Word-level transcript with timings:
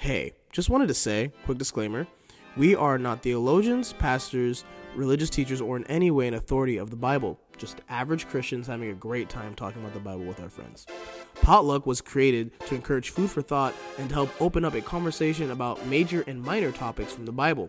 Hey, 0.00 0.32
just 0.50 0.70
wanted 0.70 0.88
to 0.88 0.94
say, 0.94 1.30
quick 1.44 1.58
disclaimer 1.58 2.06
we 2.56 2.74
are 2.74 2.96
not 2.96 3.22
theologians, 3.22 3.92
pastors, 3.92 4.64
religious 4.96 5.28
teachers, 5.28 5.60
or 5.60 5.76
in 5.76 5.84
any 5.88 6.10
way 6.10 6.26
an 6.26 6.32
authority 6.32 6.78
of 6.78 6.88
the 6.88 6.96
Bible. 6.96 7.38
Just 7.58 7.82
average 7.90 8.26
Christians 8.26 8.66
having 8.66 8.88
a 8.88 8.94
great 8.94 9.28
time 9.28 9.54
talking 9.54 9.82
about 9.82 9.92
the 9.92 10.00
Bible 10.00 10.24
with 10.24 10.40
our 10.40 10.48
friends. 10.48 10.86
Potluck 11.42 11.84
was 11.84 12.00
created 12.00 12.58
to 12.60 12.74
encourage 12.74 13.10
food 13.10 13.28
for 13.28 13.42
thought 13.42 13.74
and 13.98 14.08
to 14.08 14.14
help 14.14 14.30
open 14.40 14.64
up 14.64 14.72
a 14.72 14.80
conversation 14.80 15.50
about 15.50 15.84
major 15.84 16.24
and 16.26 16.42
minor 16.42 16.72
topics 16.72 17.12
from 17.12 17.26
the 17.26 17.32
Bible. 17.32 17.68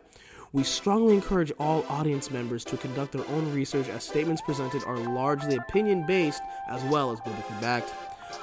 We 0.54 0.63
strongly 0.63 1.16
encourage 1.16 1.52
all 1.59 1.86
audience 1.89 2.32
members 2.32 2.63
to 2.63 2.77
conduct 2.77 3.11
their 3.11 3.27
own 3.27 3.54
research 3.54 3.89
as 3.89 4.05
statements 4.05 4.41
presented 4.41 4.86
are 4.86 4.95
largely 4.95 5.57
opinion 5.57 6.05
based 6.05 6.41
as 6.70 6.82
well 6.86 7.11
as 7.11 7.20
biblically 7.20 7.57
backed. 7.59 7.93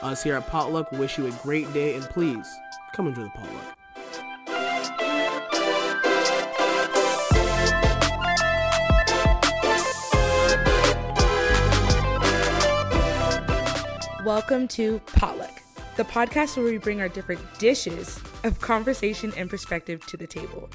Us 0.02 0.23
here 0.23 0.34
at 0.34 0.46
Potluck 0.46 0.93
wish 0.93 1.16
you 1.16 1.27
a 1.27 1.32
great 1.43 1.73
day 1.73 1.95
and 1.95 2.05
please 2.05 2.46
come 2.93 3.07
enjoy 3.07 3.23
the 3.23 3.30
potluck. 3.30 3.78
Welcome 14.28 14.68
to 14.68 14.98
Potluck, 15.06 15.62
the 15.96 16.05
podcast 16.05 16.59
where 16.59 16.66
we 16.66 16.77
bring 16.77 17.00
our 17.00 17.09
different 17.09 17.41
dishes 17.59 18.20
of 18.45 18.60
conversation 18.60 19.32
and 19.38 19.48
perspective 19.48 20.04
to 20.04 20.18
the 20.18 20.27
table. 20.27 20.68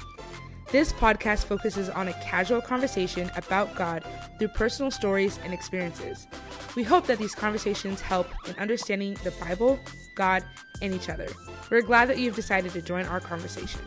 This 0.72 0.92
podcast 0.92 1.44
focuses 1.44 1.88
on 1.88 2.08
a 2.08 2.12
casual 2.14 2.60
conversation 2.60 3.30
about 3.36 3.76
God 3.76 4.04
through 4.40 4.48
personal 4.48 4.90
stories 4.90 5.38
and 5.44 5.54
experiences. 5.54 6.26
We 6.74 6.82
hope 6.82 7.06
that 7.06 7.18
these 7.18 7.32
conversations 7.36 8.00
help 8.00 8.26
in 8.48 8.56
understanding 8.56 9.16
the 9.22 9.30
Bible, 9.40 9.78
God, 10.16 10.42
and 10.82 10.92
each 10.92 11.08
other. 11.08 11.28
We're 11.70 11.82
glad 11.82 12.08
that 12.08 12.18
you've 12.18 12.34
decided 12.34 12.72
to 12.72 12.82
join 12.82 13.06
our 13.06 13.20
conversation. 13.20 13.80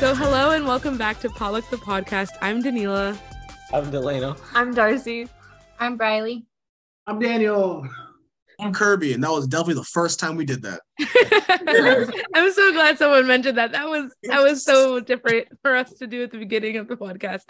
So, 0.00 0.12
hello 0.16 0.50
and 0.50 0.66
welcome 0.66 0.98
back 0.98 1.20
to 1.20 1.30
Potluck 1.30 1.70
the 1.70 1.76
podcast. 1.76 2.30
I'm 2.40 2.64
Danila. 2.64 3.16
I'm 3.72 3.92
Delano. 3.92 4.36
I'm 4.54 4.74
Darcy. 4.74 5.28
I'm 5.78 5.96
Briley. 5.96 6.46
I'm 7.06 7.18
Daniel. 7.18 7.86
I'm 8.60 8.72
Kirby, 8.72 9.12
and 9.12 9.24
that 9.24 9.30
was 9.30 9.48
definitely 9.48 9.74
the 9.74 9.84
first 9.84 10.20
time 10.20 10.36
we 10.36 10.44
did 10.44 10.62
that. 10.62 10.80
I'm 12.34 12.52
so 12.52 12.72
glad 12.72 12.98
someone 12.98 13.26
mentioned 13.26 13.58
that. 13.58 13.72
That 13.72 13.88
was 13.88 14.14
that 14.24 14.42
was 14.42 14.64
so 14.64 15.00
different 15.00 15.48
for 15.62 15.74
us 15.74 15.92
to 15.94 16.06
do 16.06 16.22
at 16.22 16.30
the 16.30 16.38
beginning 16.38 16.76
of 16.76 16.86
the 16.86 16.96
podcast. 16.96 17.42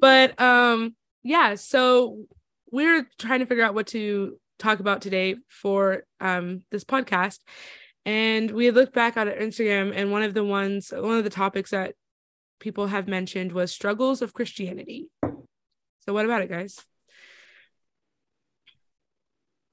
But 0.00 0.38
um 0.40 0.94
yeah, 1.22 1.54
so 1.54 2.26
we're 2.70 3.08
trying 3.18 3.40
to 3.40 3.46
figure 3.46 3.64
out 3.64 3.74
what 3.74 3.86
to 3.88 4.38
talk 4.58 4.80
about 4.80 5.00
today 5.00 5.36
for 5.48 6.04
um 6.20 6.62
this 6.70 6.84
podcast. 6.84 7.38
And 8.04 8.50
we 8.50 8.66
had 8.66 8.74
looked 8.74 8.94
back 8.94 9.16
at 9.16 9.38
Instagram 9.38 9.92
and 9.94 10.12
one 10.12 10.22
of 10.22 10.34
the 10.34 10.44
ones 10.44 10.92
one 10.94 11.16
of 11.16 11.24
the 11.24 11.30
topics 11.30 11.70
that 11.70 11.94
people 12.60 12.88
have 12.88 13.08
mentioned 13.08 13.52
was 13.52 13.72
struggles 13.72 14.20
of 14.20 14.34
Christianity. 14.34 15.08
So 16.00 16.12
what 16.12 16.24
about 16.24 16.42
it, 16.42 16.50
guys? 16.50 16.78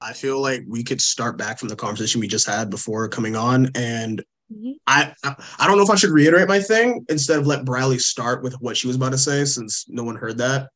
I 0.00 0.12
feel 0.12 0.40
like 0.40 0.62
we 0.66 0.82
could 0.82 1.00
start 1.00 1.36
back 1.36 1.58
from 1.58 1.68
the 1.68 1.76
conversation 1.76 2.20
we 2.20 2.28
just 2.28 2.46
had 2.46 2.70
before 2.70 3.08
coming 3.08 3.36
on, 3.36 3.70
and 3.74 4.22
mm-hmm. 4.52 4.72
I 4.86 5.12
I 5.24 5.66
don't 5.66 5.76
know 5.76 5.82
if 5.82 5.90
I 5.90 5.96
should 5.96 6.10
reiterate 6.10 6.48
my 6.48 6.60
thing 6.60 7.04
instead 7.08 7.38
of 7.38 7.46
let 7.46 7.64
Briley 7.64 7.98
start 7.98 8.42
with 8.42 8.54
what 8.60 8.76
she 8.76 8.86
was 8.86 8.96
about 8.96 9.12
to 9.12 9.18
say 9.18 9.44
since 9.44 9.86
no 9.88 10.04
one 10.04 10.16
heard 10.16 10.38
that. 10.38 10.70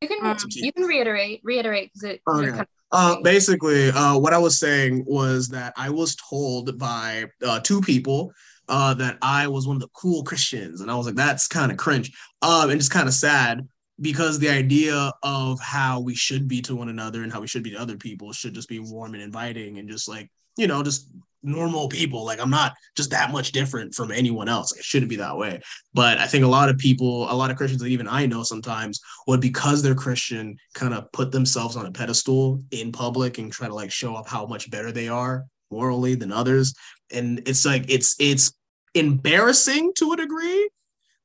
You 0.00 0.08
can 0.08 0.26
um, 0.26 0.36
you 0.50 0.72
can 0.72 0.84
reiterate 0.84 1.40
reiterate 1.44 1.92
because 1.92 2.14
it. 2.14 2.20
Okay. 2.28 2.48
Kind 2.48 2.60
of- 2.60 2.66
uh, 2.92 3.20
basically, 3.20 3.90
uh, 3.90 4.16
what 4.16 4.32
I 4.32 4.38
was 4.38 4.60
saying 4.60 5.04
was 5.08 5.48
that 5.48 5.72
I 5.76 5.90
was 5.90 6.14
told 6.16 6.78
by 6.78 7.24
uh, 7.44 7.58
two 7.60 7.80
people 7.80 8.32
uh, 8.68 8.94
that 8.94 9.18
I 9.20 9.48
was 9.48 9.66
one 9.66 9.76
of 9.76 9.82
the 9.82 9.88
cool 9.88 10.22
Christians, 10.22 10.80
and 10.80 10.90
I 10.90 10.94
was 10.94 11.06
like, 11.06 11.16
that's 11.16 11.48
kind 11.48 11.72
of 11.72 11.78
cringe, 11.78 12.12
um, 12.42 12.70
and 12.70 12.78
just 12.78 12.92
kind 12.92 13.08
of 13.08 13.14
sad 13.14 13.66
because 14.00 14.38
the 14.38 14.48
idea 14.48 15.12
of 15.22 15.60
how 15.60 16.00
we 16.00 16.14
should 16.14 16.48
be 16.48 16.60
to 16.62 16.76
one 16.76 16.88
another 16.88 17.22
and 17.22 17.32
how 17.32 17.40
we 17.40 17.46
should 17.46 17.62
be 17.62 17.70
to 17.70 17.80
other 17.80 17.96
people 17.96 18.32
should 18.32 18.54
just 18.54 18.68
be 18.68 18.78
warm 18.78 19.14
and 19.14 19.22
inviting 19.22 19.78
and 19.78 19.88
just 19.88 20.08
like 20.08 20.30
you 20.56 20.66
know 20.66 20.82
just 20.82 21.10
normal 21.42 21.88
people. 21.88 22.24
Like 22.24 22.40
i'm 22.40 22.50
not 22.50 22.74
just 22.96 23.10
that 23.10 23.30
much 23.30 23.52
different 23.52 23.94
from 23.94 24.10
anyone 24.10 24.48
else. 24.48 24.76
It 24.76 24.84
shouldn't 24.84 25.10
be 25.10 25.16
that 25.16 25.36
way. 25.36 25.60
But 25.94 26.18
i 26.18 26.26
think 26.26 26.44
a 26.44 26.48
lot 26.48 26.68
of 26.68 26.78
people 26.78 27.30
a 27.30 27.34
lot 27.34 27.50
of 27.50 27.56
christians 27.56 27.82
that 27.82 27.88
even 27.88 28.08
i 28.08 28.26
know 28.26 28.42
sometimes 28.42 29.00
would 29.26 29.40
because 29.40 29.82
they're 29.82 29.94
christian 29.94 30.56
kind 30.74 30.92
of 30.92 31.10
put 31.12 31.30
themselves 31.30 31.76
on 31.76 31.86
a 31.86 31.92
pedestal 31.92 32.62
in 32.70 32.92
public 32.92 33.38
and 33.38 33.52
try 33.52 33.68
to 33.68 33.74
like 33.74 33.92
show 33.92 34.14
up 34.14 34.28
how 34.28 34.44
much 34.46 34.70
better 34.70 34.90
they 34.90 35.08
are 35.08 35.46
morally 35.70 36.14
than 36.14 36.32
others. 36.32 36.74
And 37.10 37.42
it's 37.46 37.64
like 37.64 37.84
it's 37.88 38.16
it's 38.18 38.52
embarrassing 38.94 39.92
to 39.98 40.12
a 40.12 40.16
degree 40.16 40.68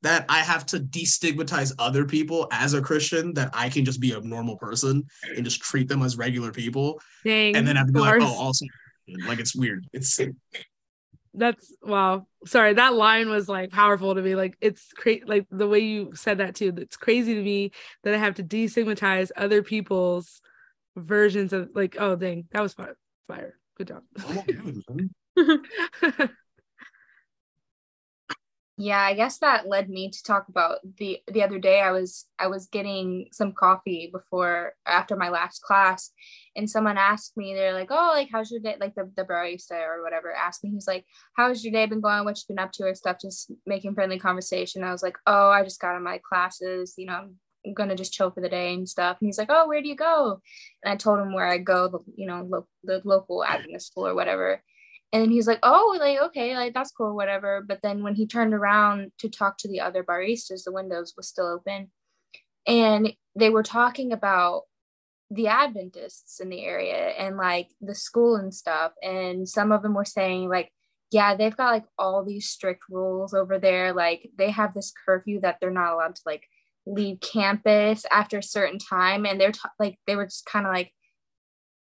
that 0.01 0.25
I 0.29 0.39
have 0.39 0.65
to 0.67 0.79
destigmatize 0.79 1.73
other 1.77 2.05
people 2.05 2.47
as 2.51 2.73
a 2.73 2.81
Christian, 2.81 3.33
that 3.35 3.51
I 3.53 3.69
can 3.69 3.85
just 3.85 3.99
be 3.99 4.13
a 4.13 4.21
normal 4.21 4.57
person 4.57 5.05
and 5.35 5.45
just 5.45 5.61
treat 5.61 5.87
them 5.87 6.01
as 6.01 6.17
regular 6.17 6.51
people. 6.51 6.99
Dang, 7.23 7.55
and 7.55 7.67
then 7.67 7.75
have 7.75 7.87
to 7.87 7.93
be 7.93 7.99
like, 7.99 8.21
oh, 8.21 8.35
also, 8.39 8.65
like 9.27 9.39
it's 9.39 9.55
weird. 9.55 9.87
It's 9.93 10.19
that's 11.33 11.73
wow. 11.81 12.27
Sorry, 12.45 12.73
that 12.73 12.93
line 12.93 13.29
was 13.29 13.47
like 13.47 13.71
powerful 13.71 14.13
to 14.15 14.21
me. 14.21 14.35
Like 14.35 14.57
it's 14.59 14.91
crazy. 14.93 15.23
Like 15.25 15.47
the 15.49 15.67
way 15.67 15.79
you 15.79 16.11
said 16.13 16.39
that 16.39 16.55
too. 16.55 16.73
It's 16.77 16.97
crazy 16.97 17.35
to 17.35 17.41
me 17.41 17.71
that 18.03 18.13
I 18.13 18.17
have 18.17 18.35
to 18.35 18.43
destigmatize 18.43 19.31
other 19.35 19.63
people's 19.63 20.41
versions 20.95 21.53
of 21.53 21.69
like. 21.73 21.95
Oh, 21.99 22.15
dang, 22.15 22.45
that 22.51 22.61
was 22.61 22.73
fire. 22.73 22.97
Fire. 23.27 23.57
Good 23.77 23.87
job. 23.87 24.03
Yeah, 28.83 28.99
I 28.99 29.13
guess 29.13 29.37
that 29.39 29.67
led 29.67 29.89
me 29.91 30.09
to 30.09 30.23
talk 30.23 30.47
about 30.49 30.79
the 30.97 31.19
the 31.31 31.43
other 31.43 31.59
day 31.59 31.81
I 31.81 31.91
was 31.91 32.25
I 32.39 32.47
was 32.47 32.65
getting 32.65 33.27
some 33.31 33.53
coffee 33.53 34.09
before 34.11 34.73
after 34.87 35.15
my 35.15 35.29
last 35.29 35.61
class 35.61 36.09
and 36.55 36.67
someone 36.67 36.97
asked 36.97 37.37
me 37.37 37.53
they're 37.53 37.73
like, 37.75 37.89
"Oh, 37.91 38.11
like 38.15 38.29
how's 38.31 38.49
your 38.49 38.59
day?" 38.59 38.77
like 38.79 38.95
the 38.95 39.11
the 39.15 39.23
barista 39.23 39.73
or 39.85 40.01
whatever 40.01 40.33
asked 40.33 40.63
me. 40.63 40.71
He's 40.71 40.87
like, 40.87 41.05
"How's 41.37 41.63
your 41.63 41.71
day 41.73 41.85
been 41.85 42.01
going? 42.01 42.25
What 42.25 42.37
you 42.37 42.43
been 42.47 42.63
up 42.63 42.71
to 42.73 42.85
or 42.85 42.95
stuff?" 42.95 43.17
just 43.21 43.51
making 43.67 43.93
friendly 43.93 44.17
conversation. 44.17 44.83
I 44.83 44.91
was 44.91 45.03
like, 45.03 45.17
"Oh, 45.27 45.49
I 45.51 45.63
just 45.63 45.79
got 45.79 45.93
on 45.95 46.03
my 46.03 46.19
classes, 46.27 46.95
you 46.97 47.05
know, 47.05 47.29
I'm 47.67 47.73
gonna 47.75 47.95
just 47.95 48.13
chill 48.13 48.31
for 48.31 48.41
the 48.41 48.49
day 48.49 48.73
and 48.73 48.89
stuff. 48.89 49.17
And 49.21 49.27
he's 49.27 49.37
like, 49.37 49.49
"Oh, 49.51 49.67
where 49.67 49.83
do 49.83 49.89
you 49.89 49.95
go?" 49.95 50.41
And 50.83 50.91
I 50.91 50.95
told 50.95 51.19
him 51.19 51.33
where 51.33 51.45
I 51.47 51.59
go, 51.59 52.03
you 52.15 52.25
know, 52.25 52.47
lo- 52.49 52.67
the 52.83 52.99
local 53.05 53.43
Adventist 53.45 53.87
school 53.91 54.07
or 54.07 54.15
whatever 54.15 54.63
and 55.13 55.31
he's 55.31 55.47
like 55.47 55.59
oh 55.63 55.97
like 55.99 56.19
okay 56.19 56.55
like 56.55 56.73
that's 56.73 56.91
cool 56.91 57.15
whatever. 57.15 57.63
But 57.67 57.81
then 57.81 58.03
when 58.03 58.15
he 58.15 58.25
turned 58.25 58.53
around 58.53 59.11
to 59.19 59.29
talk 59.29 59.57
to 59.59 59.67
the 59.67 59.81
other 59.81 60.03
baristas 60.03 60.63
the 60.63 60.71
windows 60.71 61.13
was 61.17 61.27
still 61.27 61.47
open. 61.47 61.91
And 62.67 63.13
they 63.35 63.49
were 63.49 63.63
talking 63.63 64.11
about 64.11 64.63
the 65.29 65.47
adventists 65.47 66.39
in 66.39 66.49
the 66.49 66.63
area 66.63 67.09
and 67.17 67.37
like 67.37 67.69
the 67.79 67.95
school 67.95 68.35
and 68.35 68.53
stuff. 68.53 68.91
And 69.01 69.47
some 69.47 69.71
of 69.71 69.81
them 69.81 69.93
were 69.93 70.05
saying 70.05 70.49
like 70.49 70.71
yeah 71.11 71.35
they've 71.35 71.55
got 71.55 71.71
like 71.71 71.85
all 71.97 72.23
these 72.23 72.49
strict 72.49 72.83
rules 72.89 73.33
over 73.33 73.59
there. 73.59 73.93
Like 73.93 74.29
they 74.37 74.51
have 74.51 74.73
this 74.73 74.93
curfew 75.05 75.41
that 75.41 75.57
they're 75.59 75.71
not 75.71 75.93
allowed 75.93 76.15
to 76.15 76.21
like 76.25 76.47
leave 76.85 77.19
campus 77.19 78.05
after 78.09 78.39
a 78.39 78.43
certain 78.43 78.79
time. 78.79 79.25
And 79.25 79.39
they're 79.39 79.51
t- 79.51 79.59
like 79.79 79.97
they 80.07 80.15
were 80.15 80.25
just 80.25 80.45
kind 80.45 80.65
of 80.65 80.73
like 80.73 80.91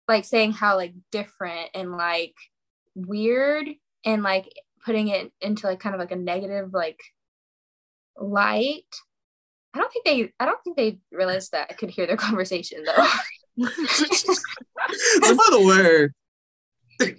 like 0.07 0.25
saying 0.25 0.53
how 0.53 0.75
like 0.75 0.93
different 1.11 1.69
and 1.75 1.91
like 1.91 2.33
weird 3.07 3.67
and 4.05 4.23
like 4.23 4.51
putting 4.85 5.09
it 5.09 5.31
into 5.41 5.67
like 5.67 5.79
kind 5.79 5.95
of 5.95 5.99
like 5.99 6.11
a 6.11 6.15
negative 6.15 6.73
like 6.73 6.99
light. 8.17 8.85
I 9.73 9.79
don't 9.79 9.91
think 9.91 10.05
they 10.05 10.31
I 10.39 10.45
don't 10.45 10.63
think 10.63 10.77
they 10.77 10.99
realized 11.11 11.51
that 11.51 11.67
I 11.69 11.73
could 11.73 11.89
hear 11.89 12.07
their 12.07 12.17
conversation 12.27 12.83
though. 12.83 12.95
by 12.95 13.69
the 15.51 16.11
way, 16.99 17.09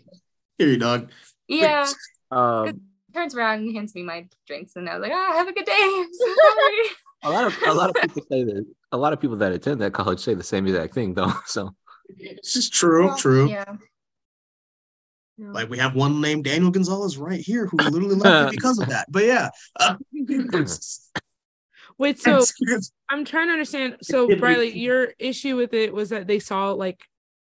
here 0.59 0.69
you 0.69 0.77
dog. 0.77 1.10
Yeah. 1.49 1.87
Um, 2.33 2.83
turns 3.13 3.34
around 3.34 3.59
and 3.59 3.75
hands 3.75 3.93
me 3.93 4.04
my 4.04 4.28
drinks, 4.47 4.77
and 4.77 4.89
I 4.89 4.97
was 4.97 5.03
like, 5.03 5.10
"Ah, 5.13 5.31
oh, 5.33 5.37
have 5.39 5.49
a 5.49 5.53
good 5.53 5.65
day." 5.65 6.04
So 6.13 6.34
a 7.22 7.31
lot 7.31 7.45
of 7.45 7.57
a 7.66 7.75
lot 7.75 7.91
of 7.91 7.97
people 7.97 8.22
say 8.31 8.45
that. 8.45 8.66
A 8.93 8.97
lot 8.97 9.13
of 9.13 9.21
people 9.21 9.37
that 9.37 9.53
attend 9.53 9.81
that 9.81 9.93
college 9.93 10.21
say 10.21 10.34
the 10.34 10.43
same 10.43 10.66
exact 10.66 10.95
thing, 10.95 11.15
though. 11.15 11.33
So 11.47 11.75
this 12.16 12.57
is 12.57 12.71
true. 12.71 13.09
Well, 13.09 13.16
true. 13.16 13.49
Yeah. 13.49 13.77
Like 15.41 15.71
we 15.71 15.78
have 15.78 15.95
one 15.95 16.21
named 16.21 16.45
Daniel 16.45 16.71
Gonzalez 16.71 17.16
right 17.16 17.41
here 17.41 17.66
who 17.66 17.77
literally 17.78 18.15
left 18.15 18.51
because 18.57 18.78
of 18.78 18.89
that. 18.89 19.07
But 19.10 19.25
yeah. 19.25 19.51
Uh, 19.78 19.97
Wait, 21.98 22.19
so 22.19 22.42
I'm 23.10 23.25
trying 23.25 23.48
to 23.48 23.53
understand. 23.53 23.97
So 24.03 24.34
Briley, 24.37 24.78
your 24.78 25.13
issue 25.19 25.57
with 25.57 25.75
it 25.75 25.92
was 25.92 26.10
that 26.10 26.27
they 26.27 26.39
saw 26.39 26.72
like 26.72 27.04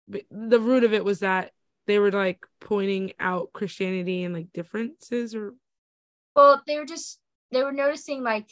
the 0.07 0.59
root 0.59 0.83
of 0.83 0.93
it 0.93 1.03
was 1.03 1.19
that 1.19 1.51
they 1.87 1.97
were 1.97 2.11
like 2.11 2.45
pointing 2.59 3.13
out 3.19 3.51
Christianity 3.53 4.23
and 4.23 4.33
like 4.33 4.53
differences 4.53 5.33
or 5.33 5.53
well, 6.35 6.61
they 6.65 6.77
were 6.77 6.85
just 6.85 7.19
they 7.51 7.63
were 7.63 7.71
noticing 7.71 8.23
like 8.23 8.47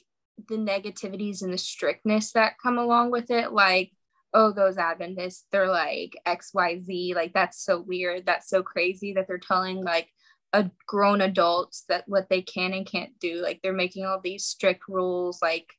the 0.48 0.56
negativities 0.56 1.42
and 1.42 1.54
the 1.54 1.58
strictness 1.58 2.32
that 2.34 2.54
come 2.62 2.78
along 2.78 3.12
with 3.12 3.30
it. 3.32 3.52
Like 3.52 3.92
oh, 4.34 4.52
those 4.52 4.78
Adventists, 4.78 5.46
they're 5.52 5.70
like 5.70 6.18
XYZ. 6.26 7.16
Like, 7.16 7.34
that's 7.34 7.64
so 7.64 7.82
weird. 7.82 8.26
That's 8.26 8.50
so 8.50 8.64
crazy 8.64 9.14
that 9.14 9.28
they're 9.28 9.38
telling 9.38 9.84
like 9.84 10.10
a 10.54 10.70
grown 10.88 11.22
adults 11.22 11.84
that 11.90 12.04
what 12.08 12.30
they 12.30 12.42
can 12.42 12.74
and 12.74 12.86
can't 12.86 13.18
do. 13.20 13.42
Like, 13.42 13.60
they're 13.62 13.74
making 13.74 14.06
all 14.06 14.20
these 14.22 14.46
strict 14.46 14.84
rules. 14.88 15.42
Like, 15.42 15.74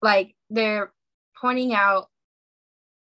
like 0.00 0.34
they're 0.50 0.92
pointing 1.40 1.74
out 1.74 2.08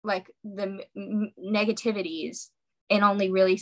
like 0.04 0.32
the 0.44 0.80
m- 0.96 1.32
negativities 1.44 2.50
and 2.90 3.04
only 3.04 3.32
really 3.32 3.60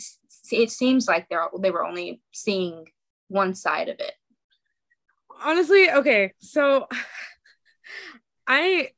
it 0.52 0.70
seems 0.70 1.08
like 1.08 1.28
they're 1.28 1.48
they 1.60 1.70
were 1.70 1.84
only 1.84 2.20
seeing 2.32 2.84
one 3.28 3.54
side 3.54 3.88
of 3.88 3.98
it 3.98 4.12
honestly 5.42 5.90
okay 5.90 6.32
so 6.38 6.86
i 8.46 8.88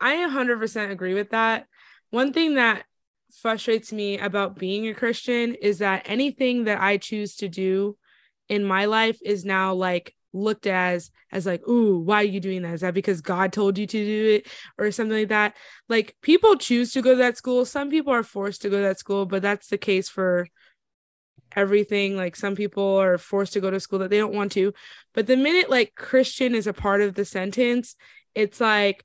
i 0.00 0.14
100% 0.14 0.90
agree 0.90 1.14
with 1.14 1.30
that. 1.30 1.66
One 2.10 2.32
thing 2.32 2.54
that 2.54 2.84
frustrates 3.42 3.92
me 3.92 4.18
about 4.18 4.58
being 4.58 4.88
a 4.88 4.94
christian 4.94 5.54
is 5.54 5.78
that 5.78 6.02
anything 6.06 6.64
that 6.64 6.80
i 6.80 6.96
choose 6.96 7.36
to 7.36 7.46
do 7.46 7.94
in 8.48 8.64
my 8.64 8.86
life 8.86 9.18
is 9.22 9.44
now 9.44 9.74
like 9.74 10.14
looked 10.32 10.66
as 10.66 11.10
as 11.30 11.44
like 11.44 11.66
ooh 11.68 11.98
why 11.98 12.22
are 12.22 12.24
you 12.24 12.40
doing 12.40 12.62
that? 12.62 12.74
Is 12.74 12.80
that 12.80 12.94
because 12.94 13.20
god 13.20 13.52
told 13.52 13.78
you 13.78 13.86
to 13.86 14.04
do 14.04 14.28
it? 14.36 14.46
or 14.78 14.90
something 14.90 15.18
like 15.18 15.28
that. 15.28 15.56
Like 15.88 16.16
people 16.22 16.56
choose 16.56 16.92
to 16.92 17.02
go 17.02 17.10
to 17.12 17.16
that 17.16 17.36
school. 17.36 17.64
Some 17.64 17.90
people 17.90 18.12
are 18.12 18.22
forced 18.22 18.62
to 18.62 18.70
go 18.70 18.76
to 18.76 18.82
that 18.82 18.98
school 18.98 19.26
but 19.26 19.42
that's 19.42 19.68
the 19.68 19.78
case 19.78 20.08
for 20.08 20.46
everything. 21.56 22.16
Like 22.16 22.36
some 22.36 22.54
people 22.54 22.96
are 22.96 23.18
forced 23.18 23.54
to 23.54 23.60
go 23.60 23.70
to 23.70 23.80
school 23.80 23.98
that 24.00 24.10
they 24.10 24.18
don't 24.18 24.34
want 24.34 24.52
to. 24.52 24.72
But 25.14 25.26
the 25.26 25.36
minute 25.36 25.70
like 25.70 25.94
christian 25.94 26.54
is 26.54 26.66
a 26.66 26.72
part 26.72 27.00
of 27.00 27.14
the 27.14 27.24
sentence 27.24 27.96
it's 28.34 28.60
like 28.60 29.04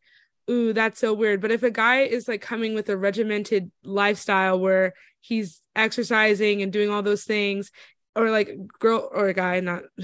ooh 0.49 0.73
that's 0.73 0.99
so 0.99 1.13
weird 1.13 1.39
but 1.41 1.51
if 1.51 1.63
a 1.63 1.71
guy 1.71 2.01
is 2.01 2.27
like 2.27 2.41
coming 2.41 2.73
with 2.73 2.89
a 2.89 2.97
regimented 2.97 3.71
lifestyle 3.83 4.59
where 4.59 4.93
he's 5.21 5.61
exercising 5.75 6.61
and 6.61 6.73
doing 6.73 6.89
all 6.89 7.01
those 7.01 7.23
things 7.23 7.71
or 8.15 8.29
like 8.29 8.55
girl 8.79 9.09
or 9.11 9.27
a 9.27 9.33
guy, 9.33 9.59
not 9.59 9.83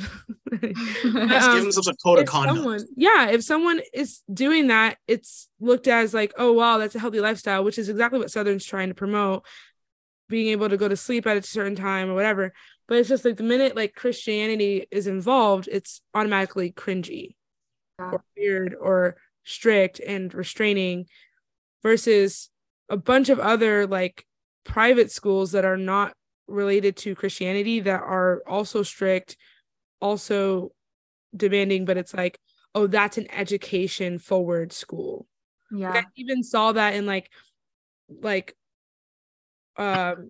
but, 0.46 0.64
um, 0.64 0.74
give 0.74 1.62
themselves 1.62 1.88
a 1.88 1.94
code 2.04 2.20
of 2.20 2.26
conduct. 2.26 2.58
Someone, 2.58 2.82
yeah, 2.96 3.30
if 3.30 3.44
someone 3.44 3.82
is 3.94 4.22
doing 4.34 4.68
that, 4.68 4.98
it's 5.08 5.48
looked 5.60 5.88
as 5.88 6.14
like, 6.14 6.34
oh 6.38 6.54
wow, 6.54 6.78
that's 6.78 6.96
a 6.96 7.00
healthy 7.00 7.20
lifestyle, 7.20 7.64
which 7.64 7.78
is 7.78 7.90
exactly 7.90 8.20
what 8.20 8.32
Southern's 8.32 8.66
trying 8.66 8.88
to 8.88 8.96
promote, 8.96 9.46
being 10.28 10.48
able 10.48 10.70
to 10.70 10.78
go 10.78 10.88
to 10.88 10.98
sleep 10.98 11.28
at 11.28 11.38
a 11.38 11.44
certain 11.44 11.76
time 11.76 12.10
or 12.10 12.16
whatever. 12.16 12.54
But 12.88 12.98
it's 12.98 13.10
just 13.10 13.26
like 13.26 13.38
the 13.38 13.44
minute 13.44 13.76
like 13.76 13.94
Christianity 13.94 14.88
is 14.90 15.06
involved, 15.06 15.70
it's 15.72 16.02
automatically 16.16 16.72
cringy 16.72 17.36
yeah. 18.00 18.12
or 18.12 18.24
weird 18.36 18.76
or 18.80 19.18
strict 19.50 20.00
and 20.00 20.34
restraining 20.34 21.06
versus 21.82 22.50
a 22.90 22.98
bunch 22.98 23.30
of 23.30 23.40
other 23.40 23.88
like 23.88 24.26
private 24.64 25.12
schools 25.12 25.52
that 25.54 25.66
are 25.66 25.78
not 25.78 26.14
related 26.48 26.96
to 26.98 27.16
Christianity 27.16 27.80
that 27.82 28.02
are 28.02 28.44
also 28.48 28.84
strict, 28.84 29.38
also 30.00 30.72
demanding, 31.36 31.86
but 31.86 31.98
it's 31.98 32.14
like, 32.14 32.40
oh, 32.76 32.88
that's 32.88 33.18
an 33.18 33.30
education 33.32 34.20
forward 34.20 34.72
school. 34.72 35.28
Yeah. 35.72 35.92
Like 35.92 36.06
I 36.06 36.08
even 36.16 36.44
saw 36.44 36.72
that 36.72 36.94
in 36.94 37.06
like 37.06 37.30
like 38.22 38.56
um 39.78 40.30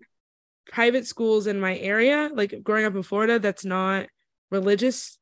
private 0.72 1.08
schools 1.08 1.48
in 1.48 1.60
my 1.60 1.78
area, 1.78 2.30
like 2.34 2.62
growing 2.64 2.86
up 2.86 2.96
in 2.96 3.04
Florida, 3.04 3.40
that's 3.40 3.66
not 3.66 4.08
religious 4.52 5.19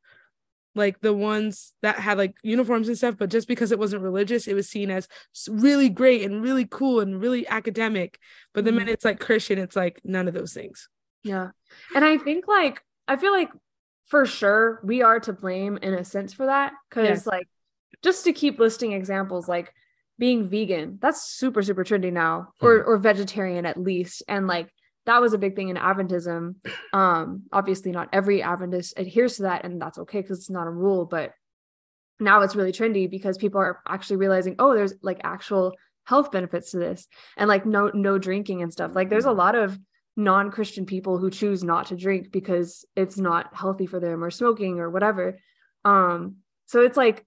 like 0.78 1.00
the 1.02 1.14
ones 1.14 1.74
that 1.82 2.00
had 2.00 2.18
like 2.18 2.36
uniforms 2.44 2.88
and 2.88 2.98
stuff 2.98 3.16
but 3.18 3.30
just 3.30 3.48
because 3.48 3.72
it 3.72 3.80
wasn't 3.80 4.02
religious 4.02 4.48
it 4.48 4.54
was 4.54 4.70
seen 4.70 4.90
as 4.90 5.08
really 5.50 5.90
great 5.90 6.24
and 6.24 6.42
really 6.42 6.66
cool 6.70 7.00
and 7.00 7.22
really 7.22 7.48
academic 7.48 8.20
but 8.54 8.64
the 8.64 8.70
mm-hmm. 8.70 8.80
minute 8.80 8.94
it's 8.94 9.06
like 9.06 9.20
christian 9.20 9.58
it's 9.58 9.76
like 9.76 10.00
none 10.04 10.28
of 10.28 10.34
those 10.34 10.54
things 10.54 10.90
yeah 11.24 11.50
and 11.96 12.06
i 12.06 12.18
think 12.18 12.48
like 12.48 12.82
i 13.08 13.16
feel 13.18 13.32
like 13.32 13.50
for 14.08 14.26
sure 14.26 14.80
we 14.84 15.02
are 15.02 15.20
to 15.20 15.34
blame 15.34 15.78
in 15.82 15.94
a 15.94 16.04
sense 16.04 16.34
for 16.34 16.46
that 16.46 16.74
because 16.90 17.26
yeah. 17.26 17.32
like 17.32 17.48
just 18.04 18.24
to 18.24 18.34
keep 18.34 18.60
listing 18.60 18.94
examples 18.94 19.48
like 19.48 19.74
being 20.18 20.50
vegan 20.50 20.98
that's 21.02 21.30
super 21.30 21.62
super 21.62 21.84
trendy 21.84 22.12
now 22.12 22.50
or 22.62 22.80
mm-hmm. 22.80 22.90
or 22.90 22.98
vegetarian 22.98 23.66
at 23.66 23.78
least 23.78 24.24
and 24.28 24.48
like 24.48 24.72
that 25.07 25.21
was 25.21 25.33
a 25.33 25.38
big 25.38 25.56
thing 25.56 25.69
in 25.69 25.77
Adventism. 25.77 26.56
Um, 26.94 27.44
obviously, 27.51 27.92
not 27.92 28.09
every 28.12 28.44
Adventist 28.44 28.94
adheres 28.98 29.38
to 29.38 29.44
that, 29.44 29.65
and 29.65 29.81
that's 29.81 29.98
okay 29.98 30.21
because 30.21 30.39
it's 30.39 30.50
not 30.50 30.68
a 30.68 30.71
rule. 30.71 31.06
But 31.06 31.31
now 32.19 32.42
it's 32.42 32.56
really 32.56 32.74
trendy 32.74 33.09
because 33.09 33.38
people 33.38 33.62
are 33.62 33.81
actually 33.88 34.18
realizing, 34.18 34.56
oh, 34.59 34.75
there's 34.75 34.94
like 35.01 35.21
actual 35.24 35.74
health 36.04 36.31
benefits 36.31 36.71
to 36.71 36.77
this, 36.77 37.07
and 37.38 37.48
like 37.48 37.65
no 37.65 37.89
no 37.94 38.18
drinking 38.18 38.62
and 38.62 38.71
stuff. 38.71 38.92
Like 38.94 39.09
there's 39.09 39.25
a 39.25 39.31
lot 39.31 39.56
of 39.56 39.80
non-Christian 40.18 40.86
people 40.86 41.18
who 41.18 41.30
choose 41.30 41.63
not 41.63 41.88
to 41.88 41.95
drink 41.95 42.31
because 42.31 42.86
it's 42.95 43.18
not 43.18 43.56
healthy 43.56 43.86
for 43.86 44.01
them, 44.01 44.24
or 44.24 44.30
smoking, 44.30 44.80
or 44.80 44.89
whatever. 44.89 45.39
Um, 45.86 46.38
so 46.65 46.81
it's 46.81 46.98
like 46.98 47.25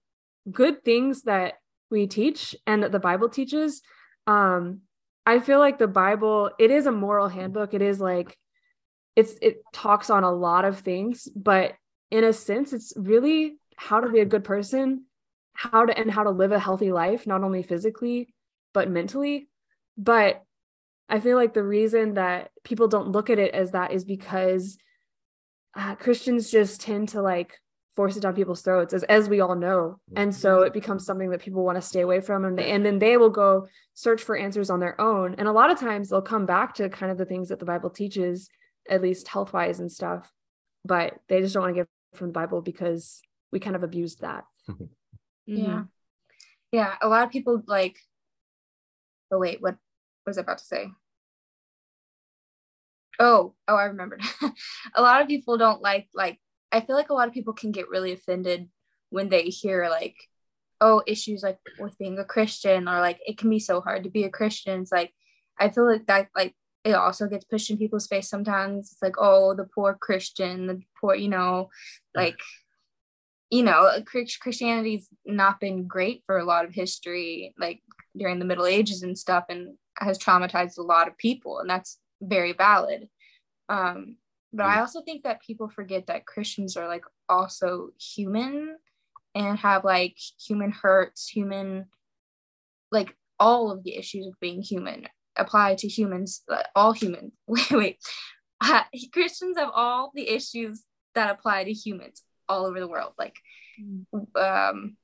good 0.51 0.85
things 0.85 1.23
that 1.23 1.55
we 1.89 2.05
teach 2.05 2.55
and 2.67 2.83
that 2.83 2.91
the 2.91 2.99
Bible 2.99 3.29
teaches. 3.29 3.81
Um, 4.27 4.81
I 5.25 5.39
feel 5.39 5.59
like 5.59 5.77
the 5.77 5.87
Bible, 5.87 6.51
it 6.57 6.71
is 6.71 6.85
a 6.85 6.91
moral 6.91 7.27
handbook. 7.27 7.73
It 7.73 7.81
is 7.81 7.99
like 7.99 8.37
it's 9.15 9.33
it 9.41 9.61
talks 9.73 10.09
on 10.09 10.23
a 10.23 10.31
lot 10.31 10.65
of 10.65 10.79
things, 10.79 11.27
but 11.35 11.73
in 12.09 12.23
a 12.23 12.33
sense, 12.33 12.73
it's 12.73 12.93
really 12.95 13.57
how 13.75 13.99
to 13.99 14.09
be 14.09 14.19
a 14.19 14.25
good 14.25 14.43
person, 14.43 15.05
how 15.53 15.85
to 15.85 15.97
and 15.97 16.11
how 16.11 16.23
to 16.23 16.31
live 16.31 16.51
a 16.51 16.59
healthy 16.59 16.91
life, 16.91 17.27
not 17.27 17.43
only 17.43 17.63
physically, 17.63 18.33
but 18.73 18.89
mentally. 18.89 19.49
But 19.97 20.43
I 21.09 21.19
feel 21.19 21.35
like 21.35 21.53
the 21.53 21.63
reason 21.63 22.15
that 22.15 22.51
people 22.63 22.87
don't 22.87 23.11
look 23.11 23.29
at 23.29 23.39
it 23.39 23.53
as 23.53 23.71
that 23.71 23.91
is 23.91 24.05
because 24.05 24.77
uh, 25.75 25.95
Christians 25.95 26.49
just 26.49 26.81
tend 26.81 27.09
to 27.09 27.21
like 27.21 27.59
force 27.95 28.15
it 28.15 28.21
down 28.21 28.33
people's 28.33 28.61
throats 28.61 28.93
as, 28.93 29.03
as 29.03 29.27
we 29.27 29.41
all 29.41 29.55
know. 29.55 29.99
And 30.15 30.33
so 30.33 30.61
it 30.61 30.71
becomes 30.71 31.05
something 31.05 31.29
that 31.29 31.41
people 31.41 31.65
want 31.65 31.75
to 31.75 31.81
stay 31.81 32.01
away 32.01 32.21
from 32.21 32.45
and, 32.45 32.57
they, 32.57 32.71
and 32.71 32.85
then 32.85 32.99
they 32.99 33.17
will 33.17 33.29
go 33.29 33.67
search 33.93 34.23
for 34.23 34.37
answers 34.37 34.69
on 34.69 34.79
their 34.79 34.99
own. 34.99 35.35
And 35.37 35.47
a 35.47 35.51
lot 35.51 35.71
of 35.71 35.79
times 35.79 36.09
they'll 36.09 36.21
come 36.21 36.45
back 36.45 36.73
to 36.75 36.89
kind 36.89 37.11
of 37.11 37.17
the 37.17 37.25
things 37.25 37.49
that 37.49 37.59
the 37.59 37.65
bible 37.65 37.89
teaches 37.89 38.49
at 38.89 39.01
least 39.01 39.27
health 39.27 39.53
wise 39.53 39.79
and 39.79 39.91
stuff 39.91 40.31
but 40.85 41.19
they 41.27 41.41
just 41.41 41.53
don't 41.53 41.63
want 41.63 41.75
to 41.75 41.81
get 41.81 41.87
from 42.15 42.27
the 42.27 42.33
bible 42.33 42.61
because 42.61 43.21
we 43.51 43.59
kind 43.59 43.75
of 43.75 43.83
abused 43.83 44.21
that. 44.21 44.45
Mm-hmm. 44.69 44.85
yeah. 45.45 45.83
Yeah 46.71 46.95
a 47.01 47.07
lot 47.07 47.23
of 47.23 47.31
people 47.31 47.61
like 47.67 47.97
oh 49.31 49.39
wait 49.39 49.61
what 49.61 49.75
was 50.25 50.37
i 50.37 50.41
about 50.41 50.59
to 50.59 50.63
say? 50.63 50.87
Oh 53.19 53.53
oh 53.67 53.75
i 53.75 53.85
remembered. 53.85 54.21
A 54.95 55.01
lot 55.01 55.21
of 55.21 55.27
people 55.27 55.57
don't 55.57 55.81
like 55.81 56.07
like 56.13 56.39
I 56.71 56.81
feel 56.81 56.95
like 56.95 57.09
a 57.09 57.13
lot 57.13 57.27
of 57.27 57.33
people 57.33 57.53
can 57.53 57.71
get 57.71 57.89
really 57.89 58.13
offended 58.13 58.69
when 59.09 59.29
they 59.29 59.43
hear 59.43 59.89
like, 59.89 60.15
oh, 60.79 61.03
issues 61.05 61.43
like 61.43 61.59
with 61.79 61.97
being 61.97 62.17
a 62.17 62.25
Christian 62.25 62.87
or 62.87 62.99
like 62.99 63.19
it 63.25 63.37
can 63.37 63.49
be 63.49 63.59
so 63.59 63.81
hard 63.81 64.03
to 64.03 64.09
be 64.09 64.23
a 64.23 64.29
Christian. 64.29 64.81
It's 64.81 64.91
like 64.91 65.13
I 65.59 65.69
feel 65.69 65.85
like 65.85 66.07
that 66.07 66.29
like 66.35 66.55
it 66.83 66.93
also 66.93 67.27
gets 67.27 67.45
pushed 67.45 67.69
in 67.69 67.77
people's 67.77 68.07
face 68.07 68.27
sometimes. 68.29 68.91
It's 68.91 69.01
like, 69.01 69.15
oh, 69.19 69.53
the 69.53 69.67
poor 69.75 69.95
Christian, 69.99 70.67
the 70.67 70.81
poor, 70.99 71.13
you 71.15 71.29
know, 71.29 71.69
like 72.15 72.39
you 73.51 73.63
know, 73.63 73.91
Christianity's 74.05 75.09
not 75.25 75.59
been 75.59 75.85
great 75.85 76.23
for 76.25 76.37
a 76.37 76.45
lot 76.45 76.63
of 76.63 76.73
history, 76.73 77.53
like 77.59 77.81
during 78.17 78.39
the 78.39 78.45
Middle 78.45 78.65
Ages 78.65 79.03
and 79.03 79.17
stuff, 79.17 79.43
and 79.49 79.75
has 79.99 80.17
traumatized 80.17 80.77
a 80.77 80.81
lot 80.83 81.09
of 81.09 81.17
people, 81.17 81.59
and 81.59 81.69
that's 81.69 81.99
very 82.21 82.53
valid. 82.53 83.09
Um, 83.67 84.15
but 84.53 84.65
I 84.65 84.79
also 84.79 85.01
think 85.01 85.23
that 85.23 85.41
people 85.41 85.69
forget 85.69 86.07
that 86.07 86.25
Christians 86.25 86.75
are 86.75 86.87
like 86.87 87.05
also 87.29 87.89
human 87.99 88.77
and 89.33 89.57
have 89.59 89.85
like 89.85 90.17
human 90.45 90.71
hurts, 90.71 91.27
human, 91.27 91.85
like 92.91 93.15
all 93.39 93.71
of 93.71 93.83
the 93.83 93.95
issues 93.95 94.27
of 94.27 94.39
being 94.39 94.61
human 94.61 95.07
apply 95.37 95.75
to 95.75 95.87
humans, 95.87 96.43
all 96.75 96.91
humans. 96.91 97.31
Wait, 97.47 97.71
wait. 97.71 97.97
Uh, 98.59 98.83
Christians 99.11 99.57
have 99.57 99.71
all 99.73 100.11
the 100.13 100.29
issues 100.29 100.83
that 101.15 101.31
apply 101.31 101.63
to 101.63 101.73
humans 101.73 102.21
all 102.47 102.65
over 102.65 102.79
the 102.79 102.87
world. 102.87 103.13
Like, 103.17 103.35
um, 104.35 104.97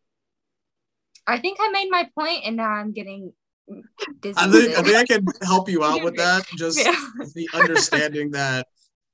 I 1.25 1.39
think 1.39 1.57
I 1.59 1.69
made 1.69 1.89
my 1.89 2.09
point 2.13 2.41
and 2.45 2.55
now 2.57 2.69
I'm 2.69 2.91
getting 2.93 3.33
dizzy. 4.21 4.35
I 4.37 4.51
think, 4.51 4.77
I 4.77 4.81
think 4.83 4.95
I 4.95 5.05
can 5.05 5.25
help 5.41 5.69
you 5.69 5.83
out 5.85 6.03
with 6.03 6.17
that. 6.17 6.45
Just 6.55 6.79
yeah. 6.79 6.93
the 7.33 7.49
understanding 7.53 8.31
that 8.31 8.67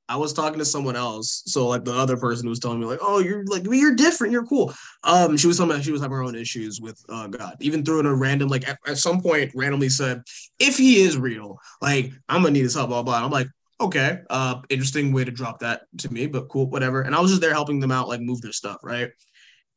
I 0.10 0.17
was 0.17 0.33
talking 0.33 0.60
to 0.60 0.65
someone 0.65 0.95
else. 0.95 1.43
So 1.45 1.67
like 1.67 1.86
the 1.86 1.93
other 1.93 2.17
person 2.17 2.50
was 2.50 2.60
telling 2.60 2.79
me 2.79 2.86
like, 2.86 3.00
oh, 3.01 3.19
you're 3.19 3.43
like 3.45 3.63
you're 3.65 3.95
different, 3.95 4.33
you're 4.33 4.45
cool. 4.45 4.74
Um, 5.03 5.38
she 5.38 5.48
was 5.48 5.57
telling 5.57 5.75
me 5.75 5.83
she 5.83 5.91
was 5.91 6.01
having 6.01 6.17
her 6.17 6.24
own 6.24 6.36
issues 6.36 6.81
with 6.81 7.01
uh, 7.10 7.27
God. 7.27 7.55
Even 7.62 7.86
threw 7.86 8.00
in 8.00 8.05
a 8.05 8.13
random 8.13 8.50
like 8.50 8.67
at, 8.67 8.77
at, 8.86 8.98
some 8.98 9.22
point 9.22 9.51
randomly 9.55 9.89
said, 9.89 10.22
if 10.60 10.77
he 10.77 11.01
is 11.01 11.17
real, 11.17 11.57
like 11.81 12.12
I'm 12.27 12.41
gonna 12.41 12.51
need 12.51 12.63
his 12.63 12.75
help, 12.75 12.89
blah 12.89 13.03
blah. 13.03 13.24
I'm 13.24 13.31
like, 13.31 13.48
okay, 13.79 14.19
uh, 14.29 14.62
interesting 14.69 15.13
way 15.13 15.24
to 15.24 15.31
drop 15.31 15.60
that 15.60 15.83
to 16.00 16.12
me, 16.12 16.27
but 16.27 16.50
cool, 16.50 16.69
whatever. 16.69 17.01
And 17.01 17.15
I 17.15 17.22
was 17.22 17.31
just 17.31 17.41
there 17.41 17.53
helping 17.53 17.79
them 17.79 17.91
out, 17.91 18.10
like 18.10 18.22
move 18.22 18.41
their 18.41 18.51
stuff, 18.51 18.77
right? 18.83 19.10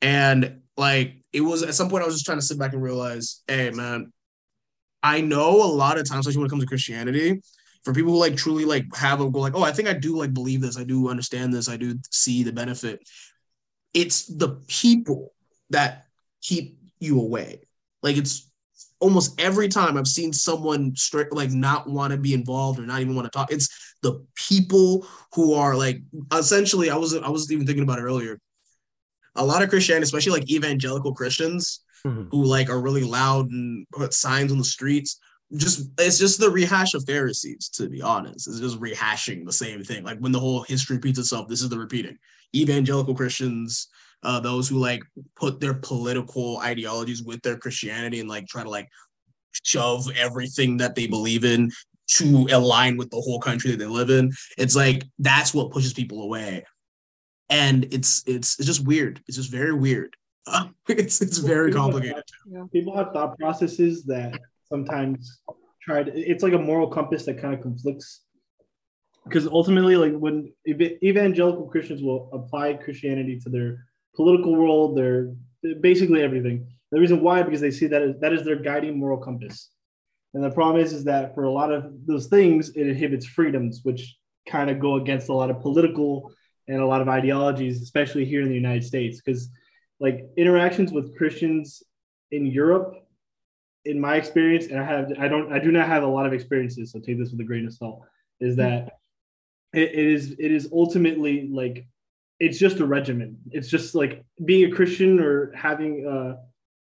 And 0.02 0.60
like 0.76 1.14
it 1.32 1.40
was 1.40 1.62
at 1.62 1.74
some 1.74 1.88
point 1.88 2.02
I 2.02 2.06
was 2.06 2.16
just 2.16 2.26
trying 2.26 2.38
to 2.38 2.44
sit 2.44 2.58
back 2.58 2.72
and 2.72 2.82
realize, 2.82 3.42
hey 3.46 3.70
man, 3.70 4.12
I 5.02 5.20
know 5.20 5.62
a 5.62 5.70
lot 5.70 5.98
of 5.98 6.08
times, 6.08 6.26
especially 6.26 6.40
when 6.40 6.46
it 6.46 6.50
comes 6.50 6.62
to 6.64 6.68
Christianity, 6.68 7.40
for 7.86 7.94
people 7.94 8.10
who 8.10 8.18
like 8.18 8.36
truly 8.36 8.64
like 8.64 8.84
have 8.96 9.20
a 9.20 9.30
go 9.30 9.38
like, 9.38 9.54
oh, 9.54 9.62
I 9.62 9.70
think 9.70 9.86
I 9.86 9.92
do 9.92 10.16
like 10.16 10.34
believe 10.34 10.60
this, 10.60 10.76
I 10.76 10.82
do 10.82 11.08
understand 11.08 11.54
this, 11.54 11.68
I 11.68 11.76
do 11.76 11.96
see 12.10 12.42
the 12.42 12.52
benefit. 12.52 13.08
It's 13.94 14.26
the 14.26 14.60
people 14.66 15.32
that 15.70 16.06
keep 16.42 16.80
you 16.98 17.20
away. 17.20 17.60
Like 18.02 18.16
it's 18.16 18.50
almost 18.98 19.40
every 19.40 19.68
time 19.68 19.96
I've 19.96 20.08
seen 20.08 20.32
someone 20.32 20.96
straight 20.96 21.32
like 21.32 21.52
not 21.52 21.88
want 21.88 22.10
to 22.10 22.16
be 22.18 22.34
involved 22.34 22.80
or 22.80 22.86
not 22.86 23.02
even 23.02 23.14
want 23.14 23.26
to 23.26 23.38
talk. 23.38 23.52
It's 23.52 23.68
the 24.02 24.26
people 24.34 25.06
who 25.36 25.54
are 25.54 25.76
like 25.76 26.00
essentially. 26.34 26.90
I 26.90 26.96
was 26.96 27.14
I 27.14 27.28
was 27.28 27.52
even 27.52 27.66
thinking 27.66 27.84
about 27.84 28.00
it 28.00 28.02
earlier. 28.02 28.40
A 29.36 29.44
lot 29.44 29.62
of 29.62 29.68
Christianity, 29.68 30.02
especially 30.02 30.40
like 30.40 30.50
evangelical 30.50 31.14
Christians, 31.14 31.84
mm-hmm. 32.04 32.30
who 32.32 32.42
like 32.42 32.68
are 32.68 32.80
really 32.80 33.04
loud 33.04 33.48
and 33.48 33.86
put 33.92 34.12
signs 34.12 34.50
on 34.50 34.58
the 34.58 34.64
streets. 34.64 35.20
Just 35.54 35.90
it's 35.98 36.18
just 36.18 36.40
the 36.40 36.50
rehash 36.50 36.94
of 36.94 37.04
Pharisees, 37.04 37.68
to 37.74 37.88
be 37.88 38.02
honest. 38.02 38.48
It's 38.48 38.58
just 38.58 38.80
rehashing 38.80 39.44
the 39.44 39.52
same 39.52 39.84
thing. 39.84 40.02
Like 40.02 40.18
when 40.18 40.32
the 40.32 40.40
whole 40.40 40.62
history 40.62 40.96
repeats 40.96 41.18
itself, 41.18 41.48
this 41.48 41.62
is 41.62 41.68
the 41.68 41.78
repeating. 41.78 42.18
Evangelical 42.54 43.14
Christians, 43.14 43.88
uh, 44.22 44.40
those 44.40 44.68
who 44.68 44.78
like 44.78 45.02
put 45.36 45.60
their 45.60 45.74
political 45.74 46.58
ideologies 46.58 47.22
with 47.22 47.40
their 47.42 47.56
Christianity 47.56 48.18
and 48.18 48.28
like 48.28 48.46
try 48.48 48.64
to 48.64 48.70
like 48.70 48.88
shove 49.64 50.10
everything 50.16 50.76
that 50.78 50.94
they 50.94 51.06
believe 51.06 51.44
in 51.44 51.70
to 52.08 52.46
align 52.52 52.96
with 52.96 53.10
the 53.10 53.20
whole 53.20 53.40
country 53.40 53.70
that 53.70 53.78
they 53.78 53.86
live 53.86 54.10
in. 54.10 54.32
It's 54.58 54.76
like 54.76 55.04
that's 55.18 55.54
what 55.54 55.70
pushes 55.70 55.92
people 55.92 56.22
away, 56.22 56.64
and 57.48 57.84
it's 57.92 58.22
it's 58.26 58.58
it's 58.58 58.66
just 58.66 58.84
weird. 58.84 59.20
It's 59.26 59.36
just 59.36 59.50
very 59.50 59.72
weird. 59.72 60.16
Uh, 60.46 60.68
it's 60.88 61.20
it's 61.20 61.38
very 61.38 61.70
people 61.70 61.82
complicated. 61.82 62.24
Have, 62.54 62.70
people 62.72 62.96
have 62.96 63.12
thought 63.12 63.38
processes 63.38 64.04
that 64.04 64.38
sometimes 64.68 65.40
try 65.82 66.02
to. 66.02 66.12
It's 66.12 66.42
like 66.42 66.52
a 66.52 66.58
moral 66.58 66.88
compass 66.88 67.24
that 67.26 67.40
kind 67.40 67.54
of 67.54 67.62
conflicts. 67.62 68.22
Because 69.24 69.46
ultimately, 69.48 69.96
like 69.96 70.14
when 70.14 70.52
evangelical 70.68 71.66
Christians 71.66 72.02
will 72.02 72.30
apply 72.32 72.74
Christianity 72.74 73.40
to 73.40 73.48
their 73.48 73.86
political 74.14 74.54
world, 74.54 74.96
their 74.96 75.34
basically 75.80 76.22
everything. 76.22 76.68
The 76.92 77.00
reason 77.00 77.20
why 77.20 77.42
because 77.42 77.60
they 77.60 77.72
see 77.72 77.88
that 77.88 78.02
is, 78.02 78.20
that 78.20 78.32
is 78.32 78.44
their 78.44 78.56
guiding 78.56 78.98
moral 78.98 79.18
compass. 79.18 79.70
And 80.34 80.44
the 80.44 80.50
problem 80.50 80.84
is, 80.84 80.92
is 80.92 81.04
that 81.04 81.34
for 81.34 81.44
a 81.44 81.50
lot 81.50 81.72
of 81.72 82.06
those 82.06 82.26
things, 82.26 82.70
it 82.70 82.86
inhibits 82.86 83.26
freedoms, 83.26 83.80
which 83.82 84.16
kind 84.48 84.70
of 84.70 84.78
go 84.78 84.96
against 84.96 85.28
a 85.28 85.32
lot 85.32 85.50
of 85.50 85.60
political 85.60 86.30
and 86.68 86.80
a 86.80 86.86
lot 86.86 87.00
of 87.00 87.08
ideologies, 87.08 87.82
especially 87.82 88.24
here 88.24 88.42
in 88.42 88.48
the 88.48 88.54
United 88.54 88.84
States. 88.84 89.20
Because 89.20 89.48
like 89.98 90.28
interactions 90.36 90.92
with 90.92 91.16
Christians 91.16 91.82
in 92.30 92.46
Europe, 92.46 92.94
in 93.86 94.00
my 94.00 94.16
experience, 94.16 94.66
and 94.66 94.80
I 94.80 94.84
have 94.84 95.12
I 95.18 95.28
don't 95.28 95.52
I 95.52 95.58
do 95.58 95.70
not 95.70 95.86
have 95.86 96.02
a 96.02 96.06
lot 96.06 96.26
of 96.26 96.32
experiences, 96.32 96.92
so 96.92 97.00
take 97.00 97.18
this 97.18 97.30
with 97.30 97.40
a 97.40 97.44
grain 97.44 97.66
of 97.66 97.72
salt, 97.72 98.02
is 98.40 98.56
that 98.56 98.98
it, 99.72 99.92
it 99.92 100.06
is 100.06 100.32
it 100.38 100.52
is 100.52 100.68
ultimately 100.72 101.48
like 101.50 101.86
it's 102.40 102.58
just 102.58 102.80
a 102.80 102.86
regimen. 102.86 103.38
It's 103.50 103.68
just 103.68 103.94
like 103.94 104.24
being 104.44 104.70
a 104.70 104.74
Christian 104.74 105.20
or 105.20 105.52
having 105.52 106.06
uh, 106.06 106.36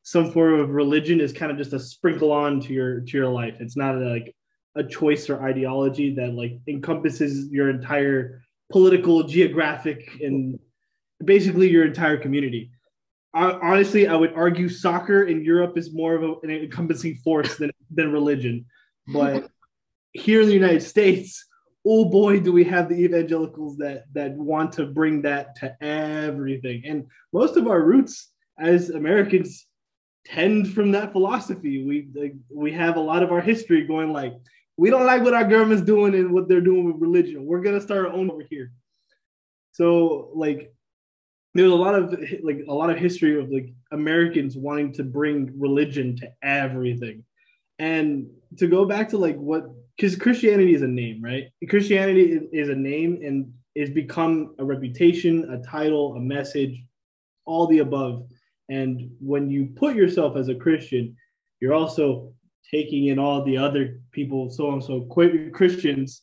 some 0.03 0.31
form 0.33 0.61
of 0.61 0.71
religion 0.71 1.21
is 1.21 1.33
kind 1.33 1.51
of 1.51 1.59
just 1.59 1.73
a 1.73 1.81
sprinkle 1.81 2.31
on 2.33 2.61
to 2.61 2.73
your 2.73 3.01
to 3.01 3.17
your 3.17 3.29
life. 3.29 3.57
It's 3.61 3.77
not 3.77 3.97
a, 3.97 4.09
like 4.09 4.35
a 4.77 4.85
choice 4.85 5.29
or 5.29 5.43
ideology 5.43 6.15
that 6.15 6.35
like 6.35 6.59
encompasses 6.69 7.51
your 7.51 7.71
entire 7.71 8.43
political, 8.71 9.23
geographic, 9.25 10.21
and 10.21 10.59
basically 11.25 11.69
your 11.69 11.85
entire 11.85 12.17
community 12.17 12.71
honestly, 13.35 14.07
I 14.07 14.15
would 14.15 14.35
argue 14.35 14.69
soccer 14.69 15.25
in 15.25 15.45
Europe 15.45 15.79
is 15.79 15.95
more 15.95 16.15
of 16.15 16.23
a, 16.23 16.35
an 16.43 16.51
encompassing 16.51 17.17
force 17.17 17.57
than, 17.57 17.71
than 17.91 18.13
religion. 18.13 18.67
But 19.07 19.49
here 20.13 20.43
in 20.43 20.49
the 20.49 20.55
United 20.55 20.83
States, 20.83 21.45
oh 21.87 22.05
boy, 22.05 22.41
do 22.41 22.53
we 22.53 22.65
have 22.65 22.89
the 22.89 22.97
evangelicals 22.97 23.77
that 23.79 24.05
that 24.13 24.33
want 24.33 24.73
to 24.73 24.87
bring 24.87 25.23
that 25.23 25.57
to 25.57 25.77
everything. 25.83 26.83
And 26.87 27.07
most 27.33 27.57
of 27.57 27.67
our 27.67 27.83
roots 27.83 28.31
as 28.59 28.91
Americans 28.91 29.67
tend 30.25 30.73
from 30.73 30.93
that 30.93 31.13
philosophy. 31.13 31.85
We 31.85 32.09
like, 32.15 32.35
we 32.55 32.73
have 32.73 32.97
a 32.97 33.01
lot 33.01 33.23
of 33.23 33.33
our 33.33 33.41
history 33.41 33.87
going 33.87 34.13
like 34.13 34.35
we 34.77 34.91
don't 34.91 35.07
like 35.07 35.23
what 35.23 35.35
our 35.35 35.45
government's 35.45 35.85
doing 35.85 36.15
and 36.15 36.33
what 36.33 36.49
they're 36.49 36.61
doing 36.61 36.85
with 36.85 37.01
religion. 37.01 37.45
We're 37.47 37.61
gonna 37.61 37.81
start 37.81 38.07
our 38.07 38.13
own 38.13 38.31
over 38.31 38.45
here. 38.49 38.73
So 39.73 40.31
like 40.35 40.73
there's 41.55 41.71
a 41.71 41.77
lot 41.77 41.95
of 41.95 42.19
like 42.43 42.65
a 42.69 42.73
lot 42.73 42.91
of 42.91 42.99
history 42.99 43.39
of 43.39 43.51
like 43.51 43.73
Americans 43.93 44.57
wanting 44.57 44.93
to 44.95 45.05
bring 45.05 45.53
religion 45.59 46.17
to 46.17 46.33
everything. 46.43 47.25
And 47.79 48.27
to 48.59 48.67
go 48.67 48.85
back 48.85 49.09
to 49.11 49.19
like 49.19 49.37
what 49.37 49.65
because 49.97 50.17
Christianity 50.17 50.75
is 50.75 50.83
a 50.83 50.89
name, 50.89 51.23
right? 51.23 51.45
Christianity 51.69 52.41
is 52.53 52.69
a 52.69 52.75
name 52.75 53.21
and 53.23 53.53
it's 53.75 53.91
become 53.91 54.55
a 54.59 54.65
reputation, 54.65 55.51
a 55.53 55.63
title, 55.69 56.15
a 56.15 56.21
message, 56.21 56.83
all 57.45 57.67
the 57.67 57.81
above. 57.81 58.27
And 58.69 59.11
when 59.21 59.51
you 59.51 59.69
put 59.77 59.95
yourself 59.95 60.37
as 60.37 60.49
a 60.49 60.55
Christian, 60.55 61.17
you're 61.61 61.75
also 61.75 62.33
taking 62.71 63.09
in 63.09 63.19
all 63.19 63.45
the 63.45 63.57
other 63.57 64.01
people, 64.13 64.49
so 64.49 64.73
and 64.73 64.83
so 64.83 65.03
Christians, 65.53 66.23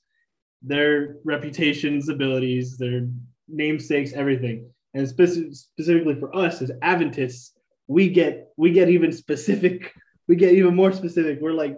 their 0.61 1.17
reputations, 1.23 2.09
abilities, 2.09 2.77
their 2.77 3.07
namesakes, 3.47 4.13
everything 4.13 4.69
and 4.93 5.07
speci- 5.07 5.55
specifically 5.55 6.15
for 6.15 6.35
us 6.35 6.61
as 6.61 6.71
Adventists, 6.81 7.53
we 7.87 8.09
get 8.09 8.49
we 8.57 8.71
get 8.71 8.89
even 8.89 9.11
specific. 9.11 9.93
We 10.27 10.35
get 10.35 10.53
even 10.53 10.75
more 10.75 10.91
specific. 10.91 11.39
We're 11.41 11.53
like, 11.53 11.77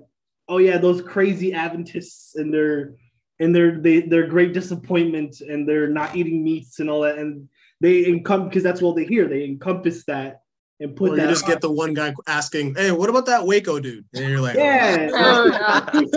oh 0.49 0.57
yeah, 0.57 0.77
those 0.77 1.01
crazy 1.01 1.53
Adventists 1.53 2.35
and 2.35 2.53
their 2.53 2.95
and 3.39 3.55
their 3.55 3.79
they 3.79 4.01
their 4.01 4.27
great 4.27 4.53
disappointment 4.53 5.41
and 5.41 5.67
they're 5.67 5.87
not 5.87 6.15
eating 6.15 6.43
meats 6.43 6.79
and 6.79 6.89
all 6.89 7.01
that, 7.01 7.17
and 7.17 7.47
they 7.79 8.05
encompass 8.05 8.49
because 8.49 8.63
that's 8.63 8.81
what 8.81 8.95
they 8.95 9.05
hear. 9.05 9.27
They 9.27 9.45
encompass 9.45 10.03
that 10.05 10.41
and 10.79 10.95
put 10.95 11.11
or 11.11 11.15
that. 11.15 11.23
You 11.23 11.29
just 11.29 11.45
on. 11.45 11.49
get 11.49 11.61
the 11.61 11.71
one 11.71 11.93
guy 11.93 12.13
asking, 12.27 12.75
"Hey, 12.75 12.91
what 12.91 13.09
about 13.09 13.25
that 13.27 13.45
Waco 13.45 13.79
dude?" 13.79 14.05
And 14.13 14.29
you're 14.29 14.41
like, 14.41 14.55
"Yeah, 14.55 15.09
oh, 15.13 15.45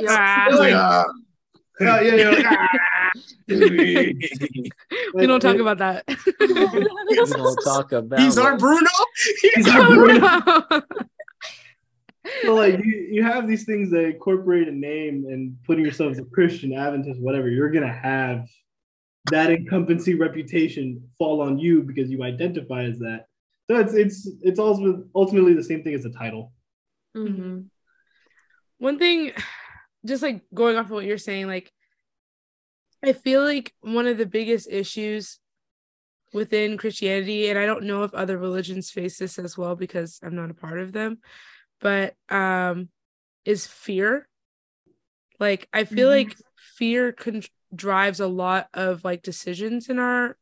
yeah. 0.00 1.04
yeah. 1.80 2.00
yeah, 2.00 2.00
yeah, 2.00 2.28
like, 2.30 2.46
ah 2.46 2.68
we 3.48 5.26
don't 5.26 5.40
talk 5.40 5.56
about 5.56 5.78
that. 5.78 6.04
we 6.40 7.14
don't 7.14 7.64
talk 7.64 7.92
about. 7.92 8.20
He's 8.20 8.38
our 8.38 8.56
Bruno. 8.56 8.90
He's 9.42 9.68
our 9.68 9.88
Bruno. 9.94 10.62
so 12.42 12.54
like 12.54 12.78
you, 12.84 13.08
you 13.10 13.22
have 13.22 13.46
these 13.46 13.64
things 13.64 13.90
that 13.90 14.04
incorporate 14.04 14.68
a 14.68 14.72
name 14.72 15.26
and 15.28 15.56
putting 15.64 15.84
yourself 15.84 16.12
as 16.12 16.18
a 16.18 16.24
Christian, 16.24 16.72
Adventist, 16.72 17.20
whatever. 17.20 17.48
You're 17.48 17.70
gonna 17.70 17.92
have 17.92 18.48
that 19.30 19.50
incumbency 19.50 20.14
reputation 20.14 21.08
fall 21.18 21.40
on 21.40 21.58
you 21.58 21.82
because 21.82 22.10
you 22.10 22.22
identify 22.22 22.84
as 22.84 22.98
that. 22.98 23.26
So 23.70 23.78
it's 23.78 23.94
it's 23.94 24.30
it's 24.42 24.58
also 24.58 25.04
ultimately 25.14 25.54
the 25.54 25.64
same 25.64 25.82
thing 25.82 25.94
as 25.94 26.04
a 26.04 26.10
title. 26.10 26.52
Mm-hmm. 27.16 27.60
One 28.78 28.98
thing, 28.98 29.32
just 30.04 30.22
like 30.22 30.42
going 30.52 30.76
off 30.76 30.86
of 30.86 30.90
what 30.92 31.04
you're 31.04 31.16
saying, 31.16 31.46
like 31.46 31.72
I 33.04 33.12
feel 33.12 33.42
like 33.42 33.74
one 33.80 34.06
of 34.06 34.18
the 34.18 34.26
biggest 34.26 34.68
issues 34.70 35.38
within 36.32 36.78
Christianity, 36.78 37.48
and 37.48 37.58
I 37.58 37.66
don't 37.66 37.84
know 37.84 38.02
if 38.02 38.14
other 38.14 38.38
religions 38.38 38.90
face 38.90 39.18
this 39.18 39.38
as 39.38 39.56
well 39.56 39.76
because 39.76 40.18
I'm 40.22 40.34
not 40.34 40.50
a 40.50 40.54
part 40.54 40.80
of 40.80 40.92
them, 40.92 41.18
but 41.80 42.14
um, 42.28 42.88
is 43.44 43.66
fear. 43.66 44.28
Like 45.38 45.68
I 45.72 45.84
feel 45.84 46.08
mm-hmm. 46.08 46.28
like 46.28 46.36
fear 46.56 47.12
con- 47.12 47.42
drives 47.74 48.20
a 48.20 48.26
lot 48.26 48.68
of 48.72 49.04
like 49.04 49.22
decisions 49.22 49.88
in 49.88 49.98
our, 49.98 50.36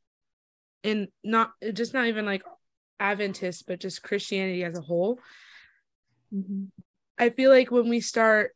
in 0.83 1.09
not 1.25 1.53
just 1.73 1.93
not 1.95 2.07
even 2.07 2.25
like 2.25 2.45
Adventist, 3.01 3.67
but 3.67 3.81
just 3.81 4.03
Christianity 4.03 4.63
as 4.63 4.79
a 4.79 4.83
whole. 4.83 5.19
Mm-hmm. 6.33 6.67
I 7.19 7.31
feel 7.31 7.51
like 7.51 7.71
when 7.71 7.89
we 7.89 8.01
start 8.01 8.53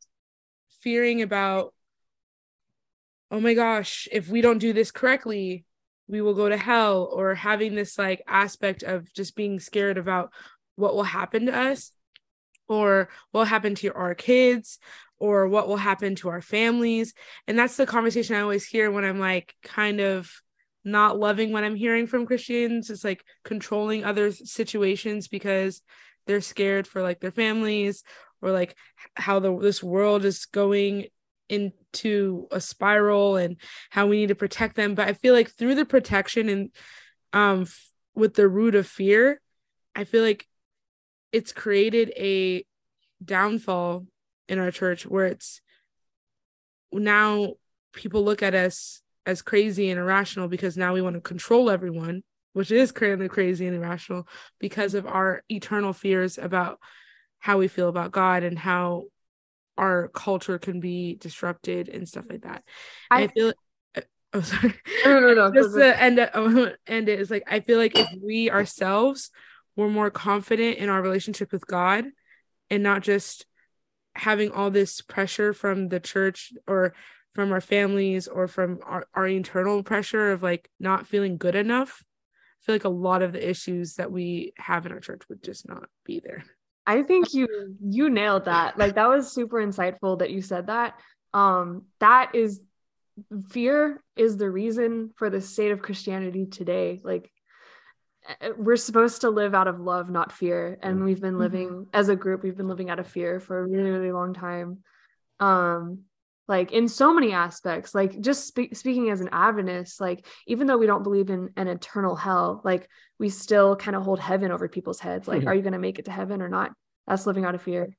fearing 0.81 1.23
about 1.23 1.75
oh 3.31 3.41
my 3.41 3.55
gosh, 3.55 4.09
if 4.13 4.29
we 4.29 4.41
don't 4.41 4.59
do 4.59 4.73
this 4.73 4.91
correctly, 4.91 5.65
we 6.09 6.21
will 6.21 6.35
go 6.35 6.49
to 6.49 6.57
hell, 6.57 7.09
or 7.13 7.35
having 7.35 7.75
this 7.75 7.99
like 7.99 8.23
aspect 8.27 8.83
of 8.83 9.13
just 9.13 9.35
being 9.35 9.59
scared 9.59 9.99
about 9.99 10.33
what 10.77 10.95
will 10.95 11.03
happen 11.03 11.47
to 11.47 11.57
us, 11.57 11.91
or 12.69 13.09
what 13.33 13.41
will 13.41 13.47
happen 13.47 13.75
to 13.77 13.93
our 13.93 14.15
kids, 14.15 14.79
or 15.19 15.49
what 15.49 15.67
will 15.67 15.77
happen 15.77 16.15
to 16.17 16.29
our 16.29 16.43
families. 16.43 17.15
And 17.49 17.59
that's 17.59 17.77
the 17.77 17.87
conversation 17.87 18.37
I 18.37 18.41
always 18.41 18.67
hear 18.67 18.91
when 18.91 19.05
I'm 19.05 19.19
like 19.19 19.55
kind 19.63 20.01
of 20.01 20.31
not 20.85 21.19
loving 21.19 21.51
what 21.53 21.65
I'm 21.65 21.75
hearing 21.75 22.07
from 22.07 22.27
Christians. 22.27 22.91
It's 22.91 23.03
like 23.03 23.25
controlling 23.45 24.05
other 24.05 24.31
situations 24.31 25.27
because 25.27 25.83
they're 26.27 26.41
scared 26.41 26.87
for 26.87 27.03
like 27.03 27.21
their 27.21 27.33
families 27.33 28.05
or 28.41 28.53
like 28.53 28.77
how 29.15 29.41
the 29.41 29.59
this 29.59 29.83
world 29.83 30.25
is 30.25 30.47
going 30.47 31.07
into 31.49 32.49
a 32.51 32.61
spiral 32.61 33.37
and 33.37 33.57
how 33.91 34.07
we 34.07 34.19
need 34.19 34.29
to 34.29 34.35
protect 34.35 34.77
them. 34.77 34.95
But 34.95 35.09
i 35.09 35.13
feel 35.13 35.35
like 35.35 35.51
through 35.51 35.75
the 35.75 35.85
protection 35.85 36.49
and 36.49 36.71
um 37.33 37.63
f- 37.63 37.91
with 38.15 38.35
the 38.35 38.49
root 38.49 38.75
of 38.75 38.87
fear 38.87 39.41
i 39.95 40.05
feel 40.05 40.23
like 40.23 40.47
it's 41.33 41.53
created 41.53 42.13
a 42.17 42.65
downfall 43.25 44.07
in 44.49 44.59
our 44.59 44.71
church 44.71 45.07
where 45.07 45.27
it's 45.27 45.61
now 46.93 47.55
people 47.93 48.25
look 48.25 48.43
at 48.43 48.55
us 48.55 49.03
as 49.25 49.43
crazy 49.43 49.91
and 49.91 49.99
irrational 49.99 50.49
because 50.49 50.77
now 50.77 50.95
we 50.95 51.03
want 51.03 51.15
to 51.15 51.21
control 51.21 51.69
everyone, 51.69 52.23
which 52.53 52.71
is 52.71 52.93
currently 52.93 53.29
crazy 53.29 53.67
and 53.67 53.77
irrational 53.77 54.27
because 54.61 54.95
of 54.95 55.07
our 55.07 55.43
eternal 55.49 55.93
fears 55.93 56.39
about 56.39 56.79
how 57.39 57.59
we 57.59 57.69
feel 57.69 57.89
about 57.89 58.13
God 58.13 58.45
and 58.45 58.59
how 58.59 59.05
our 59.77 60.09
culture 60.09 60.59
can 60.59 60.81
be 60.81 61.15
disrupted 61.15 61.89
and 61.89 62.09
stuff 62.09 62.27
like 62.29 62.43
that. 62.43 62.63
I, 63.11 63.25
I 63.25 63.27
feel 63.29 63.53
uh, 63.95 64.01
oh 64.33 64.41
sorry. 64.43 64.75
No, 65.05 65.21
no, 65.21 65.35
no. 65.35 65.53
Just 65.53 65.75
to 65.75 66.01
end 66.01 66.19
it, 66.19 66.31
end 66.87 67.09
it 67.09 67.21
is 67.21 67.31
like 67.31 67.45
I 67.47 67.61
feel 67.61 67.79
like 67.79 67.97
if 67.97 68.09
we 68.23 68.51
ourselves 68.51 69.31
were 69.77 69.91
more 69.91 70.11
confident 70.11 70.79
in 70.79 70.89
our 70.89 71.03
relationship 71.03 71.53
with 71.53 71.67
God 71.67 72.07
and 72.71 72.83
not 72.83 73.03
just 73.03 73.47
having 74.15 74.51
all 74.51 74.71
this 74.71 75.01
pressure 75.03 75.53
from 75.53 75.89
the 75.89 76.01
church 76.01 76.53
or 76.67 76.95
from 77.35 77.53
our 77.53 77.61
families 77.61 78.27
or 78.27 78.49
from 78.49 78.81
our, 78.85 79.07
our 79.15 79.27
internal 79.27 79.83
pressure 79.83 80.33
of 80.33 80.43
like 80.43 80.71
not 80.81 81.07
feeling 81.07 81.37
good 81.37 81.55
enough 81.55 82.03
i 82.03 82.65
feel 82.65 82.75
like 82.75 82.85
a 82.85 82.89
lot 82.89 83.21
of 83.21 83.33
the 83.33 83.49
issues 83.49 83.97
that 83.97 84.11
we 84.11 84.55
have 84.57 84.87
in 84.87 84.93
our 84.93 85.01
church 85.01 85.23
would 85.29 85.43
just 85.43 85.69
not 85.69 85.85
be 86.05 86.19
there 86.19 86.45
i 86.87 87.03
think 87.03 87.35
you 87.35 87.77
you 87.81 88.11
nailed 88.11 88.45
that. 88.47 88.79
Like 88.79 88.95
that 88.95 89.09
was 89.09 89.33
super 89.33 89.59
insightful 89.59 90.19
that 90.19 90.31
you 90.31 90.43
said 90.43 90.69
that. 90.69 90.95
Um 91.35 91.85
that 92.01 92.35
is 92.35 92.61
fear 93.49 94.03
is 94.15 94.37
the 94.37 94.51
reason 94.51 95.11
for 95.17 95.31
the 95.31 95.41
state 95.41 95.73
of 95.73 95.83
christianity 95.83 96.47
today. 96.47 97.01
Like 97.03 97.31
eh, 98.41 98.51
we're 98.57 98.77
supposed 98.77 99.23
to 99.23 99.31
live 99.31 99.55
out 99.55 99.69
of 99.69 99.81
love 99.81 100.11
not 100.11 100.33
fear. 100.33 100.79
And 100.83 101.05
we've 101.05 101.21
been 101.21 101.39
living 101.39 101.69
mm-hmm. 101.69 101.91
as 101.93 102.09
a 102.09 102.17
group 102.17 102.43
we've 102.43 102.57
been 102.57 102.69
living 102.69 102.91
out 102.91 102.99
of 102.99 103.07
fear 103.07 103.41
for 103.41 103.59
a 103.59 103.65
really 103.65 103.91
really 103.91 104.13
long 104.13 104.35
time. 104.35 104.79
Um 105.41 106.05
like 106.49 106.73
in 106.73 106.89
so 106.89 107.13
many 107.13 107.33
aspects 107.33 107.95
like 107.95 108.21
just 108.21 108.47
spe- 108.47 108.75
speaking 108.75 109.11
as 109.11 109.21
an 109.21 109.29
adventist 109.33 110.01
like 110.01 110.27
even 110.47 110.67
though 110.67 110.79
we 110.79 110.87
don't 110.87 111.03
believe 111.03 111.31
in 111.31 111.51
an 111.57 111.69
eternal 111.69 112.15
hell 112.15 112.61
like 112.65 112.89
we 113.19 113.29
still 113.29 113.77
kind 113.77 113.97
of 113.97 114.03
hold 114.03 114.21
heaven 114.21 114.51
over 114.51 114.69
people's 114.69 115.01
heads 115.01 115.27
like 115.27 115.41
mm-hmm. 115.41 115.49
are 115.49 115.55
you 115.55 115.63
going 115.63 115.73
to 115.73 115.79
make 115.79 115.99
it 115.99 116.05
to 116.05 116.11
heaven 116.11 116.43
or 116.43 116.49
not? 116.49 116.73
That's 117.07 117.27
living 117.27 117.45
out 117.45 117.55
of 117.55 117.63
fear. 117.63 117.97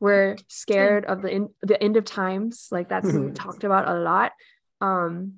We're 0.00 0.36
scared 0.48 1.04
of 1.04 1.22
the 1.22 1.30
in, 1.30 1.48
the 1.62 1.82
end 1.82 1.96
of 1.96 2.04
times 2.04 2.68
like 2.70 2.88
that's 2.88 3.08
talked 3.34 3.64
about 3.64 3.88
a 3.88 3.94
lot 3.94 4.32
um 4.80 5.34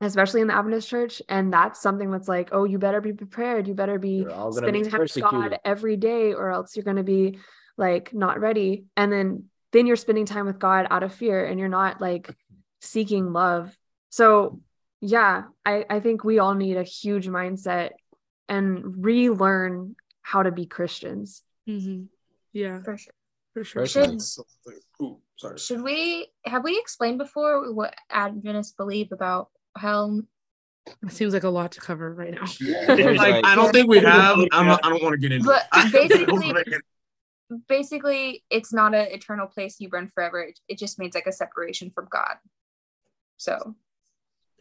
especially 0.00 0.40
in 0.40 0.46
the 0.46 0.54
adventist 0.54 0.88
church 0.88 1.20
and 1.28 1.52
that's 1.52 1.82
something 1.82 2.10
that's 2.10 2.26
like 2.26 2.48
oh 2.52 2.64
you 2.64 2.78
better 2.78 3.02
be 3.02 3.12
prepared 3.12 3.68
you 3.68 3.74
better 3.74 3.98
be 3.98 4.26
spending 4.52 4.88
time 4.88 5.00
with 5.00 5.20
god 5.20 5.58
every 5.66 5.98
day 5.98 6.32
or 6.32 6.50
else 6.50 6.74
you're 6.74 6.84
going 6.84 6.96
to 6.96 7.02
be 7.02 7.38
like 7.76 8.14
not 8.14 8.40
ready 8.40 8.86
and 8.96 9.12
then 9.12 9.44
then 9.72 9.86
you're 9.86 9.96
spending 9.96 10.26
time 10.26 10.46
with 10.46 10.58
God 10.58 10.86
out 10.90 11.02
of 11.02 11.14
fear 11.14 11.44
and 11.44 11.58
you're 11.58 11.68
not 11.68 12.00
like 12.00 12.34
seeking 12.80 13.32
love. 13.32 13.76
So, 14.08 14.60
yeah, 15.00 15.44
I, 15.64 15.84
I 15.88 16.00
think 16.00 16.24
we 16.24 16.38
all 16.38 16.54
need 16.54 16.76
a 16.76 16.82
huge 16.82 17.28
mindset 17.28 17.90
and 18.48 19.04
relearn 19.04 19.96
how 20.22 20.42
to 20.42 20.50
be 20.50 20.66
Christians. 20.66 21.42
Mm-hmm. 21.68 22.04
Yeah, 22.52 22.82
for 22.82 22.96
sure. 22.96 23.14
For 23.54 23.64
sure. 23.64 23.86
Should, 23.86 24.20
Ooh, 25.02 25.18
sorry. 25.36 25.58
should 25.58 25.82
we 25.82 26.28
have 26.44 26.62
we 26.62 26.78
explained 26.78 27.18
before 27.18 27.72
what 27.72 27.94
Adventists 28.10 28.72
believe 28.72 29.12
about 29.12 29.50
hell? 29.76 30.22
It 31.04 31.12
seems 31.12 31.34
like 31.34 31.44
a 31.44 31.48
lot 31.48 31.72
to 31.72 31.80
cover 31.80 32.12
right 32.14 32.32
now. 32.32 32.42
like, 32.88 33.44
I 33.44 33.54
don't 33.54 33.72
think 33.72 33.88
we 33.88 33.98
have. 33.98 34.38
I'm, 34.52 34.70
I 34.70 34.88
don't 34.88 35.02
want 35.02 35.14
to 35.14 35.18
get 35.18 35.32
into 35.32 35.46
but 35.46 35.66
it. 35.72 35.92
basically, 36.08 36.52
basically 37.68 38.44
it's 38.50 38.72
not 38.72 38.94
an 38.94 39.06
eternal 39.10 39.46
place 39.46 39.76
you 39.80 39.88
burn 39.88 40.10
forever. 40.14 40.40
It, 40.42 40.60
it 40.68 40.78
just 40.78 40.98
means 40.98 41.14
like 41.14 41.26
a 41.26 41.32
separation 41.32 41.90
from 41.90 42.08
god. 42.10 42.36
So. 43.36 43.76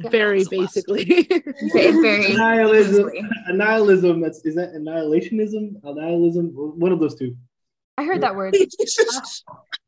Yeah. 0.01 0.11
very 0.11 0.45
basically. 0.49 1.03
Very 1.73 2.31
annihilism 2.33 3.11
annihilism 3.49 4.21
that's 4.21 4.39
is 4.45 4.55
that 4.55 4.73
annihilationism? 4.73 5.81
Annihilism 5.83 6.53
one 6.53 6.93
of 6.93 7.01
those 7.01 7.15
two. 7.15 7.35
I 7.97 8.05
heard 8.05 8.21
that 8.21 8.35
word. 8.35 8.55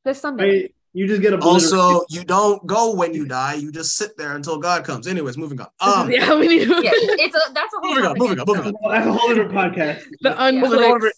This 0.04 0.20
sunday 0.20 0.74
you 0.94 1.08
just 1.08 1.22
get 1.22 1.34
a 1.34 1.40
also 1.40 2.04
you 2.10 2.24
don't 2.24 2.66
go 2.68 2.94
when 2.94 3.14
you 3.14 3.26
die. 3.26 3.54
You 3.54 3.72
just 3.72 3.96
sit 3.96 4.18
there 4.18 4.36
until 4.36 4.58
god 4.58 4.84
comes. 4.84 5.08
Anyways 5.08 5.38
moving 5.38 5.62
on. 5.62 5.68
Um 5.80 6.12
yeah 6.12 6.34
we 6.36 6.48
need 6.48 6.68
yeah 6.68 6.92
it's 6.94 7.36
a 7.36 7.54
that's 7.54 7.74
a 7.74 7.78
whole 7.80 7.96
moving 7.96 8.06
on 8.06 8.18
moving 8.18 8.40
on 8.40 8.46
moving 8.46 8.76
on 8.76 8.92
that's 8.92 9.08
a 9.08 9.14
whole 9.14 9.32
other 9.32 9.46
podcast. 9.46 10.04
The 10.22 10.32
unclicks. 10.32 11.12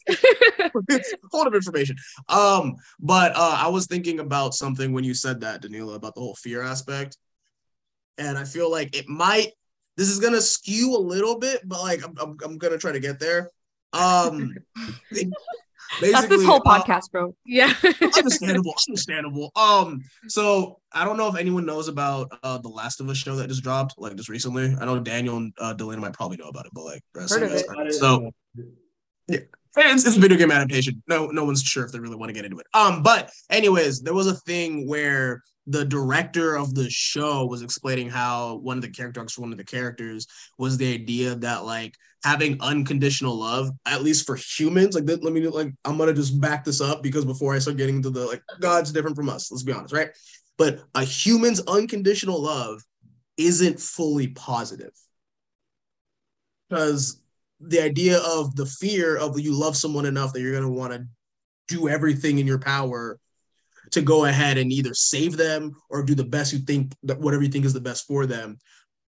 whole 1.32 1.48
of 1.48 1.56
information. 1.56 1.96
Um 2.30 2.76
but 3.00 3.32
uh 3.36 3.58
i 3.60 3.68
was 3.68 3.88
thinking 3.88 4.20
about 4.20 4.54
something 4.54 4.94
when 4.94 5.04
you 5.04 5.16
said 5.16 5.42
that 5.42 5.64
danila 5.64 5.96
about 5.96 6.14
the 6.14 6.22
whole 6.22 6.36
fear 6.36 6.62
aspect. 6.62 7.18
And 8.20 8.38
i 8.38 8.44
feel 8.44 8.70
like 8.70 8.96
it 8.96 9.10
might 9.10 9.54
this 9.98 10.10
is 10.10 10.20
gonna 10.20 10.42
skew 10.42 10.96
a 10.96 11.00
little 11.00 11.40
bit 11.40 11.62
but 11.68 11.82
like 11.82 12.04
i'm, 12.04 12.16
I'm, 12.20 12.38
I'm 12.44 12.58
gonna 12.60 12.78
try 12.78 12.92
to 12.92 13.00
get 13.00 13.20
there. 13.20 13.50
Um 13.92 14.54
that's 16.02 16.28
this 16.28 16.46
whole 16.46 16.62
uh, 16.66 16.82
podcast, 16.82 17.06
uh, 17.06 17.12
bro. 17.12 17.36
Yeah. 17.46 17.74
understandable. 18.02 18.74
Understandable. 18.90 19.52
Um, 19.56 20.04
so 20.28 20.80
I 20.92 21.06
don't 21.06 21.18
know 21.18 21.28
if 21.28 21.36
anyone 21.38 21.66
knows 21.66 21.88
about 21.88 22.32
uh 22.44 22.58
the 22.58 22.70
Last 22.70 23.00
of 23.00 23.10
Us 23.10 23.18
show 23.18 23.36
that 23.36 23.48
just 23.48 23.64
dropped, 23.64 23.96
like 23.98 24.16
just 24.16 24.30
recently. 24.30 24.76
I 24.80 24.86
know 24.86 25.00
Daniel 25.00 25.38
and 25.38 25.54
uh 25.58 25.74
Delana 25.74 26.00
might 26.00 26.14
probably 26.14 26.38
know 26.38 26.48
about 26.48 26.66
it, 26.66 26.72
but 26.74 26.84
like 26.84 27.02
Heard 27.16 27.44
of 27.44 27.52
it. 27.52 27.94
so 27.94 28.32
yeah. 29.28 29.40
It's, 29.76 30.06
it's 30.06 30.18
a 30.18 30.20
video 30.20 30.38
game 30.38 30.52
adaptation. 30.52 31.02
No, 31.08 31.28
no 31.28 31.46
one's 31.46 31.64
sure 31.64 31.84
if 31.84 31.92
they 31.92 32.00
really 32.00 32.16
want 32.16 32.30
to 32.30 32.34
get 32.34 32.46
into 32.46 32.60
it. 32.60 32.68
Um, 32.76 33.02
but 33.02 33.32
anyways, 33.50 34.02
there 34.02 34.14
was 34.14 34.28
a 34.28 34.36
thing 34.36 34.88
where 34.88 35.42
the 35.66 35.86
director 35.86 36.56
of 36.56 36.76
the 36.76 36.90
show 36.90 37.46
was 37.46 37.62
explaining 37.62 38.10
how 38.10 38.58
one 38.58 38.78
of 38.78 38.84
the 38.84 38.90
characters 38.90 39.38
one 39.38 39.52
of 39.52 39.58
the 39.58 39.64
characters 39.64 40.28
was 40.58 40.78
the 40.78 40.94
idea 40.94 41.36
that 41.36 41.64
like 41.64 41.96
having 42.24 42.58
unconditional 42.62 43.36
love 43.36 43.70
at 43.86 44.02
least 44.02 44.26
for 44.26 44.36
humans 44.36 44.96
like 44.96 45.04
let 45.08 45.34
me 45.34 45.48
like 45.48 45.72
i'm 45.84 45.98
gonna 45.98 46.14
just 46.14 46.40
back 46.40 46.64
this 46.64 46.80
up 46.80 47.04
because 47.04 47.26
before 47.26 47.54
i 47.54 47.60
start 47.60 47.78
getting 47.78 47.98
into 47.98 48.10
the 48.10 48.26
like 48.26 48.42
god's 48.60 48.92
different 48.92 49.16
from 49.16 49.30
us 49.30 49.52
let's 49.52 49.64
be 49.64 49.74
honest 49.74 49.94
right? 49.94 50.10
But 50.58 50.84
a 50.96 51.04
human's 51.04 51.62
unconditional 51.62 52.42
love 52.42 52.84
isn't 53.38 53.80
fully 53.80 54.28
positive. 54.28 54.92
Because 56.70 57.22
the 57.60 57.82
idea 57.82 58.20
of 58.20 58.56
the 58.56 58.66
fear 58.66 59.18
of 59.18 59.40
you 59.40 59.54
love 59.54 59.76
someone 59.76 60.06
enough 60.06 60.34
that 60.34 60.42
you're 60.42 60.60
to 60.60 60.70
want 60.70 60.94
to 60.94 61.06
do 61.68 61.88
everything 61.88 62.40
in 62.40 62.48
your 62.48 62.60
power 62.60 63.20
to 63.92 64.02
go 64.02 64.26
ahead 64.26 64.58
and 64.58 64.72
either 64.72 64.94
save 64.94 65.38
them 65.38 65.72
or 65.90 66.04
do 66.04 66.16
the 66.16 66.24
best 66.24 66.52
you 66.52 66.60
think 66.60 66.94
that 67.04 67.20
whatever 67.20 67.44
you 67.44 67.50
think 67.50 67.66
is 67.66 67.74
the 67.74 67.80
best 67.80 68.06
for 68.08 68.26
them 68.26 68.58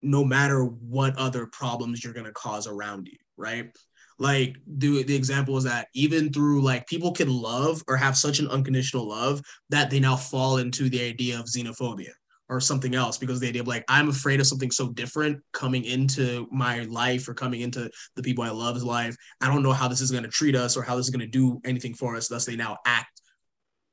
no 0.02 0.24
matter 0.24 0.64
what 0.64 1.16
other 1.16 1.46
problems 1.46 2.02
you're 2.02 2.12
going 2.12 2.26
to 2.26 2.32
cause 2.32 2.66
around 2.66 3.06
you 3.06 3.18
right 3.36 3.76
like 4.18 4.56
the, 4.66 5.02
the 5.02 5.14
example 5.14 5.56
is 5.56 5.64
that 5.64 5.88
even 5.94 6.32
through 6.32 6.62
like 6.62 6.86
people 6.86 7.12
can 7.12 7.28
love 7.28 7.82
or 7.88 7.96
have 7.96 8.16
such 8.16 8.38
an 8.38 8.48
unconditional 8.48 9.08
love 9.08 9.40
that 9.70 9.90
they 9.90 9.98
now 9.98 10.16
fall 10.16 10.58
into 10.58 10.88
the 10.88 11.02
idea 11.02 11.38
of 11.38 11.46
xenophobia 11.46 12.10
or 12.52 12.60
something 12.60 12.94
else 12.94 13.16
because 13.16 13.40
the 13.40 13.48
idea 13.48 13.62
of 13.62 13.66
like 13.66 13.84
I'm 13.88 14.10
afraid 14.10 14.38
of 14.38 14.46
something 14.46 14.70
so 14.70 14.90
different 14.90 15.40
coming 15.52 15.84
into 15.84 16.46
my 16.50 16.80
life 16.82 17.26
or 17.26 17.32
coming 17.32 17.62
into 17.62 17.90
the 18.14 18.22
people 18.22 18.44
I 18.44 18.50
love's 18.50 18.84
life. 18.84 19.16
I 19.40 19.48
don't 19.48 19.62
know 19.62 19.72
how 19.72 19.88
this 19.88 20.02
is 20.02 20.10
going 20.10 20.24
to 20.24 20.28
treat 20.28 20.54
us 20.54 20.76
or 20.76 20.82
how 20.82 20.94
this 20.94 21.06
is 21.06 21.10
going 21.10 21.20
to 21.20 21.26
do 21.26 21.60
anything 21.64 21.94
for 21.94 22.14
us. 22.14 22.28
Thus, 22.28 22.44
they 22.44 22.56
now 22.56 22.76
act 22.84 23.22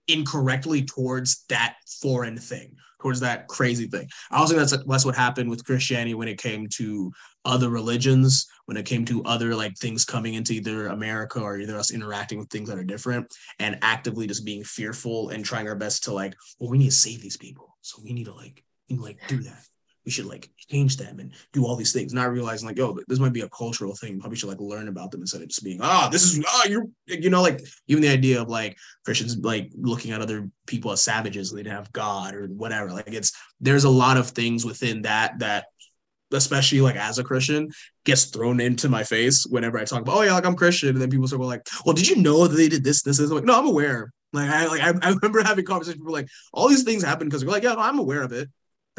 incorrectly 0.10 0.84
towards 0.84 1.46
that 1.48 1.76
foreign 2.02 2.38
thing, 2.38 2.76
towards 3.02 3.20
that 3.22 3.48
crazy 3.48 3.88
thing. 3.88 4.08
I 4.32 4.38
also 4.38 4.56
think 4.56 4.70
that's 4.70 4.84
that's 4.86 5.06
what 5.06 5.16
happened 5.16 5.50
with 5.50 5.66
Christianity 5.66 6.14
when 6.14 6.28
it 6.28 6.38
came 6.38 6.68
to 6.76 7.12
other 7.46 7.70
religions, 7.70 8.48
when 8.66 8.78
it 8.78 8.86
came 8.86 9.06
to 9.06 9.24
other 9.24 9.56
like 9.56 9.78
things 9.78 10.06
coming 10.06 10.34
into 10.34 10.54
either 10.54 10.88
America 10.88 11.40
or 11.40 11.58
either 11.58 11.78
us 11.78 11.92
interacting 11.92 12.38
with 12.38 12.50
things 12.50 12.70
that 12.70 12.78
are 12.78 12.84
different 12.84 13.34
and 13.60 13.80
actively 13.82 14.28
just 14.28 14.46
being 14.46 14.64
fearful 14.64 15.30
and 15.30 15.46
trying 15.46 15.68
our 15.68 15.76
best 15.76 16.04
to 16.04 16.14
like, 16.14 16.36
well, 16.60 16.70
we 16.70 16.78
need 16.78 16.90
to 16.90 16.92
save 16.92 17.22
these 17.22 17.38
people. 17.38 17.78
So 17.82 18.02
we 18.04 18.14
need 18.14 18.26
to 18.26 18.34
like, 18.34 18.64
like 18.90 19.20
do 19.28 19.38
that 19.44 19.64
we 20.06 20.12
should 20.12 20.26
like 20.26 20.50
change 20.58 20.98
them 20.98 21.20
and 21.20 21.34
do 21.54 21.66
all 21.66 21.76
these 21.76 21.94
things, 21.94 22.14
not 22.14 22.32
realizing 22.32 22.68
like, 22.68 22.80
oh, 22.80 23.00
this 23.08 23.20
might 23.20 23.34
be 23.34 23.42
a 23.42 23.50
cultural 23.50 23.96
thing. 23.96 24.20
Probably 24.20 24.38
should 24.38 24.50
like 24.50 24.60
learn 24.60 24.88
about 24.88 25.12
them 25.12 25.22
instead 25.22 25.42
of 25.42 25.48
just 25.48 25.64
being, 25.64 25.80
ah, 25.82 26.08
oh, 26.08 26.10
this 26.12 26.24
is 26.24 26.44
ah, 26.46 26.64
oh, 26.66 26.70
you're 26.70 26.86
you 27.06 27.30
know, 27.30 27.42
like 27.42 27.62
even 27.88 28.02
the 28.02 28.10
idea 28.10 28.42
of 28.42 28.50
like 28.50 28.78
Christians 29.06 29.38
like 29.38 29.72
looking 29.76 30.12
at 30.12 30.22
other 30.22 30.50
people 30.68 30.92
as 30.92 31.04
savages, 31.04 31.52
they 31.52 31.64
didn't 31.64 31.76
have 31.76 31.92
God 31.92 32.34
or 32.36 32.48
whatever. 32.48 32.92
Like 32.92 33.14
it's 33.14 33.32
there's 33.60 33.84
a 33.84 33.90
lot 33.90 34.18
of 34.18 34.30
things 34.30 34.66
within 34.66 35.04
that 35.04 35.40
that 35.40 35.66
especially 36.32 36.82
like 36.82 36.96
as 36.96 37.18
a 37.18 37.24
Christian, 37.24 37.70
gets 38.06 38.26
thrown 38.26 38.60
into 38.60 38.90
my 38.90 39.04
face 39.04 39.46
whenever 39.46 39.80
I 39.80 39.86
talk 39.86 40.02
about, 40.02 40.18
oh 40.18 40.22
yeah, 40.22 40.34
like 40.34 40.46
I'm 40.46 40.56
Christian, 40.56 40.90
and 40.90 41.02
then 41.02 41.10
people 41.10 41.28
start 41.28 41.42
like, 41.42 41.66
well, 41.86 41.94
did 41.94 42.08
you 42.08 42.18
know 42.18 42.48
that 42.48 42.56
they 42.56 42.70
did 42.70 42.84
this, 42.84 43.02
this, 43.02 43.18
this? 43.18 43.30
I'm 43.30 43.38
like, 43.38 43.46
no, 43.46 43.58
I'm 43.58 43.68
aware. 43.68 44.12
Like 44.32 44.50
I 44.50 44.68
like 44.68 44.82
I, 44.82 44.94
I 45.02 45.10
remember 45.12 45.44
having 45.44 45.66
conversations 45.66 46.04
where 46.04 46.14
like 46.14 46.28
all 46.54 46.70
these 46.70 46.84
things 46.84 47.04
happen 47.04 47.28
because 47.28 47.44
we're 47.44 47.52
like, 47.52 47.64
yeah, 47.64 47.74
no, 47.74 47.80
I'm 47.80 48.00
aware 48.00 48.22
of 48.22 48.32
it. 48.32 48.50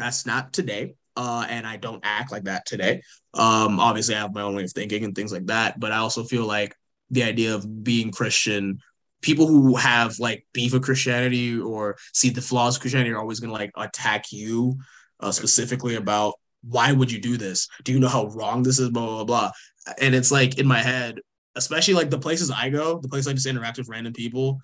That's 0.01 0.25
not 0.25 0.51
today. 0.51 0.95
Uh, 1.15 1.45
and 1.49 1.67
I 1.67 1.77
don't 1.77 2.01
act 2.03 2.31
like 2.31 2.45
that 2.45 2.65
today. 2.65 3.03
Um, 3.33 3.79
obviously, 3.79 4.15
I 4.15 4.19
have 4.19 4.33
my 4.33 4.41
own 4.41 4.55
way 4.55 4.63
of 4.63 4.71
thinking 4.71 5.03
and 5.03 5.13
things 5.13 5.31
like 5.31 5.45
that. 5.47 5.79
But 5.79 5.91
I 5.91 5.97
also 5.97 6.23
feel 6.23 6.45
like 6.45 6.75
the 7.09 7.23
idea 7.23 7.53
of 7.53 7.83
being 7.83 8.11
Christian 8.11 8.79
people 9.21 9.45
who 9.45 9.75
have 9.75 10.17
like 10.19 10.45
beef 10.53 10.73
with 10.73 10.83
Christianity 10.83 11.59
or 11.59 11.97
see 12.13 12.29
the 12.29 12.41
flaws 12.41 12.75
of 12.75 12.81
Christianity 12.81 13.11
are 13.11 13.19
always 13.19 13.39
going 13.39 13.49
to 13.49 13.57
like 13.57 13.71
attack 13.77 14.31
you 14.31 14.77
uh, 15.19 15.31
specifically 15.31 15.95
about 15.95 16.33
why 16.63 16.91
would 16.91 17.11
you 17.11 17.19
do 17.19 17.37
this? 17.37 17.67
Do 17.83 17.91
you 17.91 17.99
know 17.99 18.07
how 18.07 18.27
wrong 18.27 18.63
this 18.63 18.79
is? 18.79 18.89
Blah, 18.89 19.05
blah, 19.05 19.23
blah. 19.23 19.51
And 19.99 20.15
it's 20.15 20.31
like 20.31 20.59
in 20.59 20.67
my 20.67 20.79
head, 20.79 21.19
especially 21.55 21.93
like 21.93 22.09
the 22.09 22.19
places 22.19 22.51
I 22.51 22.69
go, 22.69 22.99
the 22.99 23.09
place 23.09 23.27
I 23.27 23.33
just 23.33 23.45
interact 23.45 23.77
with 23.77 23.89
random 23.89 24.13
people, 24.13 24.59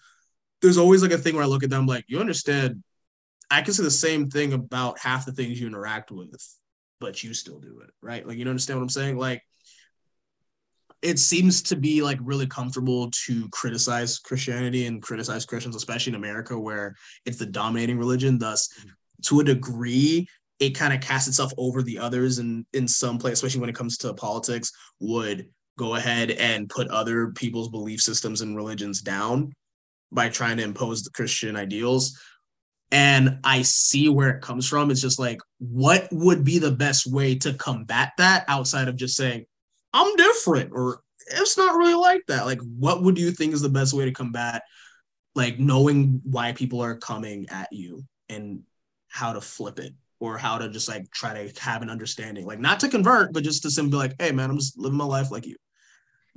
there's 0.61 0.77
always 0.77 1.01
like 1.01 1.11
a 1.11 1.17
thing 1.17 1.35
where 1.35 1.43
I 1.43 1.47
look 1.47 1.63
at 1.63 1.69
them 1.69 1.85
like, 1.85 2.05
you 2.07 2.19
understand, 2.19 2.83
I 3.49 3.61
can 3.61 3.73
say 3.73 3.83
the 3.83 3.91
same 3.91 4.29
thing 4.29 4.53
about 4.53 4.99
half 4.99 5.25
the 5.25 5.31
things 5.31 5.59
you 5.59 5.67
interact 5.67 6.11
with, 6.11 6.29
but 6.99 7.23
you 7.23 7.33
still 7.33 7.59
do 7.59 7.81
it, 7.83 7.91
right? 8.01 8.27
Like, 8.27 8.37
you 8.37 8.47
understand 8.47 8.79
what 8.79 8.83
I'm 8.83 8.89
saying? 8.89 9.17
Like, 9.17 9.41
it 11.01 11.19
seems 11.19 11.61
to 11.61 11.75
be 11.75 12.01
like 12.01 12.17
really 12.21 12.47
comfortable 12.47 13.11
to 13.25 13.47
criticize 13.49 14.17
Christianity 14.19 14.87
and 14.87 15.01
criticize 15.01 15.45
Christians, 15.45 15.75
especially 15.75 16.11
in 16.11 16.15
America, 16.15 16.59
where 16.59 16.95
it's 17.25 17.37
the 17.37 17.45
dominating 17.45 17.97
religion. 17.97 18.39
Thus, 18.39 18.67
to 19.23 19.39
a 19.39 19.43
degree, 19.43 20.27
it 20.59 20.71
kind 20.71 20.93
of 20.93 21.01
casts 21.01 21.27
itself 21.27 21.53
over 21.57 21.83
the 21.83 21.99
others 21.99 22.39
and 22.39 22.65
in 22.73 22.87
some 22.87 23.19
place, 23.19 23.33
especially 23.33 23.61
when 23.61 23.69
it 23.69 23.75
comes 23.75 23.97
to 23.99 24.13
politics, 24.15 24.71
would 24.99 25.47
go 25.77 25.95
ahead 25.95 26.31
and 26.31 26.69
put 26.69 26.87
other 26.87 27.27
people's 27.29 27.69
belief 27.69 28.01
systems 28.01 28.41
and 28.41 28.55
religions 28.55 29.01
down 29.01 29.53
by 30.11 30.29
trying 30.29 30.57
to 30.57 30.63
impose 30.63 31.03
the 31.03 31.11
Christian 31.11 31.55
ideals. 31.55 32.19
And 32.91 33.39
I 33.43 33.63
see 33.63 34.07
where 34.07 34.29
it 34.29 34.41
comes 34.41 34.67
from. 34.67 34.91
It's 34.91 35.01
just 35.01 35.19
like, 35.19 35.39
what 35.59 36.07
would 36.11 36.43
be 36.43 36.59
the 36.59 36.71
best 36.71 37.05
way 37.05 37.35
to 37.39 37.53
combat 37.53 38.13
that 38.17 38.45
outside 38.47 38.87
of 38.87 38.95
just 38.95 39.17
saying, 39.17 39.45
I'm 39.93 40.15
different, 40.15 40.71
or 40.73 41.01
it's 41.27 41.57
not 41.57 41.75
really 41.77 41.95
like 41.95 42.23
that. 42.27 42.45
Like, 42.45 42.61
what 42.61 43.03
would 43.03 43.17
you 43.17 43.31
think 43.31 43.53
is 43.53 43.61
the 43.61 43.69
best 43.69 43.93
way 43.93 44.05
to 44.05 44.11
combat, 44.11 44.63
like, 45.35 45.59
knowing 45.59 46.21
why 46.23 46.53
people 46.53 46.81
are 46.81 46.95
coming 46.95 47.47
at 47.49 47.67
you 47.71 48.05
and 48.29 48.63
how 49.09 49.33
to 49.33 49.41
flip 49.41 49.79
it? 49.79 49.93
or 50.19 50.37
how 50.37 50.57
to 50.57 50.69
just 50.69 50.87
like 50.87 51.09
try 51.11 51.33
to 51.47 51.61
have 51.61 51.81
an 51.81 51.89
understanding, 51.89 52.45
like 52.45 52.59
not 52.59 52.79
to 52.79 52.89
convert, 52.89 53.33
but 53.33 53.43
just 53.43 53.63
to 53.63 53.71
simply 53.71 53.91
be 53.91 53.97
like, 53.97 54.15
hey 54.19 54.31
man, 54.31 54.49
I'm 54.49 54.57
just 54.57 54.77
living 54.77 54.97
my 54.97 55.05
life 55.05 55.31
like 55.31 55.45
you. 55.45 55.55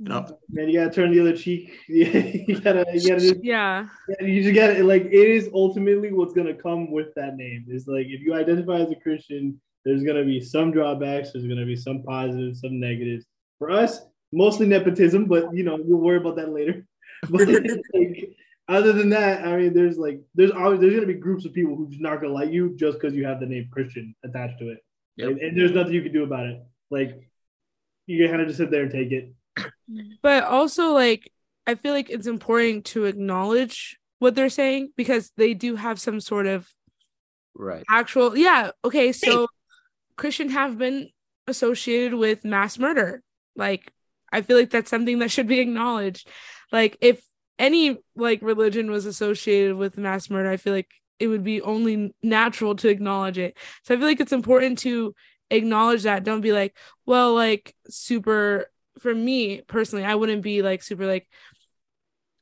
You 0.01 0.09
know, 0.09 0.39
man, 0.49 0.67
you 0.67 0.79
gotta 0.79 0.91
turn 0.91 1.11
the 1.11 1.19
other 1.19 1.37
cheek. 1.37 1.77
you 1.87 2.59
gotta, 2.59 2.85
you 2.91 3.07
gotta 3.07 3.19
just, 3.19 3.43
yeah. 3.43 3.85
You 4.19 4.41
just 4.41 4.55
gotta 4.55 4.83
like 4.83 5.03
it 5.03 5.13
is 5.13 5.47
ultimately 5.53 6.11
what's 6.11 6.33
gonna 6.33 6.55
come 6.55 6.89
with 6.89 7.13
that 7.15 7.35
name. 7.35 7.65
Is 7.69 7.85
like 7.85 8.07
if 8.07 8.19
you 8.21 8.33
identify 8.33 8.79
as 8.79 8.89
a 8.89 8.95
Christian, 8.95 9.61
there's 9.85 10.01
gonna 10.01 10.25
be 10.25 10.41
some 10.41 10.71
drawbacks. 10.71 11.33
There's 11.33 11.45
gonna 11.45 11.67
be 11.67 11.75
some 11.75 12.01
positives, 12.01 12.61
some 12.61 12.79
negatives. 12.79 13.27
For 13.59 13.69
us, 13.69 14.01
mostly 14.31 14.65
nepotism, 14.65 15.25
but 15.25 15.53
you 15.53 15.61
know 15.61 15.77
we'll 15.79 15.99
worry 15.99 16.17
about 16.17 16.35
that 16.37 16.51
later. 16.51 16.85
But 17.29 17.47
like, 17.93 18.35
other 18.67 18.93
than 18.93 19.09
that, 19.09 19.45
I 19.45 19.55
mean, 19.55 19.75
there's 19.75 19.99
like 19.99 20.19
there's 20.33 20.49
always 20.49 20.79
there's 20.79 20.95
gonna 20.95 21.05
be 21.05 21.13
groups 21.13 21.45
of 21.45 21.53
people 21.53 21.75
who's 21.75 21.99
not 21.99 22.19
gonna 22.19 22.33
like 22.33 22.51
you 22.51 22.75
just 22.75 22.99
because 22.99 23.15
you 23.15 23.27
have 23.27 23.39
the 23.39 23.45
name 23.45 23.69
Christian 23.71 24.15
attached 24.25 24.57
to 24.57 24.69
it, 24.71 24.79
yep. 25.17 25.29
and, 25.29 25.39
and, 25.39 25.55
there's 25.55 25.73
nothing 25.73 25.93
you 25.93 26.01
can 26.01 26.11
do 26.11 26.23
about 26.23 26.47
it. 26.47 26.59
Like 26.89 27.19
you 28.07 28.27
kind 28.27 28.41
of 28.41 28.47
just 28.47 28.57
sit 28.57 28.71
there 28.71 28.81
and 28.81 28.91
take 28.91 29.11
it. 29.11 29.31
Mm. 29.57 30.17
But 30.21 30.43
also, 30.43 30.93
like 30.93 31.31
I 31.67 31.75
feel 31.75 31.93
like 31.93 32.09
it's 32.09 32.27
important 32.27 32.85
to 32.85 33.05
acknowledge 33.05 33.97
what 34.19 34.35
they're 34.35 34.49
saying 34.49 34.91
because 34.95 35.31
they 35.37 35.53
do 35.53 35.75
have 35.75 35.99
some 35.99 36.19
sort 36.19 36.45
of 36.45 36.69
right. 37.55 37.83
actual 37.89 38.37
yeah 38.37 38.69
okay 38.85 39.11
so 39.11 39.47
christian 40.15 40.49
have 40.49 40.77
been 40.77 41.09
associated 41.47 42.13
with 42.15 42.45
mass 42.45 42.77
murder. 42.79 43.21
Like 43.55 43.91
i 44.31 44.41
feel 44.41 44.57
like 44.57 44.69
that's 44.69 44.89
something 44.89 45.19
that 45.19 45.31
should 45.31 45.47
be 45.47 45.59
acknowledged. 45.59 46.27
Like 46.71 46.97
if 47.01 47.21
any 47.59 47.99
like 48.15 48.41
religion 48.41 48.89
was 48.89 49.05
associated 49.05 49.75
with 49.75 49.97
mass 49.97 50.29
murder, 50.29 50.49
I 50.49 50.57
feel 50.57 50.73
like 50.73 50.89
it 51.19 51.27
would 51.27 51.43
be 51.43 51.61
only 51.61 52.15
natural 52.23 52.75
to 52.77 52.89
acknowledge 52.89 53.37
it. 53.37 53.55
So 53.83 53.93
I 53.93 53.97
feel 53.97 54.07
like 54.07 54.19
it's 54.19 54.31
important 54.31 54.79
to 54.79 55.13
acknowledge 55.51 56.03
that. 56.03 56.23
Don't 56.23 56.41
be 56.41 56.53
like, 56.53 56.75
well, 57.05 57.35
like 57.35 57.75
super 57.89 58.70
for 58.99 59.13
me 59.13 59.61
personally, 59.61 60.05
I 60.05 60.15
wouldn't 60.15 60.41
be 60.41 60.61
like 60.61 60.83
super 60.83 61.05
like 61.05 61.27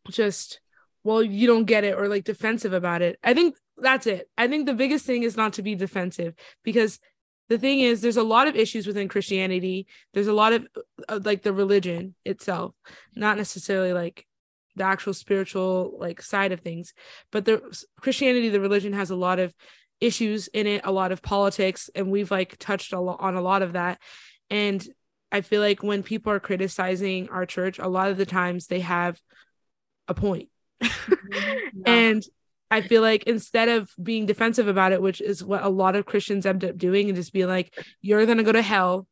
just 0.10 0.60
well, 1.04 1.24
you 1.24 1.48
don't 1.48 1.66
get 1.66 1.84
it 1.84 1.98
or 1.98 2.08
like 2.08 2.26
defensive 2.26 2.74
about 2.74 3.02
it. 3.02 3.18
I 3.24 3.34
think 3.34 3.56
that's 3.78 4.06
it. 4.06 4.30
I 4.38 4.48
think 4.48 4.66
the 4.66 4.74
biggest 4.74 5.06
thing 5.06 5.24
is 5.24 5.38
not 5.38 5.54
to 5.54 5.62
be 5.62 5.76
defensive 5.76 6.36
because 6.64 7.00
the 7.48 7.58
thing 7.58 7.80
is 7.80 8.02
there's 8.02 8.18
a 8.18 8.24
lot 8.24 8.48
of 8.48 8.56
issues 8.56 8.86
within 8.86 9.08
Christianity. 9.08 9.88
There's 10.14 10.28
a 10.28 10.34
lot 10.34 10.54
of 10.54 10.68
uh, 11.08 11.20
like 11.24 11.42
the 11.42 11.54
religion 11.54 12.16
itself, 12.26 12.76
not 13.16 13.38
necessarily 13.38 13.94
like 13.94 14.26
the 14.80 14.84
actual 14.84 15.14
spiritual 15.14 15.98
like 16.00 16.22
side 16.22 16.52
of 16.52 16.62
things 16.62 16.94
but 17.32 17.46
the 17.46 17.62
christianity 18.00 18.50
the 18.50 18.62
religion 18.62 18.94
has 18.94 19.12
a 19.12 19.16
lot 19.16 19.38
of 19.38 19.54
issues 20.00 20.48
in 20.48 20.66
it 20.66 20.82
a 20.86 20.92
lot 20.92 21.12
of 21.12 21.22
politics 21.22 21.90
and 21.96 22.10
we've 22.10 22.32
like 22.32 22.58
touched 22.58 22.94
a 22.94 23.00
lot 23.00 23.20
on 23.20 23.36
a 23.36 23.42
lot 23.42 23.62
of 23.62 23.74
that 23.74 24.00
and 24.50 24.88
i 25.32 25.42
feel 25.42 25.62
like 25.62 25.84
when 25.84 26.04
people 26.04 26.32
are 26.32 26.40
criticizing 26.40 27.30
our 27.30 27.46
church 27.46 27.80
a 27.80 27.88
lot 27.88 28.10
of 28.10 28.18
the 28.18 28.26
times 28.26 28.68
they 28.68 28.80
have 28.80 29.20
a 30.08 30.14
point 30.14 30.50
mm-hmm. 30.84 31.82
and 31.86 32.24
i 32.72 32.82
feel 32.82 33.02
like 33.02 33.24
instead 33.24 33.70
of 33.70 33.90
being 34.02 34.26
defensive 34.26 34.68
about 34.68 34.92
it 34.92 35.02
which 35.02 35.22
is 35.22 35.44
what 35.44 35.64
a 35.64 35.70
lot 35.70 35.96
of 35.96 36.06
christians 36.06 36.46
end 36.46 36.64
up 36.64 36.78
doing 36.78 37.10
and 37.10 37.16
just 37.16 37.34
being 37.34 37.48
like 37.48 37.74
you're 38.02 38.26
gonna 38.26 38.44
go 38.44 38.52
to 38.52 38.62
hell 38.62 39.08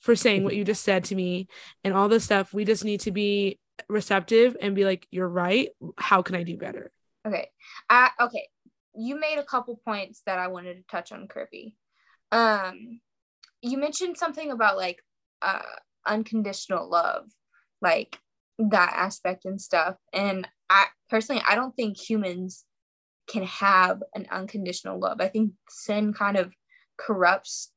for 0.00 0.16
saying 0.16 0.44
what 0.44 0.56
you 0.56 0.64
just 0.64 0.82
said 0.82 1.04
to 1.04 1.14
me 1.14 1.46
and 1.84 1.94
all 1.94 2.08
this 2.08 2.24
stuff 2.24 2.54
we 2.54 2.64
just 2.64 2.84
need 2.84 3.00
to 3.00 3.10
be 3.10 3.58
receptive 3.88 4.56
and 4.60 4.74
be 4.74 4.84
like, 4.84 5.06
you're 5.10 5.28
right. 5.28 5.68
How 5.96 6.22
can 6.22 6.36
I 6.36 6.42
do 6.42 6.56
better? 6.56 6.90
Okay. 7.26 7.48
Uh, 7.88 8.08
okay. 8.20 8.48
You 8.94 9.18
made 9.18 9.38
a 9.38 9.44
couple 9.44 9.80
points 9.84 10.22
that 10.26 10.38
I 10.38 10.48
wanted 10.48 10.74
to 10.74 10.82
touch 10.90 11.12
on, 11.12 11.28
Kirby. 11.28 11.76
Um, 12.32 13.00
you 13.62 13.78
mentioned 13.78 14.16
something 14.16 14.50
about 14.50 14.76
like 14.76 14.98
uh, 15.42 15.62
unconditional 16.06 16.88
love, 16.88 17.24
like 17.80 18.18
that 18.58 18.92
aspect 18.94 19.44
and 19.44 19.60
stuff. 19.60 19.96
And 20.12 20.46
I 20.68 20.86
personally, 21.08 21.42
I 21.46 21.54
don't 21.54 21.74
think 21.74 21.98
humans 21.98 22.64
can 23.28 23.44
have 23.44 24.02
an 24.14 24.26
unconditional 24.30 24.98
love. 24.98 25.20
I 25.20 25.28
think 25.28 25.52
sin 25.68 26.12
kind 26.12 26.36
of 26.36 26.52
corrupts 26.98 27.72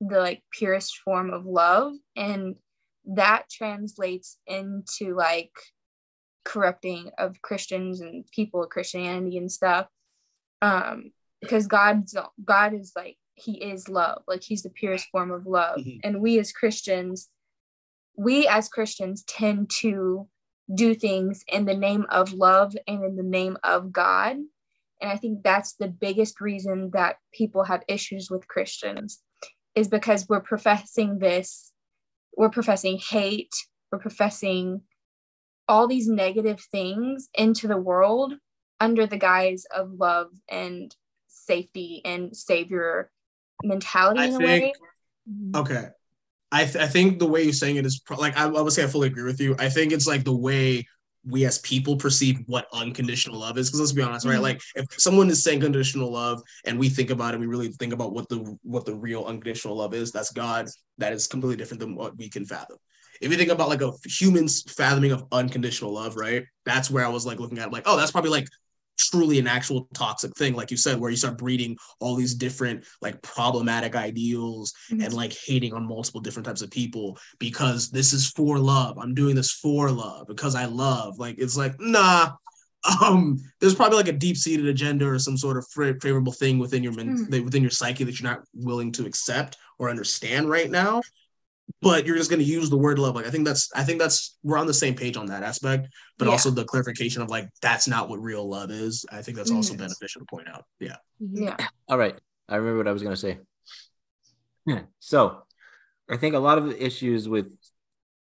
the 0.00 0.20
like 0.20 0.42
purest 0.52 0.98
form 0.98 1.30
of 1.30 1.44
love 1.44 1.94
and 2.14 2.54
that 3.14 3.48
translates 3.50 4.38
into 4.46 5.16
like 5.16 5.52
corrupting 6.44 7.10
of 7.18 7.40
Christians 7.42 8.00
and 8.00 8.24
people 8.32 8.62
of 8.62 8.70
Christianity 8.70 9.38
and 9.38 9.50
stuff. 9.50 9.86
Um, 10.60 11.12
because 11.40 11.68
God's 11.68 12.16
God 12.44 12.74
is 12.74 12.92
like 12.96 13.16
he 13.38 13.54
is 13.62 13.88
love, 13.88 14.22
like 14.26 14.42
he's 14.42 14.62
the 14.62 14.70
purest 14.70 15.06
form 15.10 15.30
of 15.30 15.46
love. 15.46 15.78
Mm-hmm. 15.78 15.98
And 16.04 16.20
we 16.20 16.38
as 16.38 16.52
Christians, 16.52 17.28
we 18.16 18.46
as 18.46 18.68
Christians 18.68 19.24
tend 19.24 19.70
to 19.80 20.28
do 20.74 20.94
things 20.94 21.44
in 21.48 21.64
the 21.64 21.76
name 21.76 22.04
of 22.10 22.32
love 22.32 22.76
and 22.86 23.04
in 23.04 23.16
the 23.16 23.22
name 23.22 23.56
of 23.64 23.92
God. 23.92 24.36
And 25.00 25.10
I 25.10 25.16
think 25.16 25.42
that's 25.42 25.74
the 25.74 25.88
biggest 25.88 26.40
reason 26.40 26.90
that 26.92 27.16
people 27.32 27.64
have 27.64 27.82
issues 27.88 28.28
with 28.30 28.48
Christians 28.48 29.22
is 29.74 29.88
because 29.88 30.28
we're 30.28 30.40
professing 30.40 31.20
this 31.20 31.72
we're 32.38 32.48
professing 32.48 32.98
hate, 32.98 33.52
we're 33.90 33.98
professing 33.98 34.82
all 35.66 35.88
these 35.88 36.08
negative 36.08 36.60
things 36.70 37.28
into 37.34 37.66
the 37.66 37.76
world 37.76 38.34
under 38.78 39.06
the 39.06 39.18
guise 39.18 39.64
of 39.74 39.90
love 39.90 40.28
and 40.48 40.94
safety 41.26 42.00
and 42.04 42.34
savior 42.34 43.10
mentality 43.62 44.20
I 44.20 44.24
in 44.26 44.38
think, 44.38 44.42
a 44.42 44.46
way. 44.46 44.72
Okay. 45.56 45.88
I, 46.50 46.64
th- 46.64 46.76
I 46.76 46.86
think 46.86 47.18
the 47.18 47.26
way 47.26 47.42
you're 47.42 47.52
saying 47.52 47.76
it 47.76 47.84
is 47.84 48.00
pro- 48.00 48.18
like 48.18 48.36
I, 48.36 48.44
I 48.44 48.60
would 48.60 48.72
say 48.72 48.84
I 48.84 48.86
fully 48.86 49.08
agree 49.08 49.24
with 49.24 49.40
you. 49.40 49.54
I 49.58 49.68
think 49.68 49.92
it's 49.92 50.06
like 50.06 50.24
the 50.24 50.36
way 50.36 50.86
we 51.26 51.44
as 51.44 51.58
people 51.58 51.96
perceive 51.96 52.40
what 52.46 52.66
unconditional 52.72 53.38
love 53.40 53.58
is 53.58 53.68
because 53.68 53.80
let's 53.80 53.92
be 53.92 54.02
honest 54.02 54.24
right 54.24 54.34
mm-hmm. 54.34 54.42
like 54.42 54.60
if 54.76 54.86
someone 54.98 55.28
is 55.28 55.42
saying 55.42 55.60
conditional 55.60 56.10
love 56.10 56.40
and 56.64 56.78
we 56.78 56.88
think 56.88 57.10
about 57.10 57.34
it 57.34 57.40
we 57.40 57.46
really 57.46 57.68
think 57.72 57.92
about 57.92 58.12
what 58.12 58.28
the 58.28 58.56
what 58.62 58.86
the 58.86 58.94
real 58.94 59.24
unconditional 59.24 59.76
love 59.76 59.94
is 59.94 60.12
that's 60.12 60.30
god 60.30 60.68
that 60.96 61.12
is 61.12 61.26
completely 61.26 61.56
different 61.56 61.80
than 61.80 61.94
what 61.94 62.16
we 62.16 62.28
can 62.28 62.44
fathom 62.44 62.76
if 63.20 63.30
you 63.30 63.36
think 63.36 63.50
about 63.50 63.68
like 63.68 63.82
a 63.82 63.92
human's 64.06 64.62
fathoming 64.72 65.12
of 65.12 65.24
unconditional 65.32 65.92
love 65.92 66.16
right 66.16 66.44
that's 66.64 66.90
where 66.90 67.04
i 67.04 67.08
was 67.08 67.26
like 67.26 67.40
looking 67.40 67.58
at 67.58 67.72
like 67.72 67.82
oh 67.86 67.96
that's 67.96 68.12
probably 68.12 68.30
like 68.30 68.46
truly 68.98 69.38
an 69.38 69.46
actual 69.46 69.88
toxic 69.94 70.34
thing 70.36 70.54
like 70.54 70.70
you 70.70 70.76
said 70.76 70.98
where 70.98 71.10
you 71.10 71.16
start 71.16 71.38
breeding 71.38 71.76
all 72.00 72.14
these 72.14 72.34
different 72.34 72.84
like 73.00 73.20
problematic 73.22 73.94
ideals 73.94 74.74
mm-hmm. 74.90 75.02
and 75.02 75.14
like 75.14 75.32
hating 75.32 75.72
on 75.72 75.86
multiple 75.86 76.20
different 76.20 76.46
types 76.46 76.62
of 76.62 76.70
people 76.70 77.16
because 77.38 77.90
this 77.90 78.12
is 78.12 78.30
for 78.30 78.58
love 78.58 78.98
i'm 78.98 79.14
doing 79.14 79.34
this 79.34 79.52
for 79.52 79.90
love 79.90 80.26
because 80.26 80.54
i 80.54 80.64
love 80.64 81.18
like 81.18 81.36
it's 81.38 81.56
like 81.56 81.74
nah 81.78 82.30
um 83.02 83.38
there's 83.60 83.74
probably 83.74 83.96
like 83.96 84.08
a 84.08 84.12
deep-seated 84.12 84.66
agenda 84.66 85.06
or 85.06 85.18
some 85.18 85.36
sort 85.36 85.56
of 85.56 85.66
favorable 86.00 86.32
thing 86.32 86.58
within 86.58 86.82
your 86.82 86.92
mm-hmm. 86.92 87.44
within 87.44 87.62
your 87.62 87.70
psyche 87.70 88.04
that 88.04 88.20
you're 88.20 88.30
not 88.30 88.42
willing 88.54 88.92
to 88.92 89.06
accept 89.06 89.56
or 89.78 89.90
understand 89.90 90.48
right 90.48 90.70
now 90.70 91.00
but 91.82 92.06
you're 92.06 92.16
just 92.16 92.30
going 92.30 92.40
to 92.40 92.44
use 92.46 92.70
the 92.70 92.76
word 92.78 92.98
love. 92.98 93.14
Like 93.14 93.26
I 93.26 93.30
think 93.30 93.44
that's 93.44 93.70
I 93.74 93.84
think 93.84 93.98
that's 94.00 94.36
we're 94.42 94.58
on 94.58 94.66
the 94.66 94.74
same 94.74 94.94
page 94.94 95.16
on 95.16 95.26
that 95.26 95.42
aspect, 95.42 95.88
but 96.18 96.26
Yeah. 96.26 96.32
also 96.32 96.50
the 96.50 96.64
clarification 96.64 97.22
of 97.22 97.28
like 97.30 97.48
that's 97.62 97.86
not 97.88 98.08
what 98.08 98.20
real 98.20 98.48
love 98.48 98.70
is. 98.70 99.04
I 99.10 99.22
think 99.22 99.36
that's 99.36 99.50
also 99.50 99.74
Mhm. 99.74 99.78
beneficial 99.78 100.20
to 100.20 100.26
point 100.26 100.48
out. 100.48 100.64
Yeah. 100.80 100.96
Yeah. 101.20 101.56
All 101.88 101.98
right. 101.98 102.18
I 102.48 102.56
remember 102.56 102.78
what 102.78 102.88
I 102.88 102.92
was 102.92 103.02
going 103.02 103.14
to 103.14 103.20
say. 103.20 103.38
Yeah. 104.66 104.82
So, 105.00 105.42
I 106.10 106.16
think 106.16 106.34
a 106.34 106.38
lot 106.38 106.58
of 106.58 106.64
the 106.68 106.84
issues 106.84 107.28
with 107.28 107.52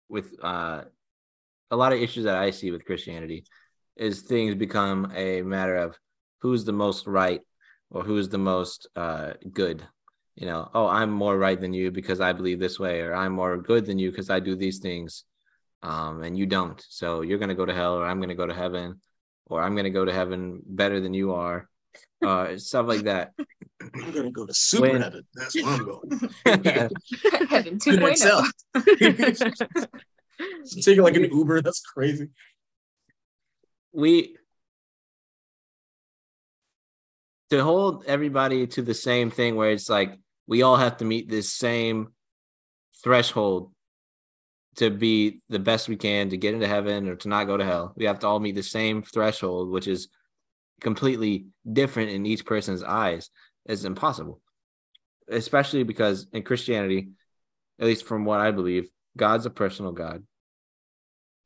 with 0.08 0.34
uh 0.42 0.84
a 1.70 1.76
lot 1.76 1.92
of 1.92 2.00
issues 2.00 2.24
that 2.24 2.36
I 2.36 2.50
see 2.50 2.70
with 2.70 2.84
Christianity 2.84 3.44
is 3.96 4.22
things 4.22 4.54
become 4.54 5.10
a 5.14 5.42
matter 5.42 5.76
of 5.76 5.96
who's 6.40 6.64
the 6.64 6.72
most 6.72 7.06
right 7.06 7.40
or 7.90 8.02
who's 8.02 8.28
the 8.28 8.38
most 8.38 8.86
uh 8.96 9.34
good. 9.52 9.86
You 10.40 10.46
know, 10.46 10.70
oh, 10.74 10.86
I'm 10.86 11.10
more 11.10 11.36
right 11.36 11.60
than 11.60 11.74
you 11.74 11.90
because 11.90 12.18
I 12.20 12.32
believe 12.32 12.58
this 12.58 12.78
way 12.80 13.02
or 13.02 13.14
I'm 13.14 13.32
more 13.32 13.58
good 13.58 13.84
than 13.84 13.98
you 13.98 14.10
because 14.10 14.30
I 14.30 14.40
do 14.40 14.56
these 14.56 14.78
things. 14.78 15.24
Um 15.82 16.22
and 16.22 16.36
you 16.38 16.46
don't. 16.46 16.82
So, 16.88 17.20
you're 17.20 17.38
going 17.38 17.50
to 17.50 17.54
go 17.62 17.66
to 17.66 17.74
hell 17.74 17.94
or 17.98 18.06
I'm 18.06 18.18
going 18.20 18.30
to 18.30 18.34
go 18.42 18.46
to 18.46 18.54
heaven 18.54 19.00
or 19.46 19.60
I'm 19.62 19.74
going 19.74 19.84
to 19.84 19.90
go 19.98 20.04
to 20.06 20.12
heaven 20.20 20.62
better 20.64 20.98
than 21.00 21.12
you 21.12 21.34
are. 21.34 21.68
Uh 22.24 22.56
stuff 22.56 22.86
like 22.86 23.02
that. 23.02 23.32
I'm 23.94 24.12
gonna 24.12 24.30
go 24.30 24.44
to 24.46 24.54
super 24.54 24.90
When- 24.92 25.02
heaven. 25.02 25.22
That's 25.34 25.54
where 25.62 25.74
I'm 25.74 25.84
going. 25.84 26.08
Heaven 27.48 27.72
In 27.74 27.78
2.0. 27.78 28.10
itself. 28.10 28.46
Taking 30.82 31.02
like 31.02 31.16
an 31.16 31.24
Uber, 31.24 31.60
that's 31.62 31.80
crazy. 31.80 32.28
we 33.92 34.36
to 37.50 37.62
hold 37.64 38.04
everybody 38.06 38.66
to 38.68 38.82
the 38.82 38.94
same 38.94 39.30
thing 39.30 39.56
where 39.56 39.70
it's 39.72 39.88
like 39.90 40.18
we 40.50 40.62
all 40.62 40.76
have 40.76 40.96
to 40.96 41.04
meet 41.04 41.30
this 41.30 41.54
same 41.54 42.08
threshold 43.04 43.70
to 44.76 44.90
be 44.90 45.40
the 45.48 45.60
best 45.60 45.88
we 45.88 45.96
can 45.96 46.28
to 46.28 46.36
get 46.36 46.54
into 46.54 46.66
heaven 46.66 47.08
or 47.08 47.14
to 47.14 47.28
not 47.28 47.46
go 47.46 47.56
to 47.56 47.64
hell. 47.64 47.94
We 47.96 48.06
have 48.06 48.18
to 48.18 48.26
all 48.26 48.40
meet 48.40 48.56
the 48.56 48.62
same 48.62 49.02
threshold, 49.02 49.70
which 49.70 49.86
is 49.86 50.08
completely 50.80 51.46
different 51.72 52.10
in 52.10 52.26
each 52.26 52.44
person's 52.44 52.82
eyes. 52.82 53.30
Is 53.66 53.84
impossible, 53.84 54.40
especially 55.28 55.84
because 55.84 56.26
in 56.32 56.42
Christianity, 56.42 57.10
at 57.78 57.86
least 57.86 58.04
from 58.04 58.24
what 58.24 58.40
I 58.40 58.50
believe, 58.50 58.88
God's 59.16 59.46
a 59.46 59.50
personal 59.50 59.92
God, 59.92 60.24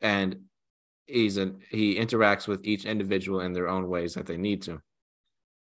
and 0.01 0.37
he's 1.07 1.37
an 1.37 1.59
he 1.71 1.97
interacts 1.97 2.49
with 2.49 2.65
each 2.65 2.87
individual 2.87 3.41
in 3.41 3.53
their 3.53 3.69
own 3.69 3.89
ways 3.89 4.15
that 4.15 4.27
they 4.27 4.39
need 4.39 4.63
to 4.63 4.81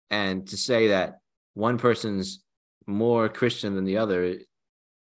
and 0.09 0.45
to 0.49 0.57
say 0.57 0.89
that 0.89 1.19
one 1.53 1.77
person's 1.77 2.43
more 2.89 3.29
christian 3.29 3.75
than 3.75 3.85
the 3.85 3.97
other 3.97 4.35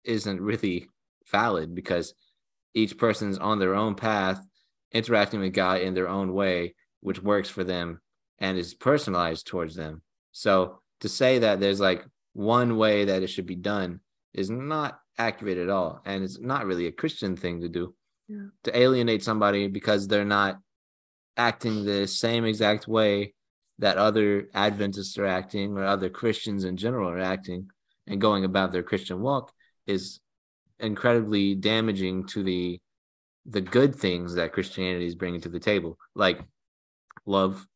isn't 0.03 0.41
really 0.41 0.87
valid 1.31 1.75
because 1.75 2.13
each 2.73 2.97
person's 2.97 3.37
on 3.37 3.59
their 3.59 3.75
own 3.75 3.95
path 3.95 4.39
interacting 4.91 5.39
with 5.39 5.53
god 5.53 5.81
in 5.81 5.93
their 5.93 6.07
own 6.07 6.33
way 6.33 6.73
which 7.01 7.21
works 7.21 7.49
for 7.49 7.63
them 7.63 8.01
and 8.39 8.57
is 8.57 8.73
personalized 8.73 9.47
towards 9.47 9.75
them. 9.75 10.01
So 10.31 10.79
to 11.01 11.09
say 11.09 11.39
that 11.39 11.59
there's 11.59 11.79
like 11.79 12.03
one 12.33 12.77
way 12.77 13.05
that 13.05 13.23
it 13.23 13.27
should 13.27 13.45
be 13.45 13.55
done 13.55 13.99
is 14.33 14.49
not 14.49 14.99
accurate 15.17 15.57
at 15.57 15.69
all 15.69 16.01
and 16.05 16.23
it's 16.23 16.39
not 16.39 16.65
really 16.65 16.87
a 16.87 16.91
christian 16.91 17.37
thing 17.37 17.61
to 17.61 17.69
do. 17.69 17.93
To 18.63 18.77
alienate 18.77 19.23
somebody 19.23 19.67
because 19.67 20.07
they're 20.07 20.25
not 20.25 20.57
acting 21.37 21.85
the 21.85 22.07
same 22.07 22.43
exact 22.43 22.87
way 22.87 23.35
that 23.79 23.97
other 23.97 24.49
Adventists 24.53 25.17
are 25.17 25.25
acting 25.25 25.77
or 25.77 25.83
other 25.83 26.09
Christians 26.09 26.63
in 26.63 26.77
general 26.77 27.09
are 27.09 27.19
acting 27.19 27.69
and 28.07 28.21
going 28.21 28.45
about 28.45 28.71
their 28.71 28.83
Christian 28.83 29.21
walk 29.21 29.51
is 29.87 30.19
incredibly 30.79 31.55
damaging 31.55 32.25
to 32.27 32.43
the 32.43 32.79
the 33.47 33.61
good 33.61 33.95
things 33.95 34.33
that 34.35 34.53
Christianity 34.53 35.05
is 35.05 35.13
bringing 35.13 35.41
to 35.41 35.49
the 35.49 35.59
table, 35.59 35.99
like 36.15 36.41
love, 37.27 37.67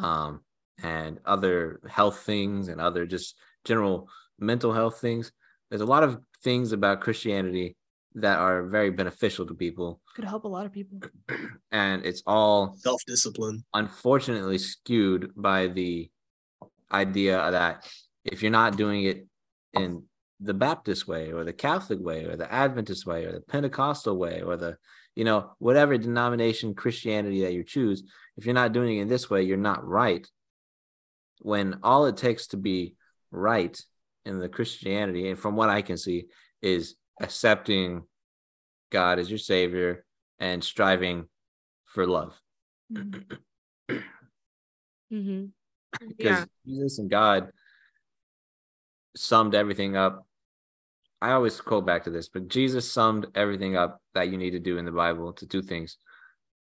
um, 0.00 0.40
and 0.82 1.20
other 1.24 1.80
health 1.88 2.18
things 2.20 2.66
and 2.66 2.80
other 2.80 3.06
just 3.06 3.36
general 3.64 4.08
mental 4.40 4.72
health 4.72 5.00
things. 5.00 5.30
There's 5.70 5.82
a 5.82 5.86
lot 5.86 6.02
of 6.02 6.20
things 6.42 6.72
about 6.72 7.00
Christianity 7.00 7.76
that 8.16 8.38
are 8.38 8.66
very 8.66 8.90
beneficial 8.90 9.46
to 9.46 9.54
people, 9.54 10.00
Could 10.14 10.24
help 10.24 10.44
a 10.44 10.48
lot 10.48 10.66
of 10.66 10.72
people. 10.72 11.00
and 11.72 12.04
it's 12.06 12.22
all 12.26 12.76
Self-discipline. 12.78 13.64
unfortunately 13.74 14.58
skewed 14.58 15.32
by 15.36 15.66
the 15.66 16.10
idea 16.92 17.50
that 17.50 17.86
if 18.24 18.42
you're 18.42 18.52
not 18.52 18.76
doing 18.76 19.04
it 19.04 19.26
in 19.72 20.04
the 20.40 20.54
Baptist 20.54 21.08
way 21.08 21.32
or 21.32 21.44
the 21.44 21.52
Catholic 21.52 21.98
way 22.00 22.24
or 22.24 22.36
the 22.36 22.52
Adventist 22.52 23.06
way 23.06 23.24
or 23.24 23.32
the 23.32 23.40
Pentecostal 23.40 24.16
way 24.16 24.42
or 24.42 24.56
the 24.56 24.76
you 25.16 25.24
know 25.24 25.52
whatever 25.58 25.96
denomination 25.96 26.74
Christianity 26.74 27.42
that 27.42 27.52
you 27.52 27.64
choose 27.64 28.02
if 28.36 28.44
you're 28.44 28.54
not 28.54 28.72
doing 28.72 28.98
it 28.98 29.02
in 29.02 29.08
this 29.08 29.30
way 29.30 29.42
you're 29.42 29.56
not 29.56 29.86
right 29.86 30.26
when 31.40 31.78
all 31.82 32.06
it 32.06 32.16
takes 32.16 32.48
to 32.48 32.56
be 32.56 32.94
right 33.30 33.78
in 34.24 34.38
the 34.38 34.48
Christianity 34.48 35.28
and 35.30 35.38
from 35.38 35.56
what 35.56 35.68
I 35.70 35.82
can 35.82 35.96
see 35.96 36.26
is 36.62 36.94
accepting 37.20 38.02
God 38.90 39.18
as 39.18 39.30
your 39.30 39.38
savior 39.38 40.04
and 40.38 40.62
striving 40.62 41.26
for 41.84 42.06
love 42.06 42.38
Mm-hmm. 45.12 45.46
because 46.08 46.18
Yeah. 46.18 46.44
Jesus 46.66 46.98
and 46.98 47.10
God 47.10 47.50
summed 49.16 49.54
everything 49.54 49.96
up. 49.96 50.26
I 51.22 51.32
always 51.32 51.60
quote 51.60 51.86
back 51.86 52.04
to 52.04 52.10
this, 52.10 52.28
but 52.28 52.48
Jesus 52.48 52.90
summed 52.90 53.26
everything 53.34 53.76
up 53.76 54.00
that 54.14 54.28
you 54.28 54.36
need 54.36 54.50
to 54.50 54.58
do 54.58 54.76
in 54.78 54.84
the 54.84 54.92
Bible 54.92 55.32
to 55.34 55.46
two 55.46 55.62
things 55.62 55.98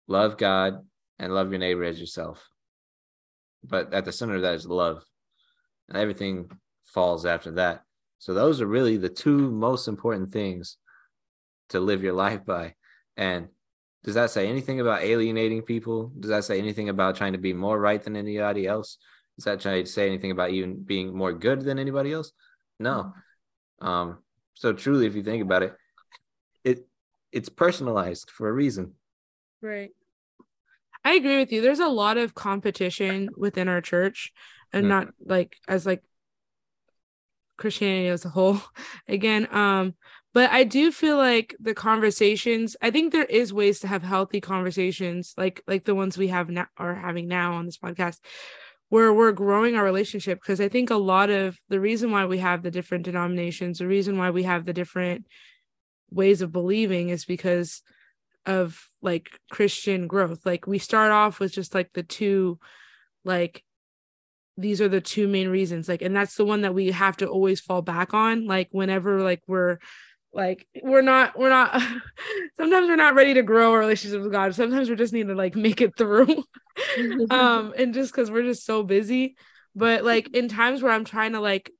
love 0.07 0.37
God 0.37 0.85
and 1.17 1.33
love 1.33 1.49
your 1.49 1.59
neighbor 1.59 1.83
as 1.83 1.99
yourself. 1.99 2.47
But 3.63 3.93
at 3.93 4.05
the 4.05 4.11
center 4.11 4.35
of 4.35 4.41
that 4.43 4.53
is 4.55 4.67
love, 4.67 5.03
and 5.89 5.97
everything 5.97 6.51
falls 6.85 7.25
after 7.25 7.51
that. 7.51 7.83
So, 8.19 8.34
those 8.34 8.62
are 8.62 8.67
really 8.67 8.97
the 8.97 9.10
two 9.10 9.51
most 9.51 9.88
important 9.88 10.32
things 10.32 10.78
to 11.69 11.80
live 11.80 12.04
your 12.04 12.13
life 12.13 12.45
by. 12.45 12.75
And 13.17 13.47
does 14.04 14.15
that 14.15 14.32
say 14.32 14.47
anything 14.47 14.80
about 14.80 15.01
alienating 15.01 15.63
people? 15.63 16.12
Does 16.19 16.30
that 16.30 16.43
say 16.43 16.60
anything 16.60 16.89
about 16.89 17.15
trying 17.15 17.34
to 17.34 17.39
be 17.39 17.54
more 17.54 17.80
right 17.80 18.01
than 18.01 18.15
anybody 18.15 18.67
else? 18.67 18.97
Does 19.38 19.45
that 19.45 19.60
try 19.60 19.82
to 19.82 19.88
say 19.88 20.08
anything 20.08 20.32
about 20.32 20.54
you 20.54 20.67
being 20.67 21.15
more 21.15 21.34
good 21.34 21.62
than 21.62 21.80
anybody 21.80 22.13
else? 22.13 22.32
No. 22.80 23.13
Um, 23.82 24.19
so 24.54 24.73
truly, 24.73 25.08
if 25.08 25.15
you 25.15 25.23
think 25.23 25.41
about 25.41 25.63
it, 25.63 25.75
it 26.63 26.88
it's 27.32 27.49
personalized 27.49 28.30
for 28.30 28.47
a 28.47 28.54
reason. 28.54 28.93
Right. 29.62 29.91
I 31.04 31.13
agree 31.13 31.38
with 31.38 31.51
you. 31.51 31.62
There's 31.62 31.80
a 31.80 31.88
lot 31.88 32.17
of 32.17 32.34
competition 32.34 33.30
within 33.36 33.67
our 33.67 33.82
church 33.82 34.32
and 34.71 34.86
Mm. 34.86 34.89
not 34.89 35.08
like 35.23 35.58
as 35.67 35.86
like 35.86 36.04
Christianity 37.57 38.07
as 38.07 38.25
a 38.25 38.29
whole 38.29 38.61
again. 39.07 39.47
Um, 39.53 39.95
but 40.33 40.51
I 40.51 40.65
do 40.65 40.91
feel 40.91 41.15
like 41.15 41.55
the 41.59 41.73
conversations, 41.73 42.75
I 42.81 42.91
think 42.91 43.13
there 43.13 43.23
is 43.23 43.53
ways 43.53 43.79
to 43.79 43.87
have 43.87 44.03
healthy 44.03 44.41
conversations 44.41 45.33
like 45.37 45.61
like 45.67 45.85
the 45.85 45.95
ones 45.95 46.17
we 46.17 46.27
have 46.27 46.49
now 46.49 46.67
are 46.77 46.95
having 46.95 47.27
now 47.27 47.53
on 47.53 47.65
this 47.65 47.77
podcast 47.77 48.19
where 48.89 49.13
we're 49.13 49.31
growing 49.31 49.75
our 49.75 49.83
relationship 49.83 50.39
because 50.39 50.61
I 50.61 50.69
think 50.69 50.89
a 50.89 50.95
lot 50.95 51.29
of 51.29 51.57
the 51.69 51.79
reason 51.79 52.11
why 52.11 52.25
we 52.25 52.39
have 52.39 52.63
the 52.63 52.71
different 52.71 53.05
denominations, 53.05 53.79
the 53.79 53.87
reason 53.87 54.17
why 54.17 54.29
we 54.29 54.43
have 54.43 54.65
the 54.65 54.73
different 54.73 55.25
ways 56.11 56.41
of 56.41 56.51
believing 56.51 57.09
is 57.09 57.25
because 57.25 57.81
of 58.45 58.89
like 59.01 59.29
Christian 59.49 60.07
growth. 60.07 60.45
Like 60.45 60.67
we 60.67 60.79
start 60.79 61.11
off 61.11 61.39
with 61.39 61.51
just 61.51 61.73
like 61.73 61.93
the 61.93 62.03
two 62.03 62.59
like 63.23 63.63
these 64.57 64.79
are 64.79 64.87
the 64.87 65.01
two 65.01 65.27
main 65.27 65.49
reasons 65.49 65.89
like 65.89 66.01
and 66.01 66.15
that's 66.15 66.35
the 66.35 66.45
one 66.45 66.61
that 66.61 66.73
we 66.73 66.91
have 66.91 67.17
to 67.17 67.27
always 67.27 67.59
fall 67.59 67.81
back 67.81 68.13
on 68.13 68.45
like 68.45 68.69
whenever 68.71 69.21
like 69.21 69.41
we're 69.47 69.77
like 70.35 70.67
we're 70.83 71.01
not 71.01 71.39
we're 71.39 71.49
not 71.49 71.81
sometimes 72.57 72.87
we're 72.87 72.97
not 72.97 73.15
ready 73.15 73.33
to 73.33 73.41
grow 73.41 73.71
our 73.71 73.79
relationship 73.79 74.21
with 74.21 74.33
God. 74.33 74.53
Sometimes 74.53 74.89
we 74.89 74.95
just 74.95 75.13
need 75.13 75.29
to 75.29 75.33
like 75.33 75.55
make 75.55 75.81
it 75.81 75.97
through. 75.97 76.43
um 77.29 77.73
and 77.77 77.93
just 77.93 78.13
cuz 78.13 78.29
we're 78.29 78.43
just 78.43 78.65
so 78.65 78.83
busy. 78.83 79.37
But 79.75 80.03
like 80.03 80.35
in 80.35 80.49
times 80.49 80.83
where 80.83 80.91
I'm 80.91 81.05
trying 81.05 81.31
to 81.31 81.39
like 81.39 81.71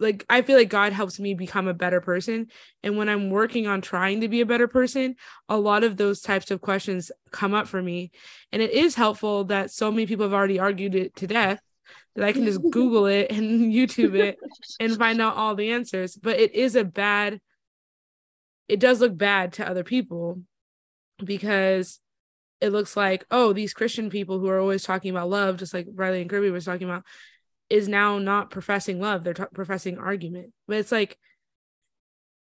like 0.00 0.26
I 0.28 0.42
feel 0.42 0.56
like 0.56 0.70
God 0.70 0.92
helps 0.92 1.20
me 1.20 1.34
become 1.34 1.68
a 1.68 1.74
better 1.74 2.00
person 2.00 2.48
and 2.82 2.96
when 2.96 3.08
I'm 3.08 3.30
working 3.30 3.68
on 3.68 3.80
trying 3.80 4.22
to 4.22 4.28
be 4.28 4.40
a 4.40 4.46
better 4.46 4.66
person 4.66 5.14
a 5.48 5.56
lot 5.56 5.84
of 5.84 5.96
those 5.96 6.20
types 6.20 6.50
of 6.50 6.60
questions 6.60 7.12
come 7.30 7.54
up 7.54 7.68
for 7.68 7.80
me 7.80 8.10
and 8.50 8.60
it 8.60 8.72
is 8.72 8.96
helpful 8.96 9.44
that 9.44 9.70
so 9.70 9.92
many 9.92 10.06
people 10.06 10.24
have 10.24 10.34
already 10.34 10.58
argued 10.58 10.96
it 10.96 11.14
to 11.16 11.28
death 11.28 11.60
that 12.14 12.24
I 12.24 12.32
can 12.32 12.44
just 12.44 12.60
google 12.70 13.06
it 13.06 13.30
and 13.30 13.72
YouTube 13.72 14.14
it 14.14 14.38
and 14.80 14.96
find 14.96 15.20
out 15.20 15.36
all 15.36 15.54
the 15.54 15.72
answers 15.72 16.16
but 16.16 16.38
it 16.38 16.54
is 16.54 16.76
a 16.76 16.84
bad 16.84 17.40
it 18.68 18.80
does 18.80 19.00
look 19.00 19.16
bad 19.16 19.54
to 19.54 19.68
other 19.68 19.84
people 19.84 20.42
because 21.22 22.00
it 22.60 22.70
looks 22.70 22.96
like 22.96 23.24
oh 23.30 23.52
these 23.52 23.74
Christian 23.74 24.10
people 24.10 24.38
who 24.38 24.48
are 24.48 24.60
always 24.60 24.82
talking 24.82 25.10
about 25.10 25.30
love 25.30 25.56
just 25.56 25.74
like 25.74 25.86
Riley 25.94 26.20
and 26.20 26.30
Kirby 26.30 26.50
was 26.50 26.64
talking 26.64 26.88
about 26.88 27.04
is 27.70 27.88
now 27.88 28.18
not 28.18 28.50
professing 28.50 29.00
love 29.00 29.24
they're 29.24 29.34
t- 29.34 29.44
professing 29.54 29.98
argument 29.98 30.52
but 30.68 30.76
it's 30.76 30.92
like 30.92 31.18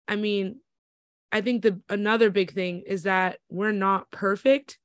i 0.07 0.15
mean 0.15 0.59
I 1.31 1.41
think 1.41 1.61
the 1.61 1.79
another 1.89 2.29
big 2.29 2.53
thing 2.53 2.83
is 2.85 3.03
that 3.03 3.37
we're 3.49 3.71
not 3.71 4.09
perfect. 4.11 4.77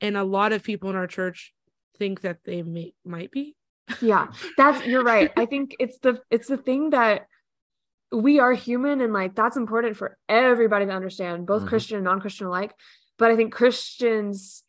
And 0.00 0.16
a 0.16 0.24
lot 0.24 0.52
of 0.52 0.62
people 0.62 0.90
in 0.90 0.96
our 0.96 1.06
church 1.06 1.52
think 1.96 2.20
that 2.22 2.38
they 2.44 2.62
may 2.62 2.94
might 3.04 3.30
be. 3.30 3.56
Yeah 4.00 4.28
that's 4.56 4.84
you're 4.86 5.02
right. 5.04 5.30
I 5.36 5.46
think 5.46 5.74
it's 5.78 5.98
the 5.98 6.20
it's 6.30 6.48
the 6.48 6.56
thing 6.56 6.90
that 6.90 7.26
we 8.10 8.38
are 8.40 8.52
human 8.52 9.00
and 9.00 9.12
like 9.12 9.34
that's 9.34 9.56
important 9.56 9.96
for 9.96 10.16
everybody 10.28 10.86
to 10.86 10.92
understand 10.92 11.46
both 11.46 11.62
Mhm. 11.62 11.68
christian 11.68 11.96
and 11.96 12.04
non-christian 12.04 12.46
alike. 12.46 12.74
But 13.18 13.30
i 13.30 13.36
think 13.36 13.52
christians 13.52 14.64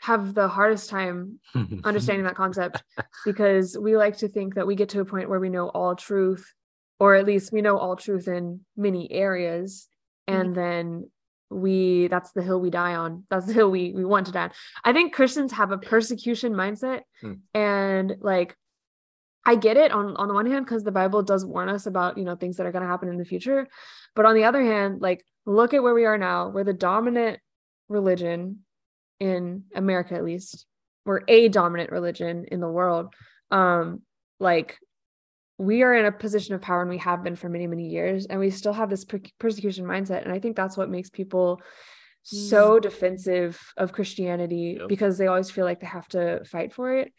have 0.00 0.34
the 0.34 0.48
hardest 0.48 0.90
time 0.90 1.40
understanding 1.84 2.24
that 2.24 2.36
concept 2.36 2.82
because 3.24 3.76
we 3.76 3.96
like 3.96 4.16
to 4.18 4.28
think 4.28 4.54
that 4.54 4.66
we 4.66 4.74
get 4.76 4.90
to 4.90 5.00
a 5.00 5.04
point 5.04 5.28
where 5.28 5.40
we 5.40 5.48
know 5.50 5.68
all 5.70 5.96
truth 5.96 6.44
or 7.00 7.14
at 7.14 7.26
least 7.26 7.52
we 7.52 7.62
know 7.62 7.78
all 7.78 7.96
truth 7.96 8.28
in 8.28 8.60
many 8.76 9.10
areas 9.10 9.88
and 10.28 10.54
then 10.54 11.10
we 11.50 12.08
that's 12.08 12.32
the 12.32 12.42
hill 12.42 12.60
we 12.60 12.70
die 12.70 12.94
on. 12.94 13.24
That's 13.30 13.46
the 13.46 13.52
hill 13.54 13.70
we 13.70 13.92
we 13.92 14.04
want 14.04 14.26
to 14.26 14.32
die 14.32 14.44
on. 14.44 14.50
I 14.84 14.92
think 14.92 15.14
christians 15.14 15.52
have 15.52 15.70
a 15.70 15.78
persecution 15.78 16.52
mindset 16.52 17.02
Hmm. 17.20 17.34
and 17.54 18.16
like 18.20 18.54
i 19.46 19.54
get 19.54 19.76
it 19.78 19.92
on 19.92 20.14
on 20.16 20.28
the 20.28 20.34
one 20.34 20.46
hand 20.46 20.66
because 20.66 20.84
the 20.84 20.92
bible 20.92 21.22
does 21.22 21.46
warn 21.46 21.68
us 21.70 21.86
about 21.86 22.18
you 22.18 22.24
know 22.24 22.36
things 22.36 22.56
that 22.56 22.66
are 22.66 22.72
going 22.72 22.82
to 22.82 22.88
happen 22.88 23.08
in 23.08 23.16
the 23.18 23.24
future. 23.24 23.66
But 24.14 24.26
on 24.26 24.34
the 24.34 24.44
other 24.44 24.62
hand 24.62 25.00
like 25.00 25.24
look 25.46 25.72
at 25.72 25.82
where 25.82 25.94
we 25.94 26.04
are 26.04 26.18
now. 26.18 26.50
We're 26.50 26.64
the 26.64 26.74
dominant 26.74 27.38
religion 27.88 28.58
in 29.20 29.64
america 29.74 30.14
at 30.14 30.24
least. 30.24 30.66
We're 31.06 31.22
a 31.28 31.48
dominant 31.48 31.90
religion 31.90 32.44
in 32.52 32.60
the 32.60 32.68
world. 32.68 33.14
Um 33.50 34.02
like 34.38 34.78
we 35.58 35.82
are 35.82 35.94
in 35.94 36.06
a 36.06 36.12
position 36.12 36.54
of 36.54 36.60
power 36.60 36.80
and 36.80 36.90
we 36.90 36.98
have 36.98 37.22
been 37.24 37.36
for 37.36 37.48
many 37.48 37.66
many 37.66 37.88
years 37.88 38.26
and 38.26 38.38
we 38.40 38.50
still 38.50 38.72
have 38.72 38.88
this 38.88 39.04
per- 39.04 39.20
persecution 39.38 39.84
mindset 39.84 40.22
and 40.22 40.32
i 40.32 40.38
think 40.38 40.56
that's 40.56 40.76
what 40.76 40.88
makes 40.88 41.10
people 41.10 41.60
so 42.22 42.78
defensive 42.78 43.60
of 43.76 43.92
christianity 43.92 44.76
Yep. 44.78 44.88
because 44.88 45.18
they 45.18 45.26
always 45.26 45.50
feel 45.50 45.64
like 45.64 45.80
they 45.80 45.86
have 45.86 46.08
to 46.08 46.44
fight 46.44 46.72
for 46.72 46.94
it 46.96 47.12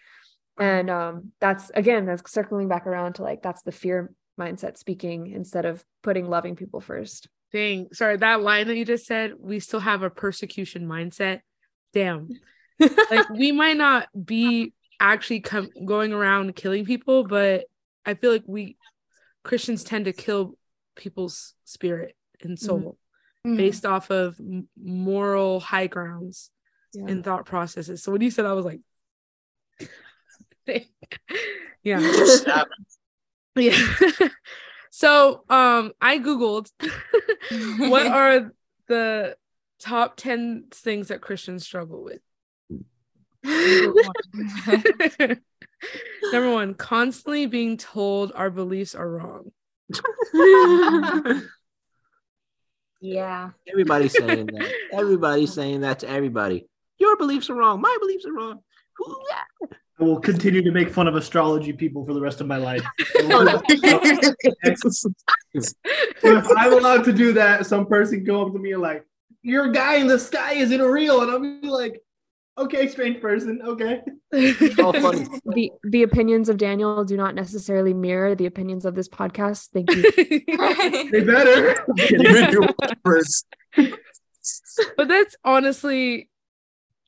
and 0.60 0.90
um 0.90 1.32
that's 1.40 1.70
again 1.74 2.06
that's 2.06 2.30
circling 2.32 2.68
back 2.68 2.86
around 2.88 3.14
to 3.14 3.24
like 3.24 3.42
that's 3.42 3.64
the 3.64 3.72
fear 3.72 4.12
mindset 4.40 4.78
speaking 4.78 5.32
instead 5.32 5.66
of 5.66 5.84
putting 6.04 6.30
loving 6.30 6.56
people 6.56 6.80
first 6.82 7.28
Dang, 7.52 7.88
sorry, 7.94 8.16
that 8.18 8.42
line 8.42 8.68
that 8.68 8.78
you 8.78 8.86
just 8.86 9.08
said, 9.08 9.34
we 9.40 9.60
still 9.60 9.80
have 9.80 10.04
a 10.04 10.12
persecution 10.12 10.86
mindset. 10.86 11.40
Damn. 11.94 12.30
like 12.80 13.28
we 13.32 13.52
might 13.52 13.76
not 13.76 14.08
be 14.24 14.72
actually 15.00 15.40
com- 15.40 15.72
going 15.84 16.14
around 16.14 16.56
killing 16.56 16.86
people, 16.86 17.24
but 17.24 17.66
I 18.10 18.16
feel 18.16 18.32
like 18.32 18.44
we 18.48 18.78
Christians 19.44 19.84
tend 19.84 20.06
to 20.06 20.14
kill 20.14 20.58
people's 20.96 21.54
spirit 21.64 22.16
and 22.42 22.58
soul 22.60 22.98
Mhm. 23.46 23.58
based 23.58 23.86
off 23.86 24.10
of 24.12 24.38
moral 24.78 25.60
high 25.62 25.88
grounds 25.88 26.52
yeah. 26.94 27.06
and 27.08 27.24
thought 27.24 27.46
processes. 27.46 28.04
So 28.04 28.12
when 28.12 28.22
you 28.22 28.32
said, 28.32 28.46
I 28.46 28.54
was 28.54 28.66
like, 28.66 28.82
yeah, 31.84 32.00
yeah. 33.56 33.78
so 34.92 35.44
um, 35.50 35.94
I 36.02 36.20
googled 36.20 36.70
what 37.90 38.06
are 38.08 38.52
the 38.88 39.38
top 39.80 40.18
10 40.18 40.66
things 40.72 41.08
that 41.08 41.22
Christians 41.22 41.64
struggle 41.64 42.04
with? 42.04 42.22
Number 43.44 43.94
one. 44.68 45.38
Number 46.32 46.52
one, 46.52 46.74
constantly 46.74 47.46
being 47.46 47.78
told 47.78 48.32
our 48.36 48.50
beliefs 48.50 48.96
are 48.96 49.10
wrong. 49.10 49.52
yeah. 53.02 53.52
Everybody's 53.68 54.12
saying 54.14 54.48
that. 54.48 54.74
Everybody's 54.92 55.54
saying 55.54 55.82
that 55.82 56.00
to 56.00 56.10
everybody. 56.10 56.68
Your 56.98 57.16
beliefs 57.18 57.50
are 57.50 57.56
wrong. 57.56 57.82
My 57.82 57.96
beliefs 58.02 58.26
are 58.26 58.34
wrong. 58.34 58.60
I 60.00 60.04
will 60.04 60.20
continue 60.20 60.62
to 60.62 60.72
make 60.72 60.90
fun 60.90 61.08
of 61.08 61.16
astrology 61.16 61.72
people 61.74 62.06
for 62.06 62.14
the 62.14 62.22
rest 62.22 62.42
of 62.42 62.48
my 62.48 62.58
life. 62.58 62.84
if 65.54 66.48
I'm 66.58 66.74
allowed 66.74 67.04
to 67.06 67.14
do 67.14 67.34
that, 67.34 67.66
some 67.66 67.86
person 67.86 68.24
go 68.24 68.46
up 68.46 68.54
to 68.54 68.60
me 68.60 68.74
and 68.74 68.82
like, 68.82 69.06
"Your 69.42 69.72
guy 69.72 69.96
in 69.96 70.08
the 70.08 70.20
sky 70.20 70.54
isn't 70.54 70.82
real," 70.82 71.22
and 71.22 71.32
I'll 71.32 71.40
be 71.40 71.68
like, 71.68 72.02
"Okay, 72.60 72.88
strange 72.88 73.22
person. 73.22 73.62
Okay." 73.64 74.02
All 74.80 74.94
funny. 74.94 75.26
the 75.46 75.72
the 75.84 76.04
opinions 76.04 76.50
of 76.50 76.58
daniel 76.58 77.04
do 77.04 77.18
not 77.18 77.34
necessarily 77.34 77.96
mirror 77.96 78.36
the 78.36 78.46
opinions 78.46 78.86
of 78.86 78.94
this 78.94 79.10
podcast 79.10 79.70
thank 79.74 79.90
you 79.90 80.04
They 81.12 81.24
better. 81.24 81.76
But 84.96 85.08
that's 85.08 85.36
honestly 85.44 86.30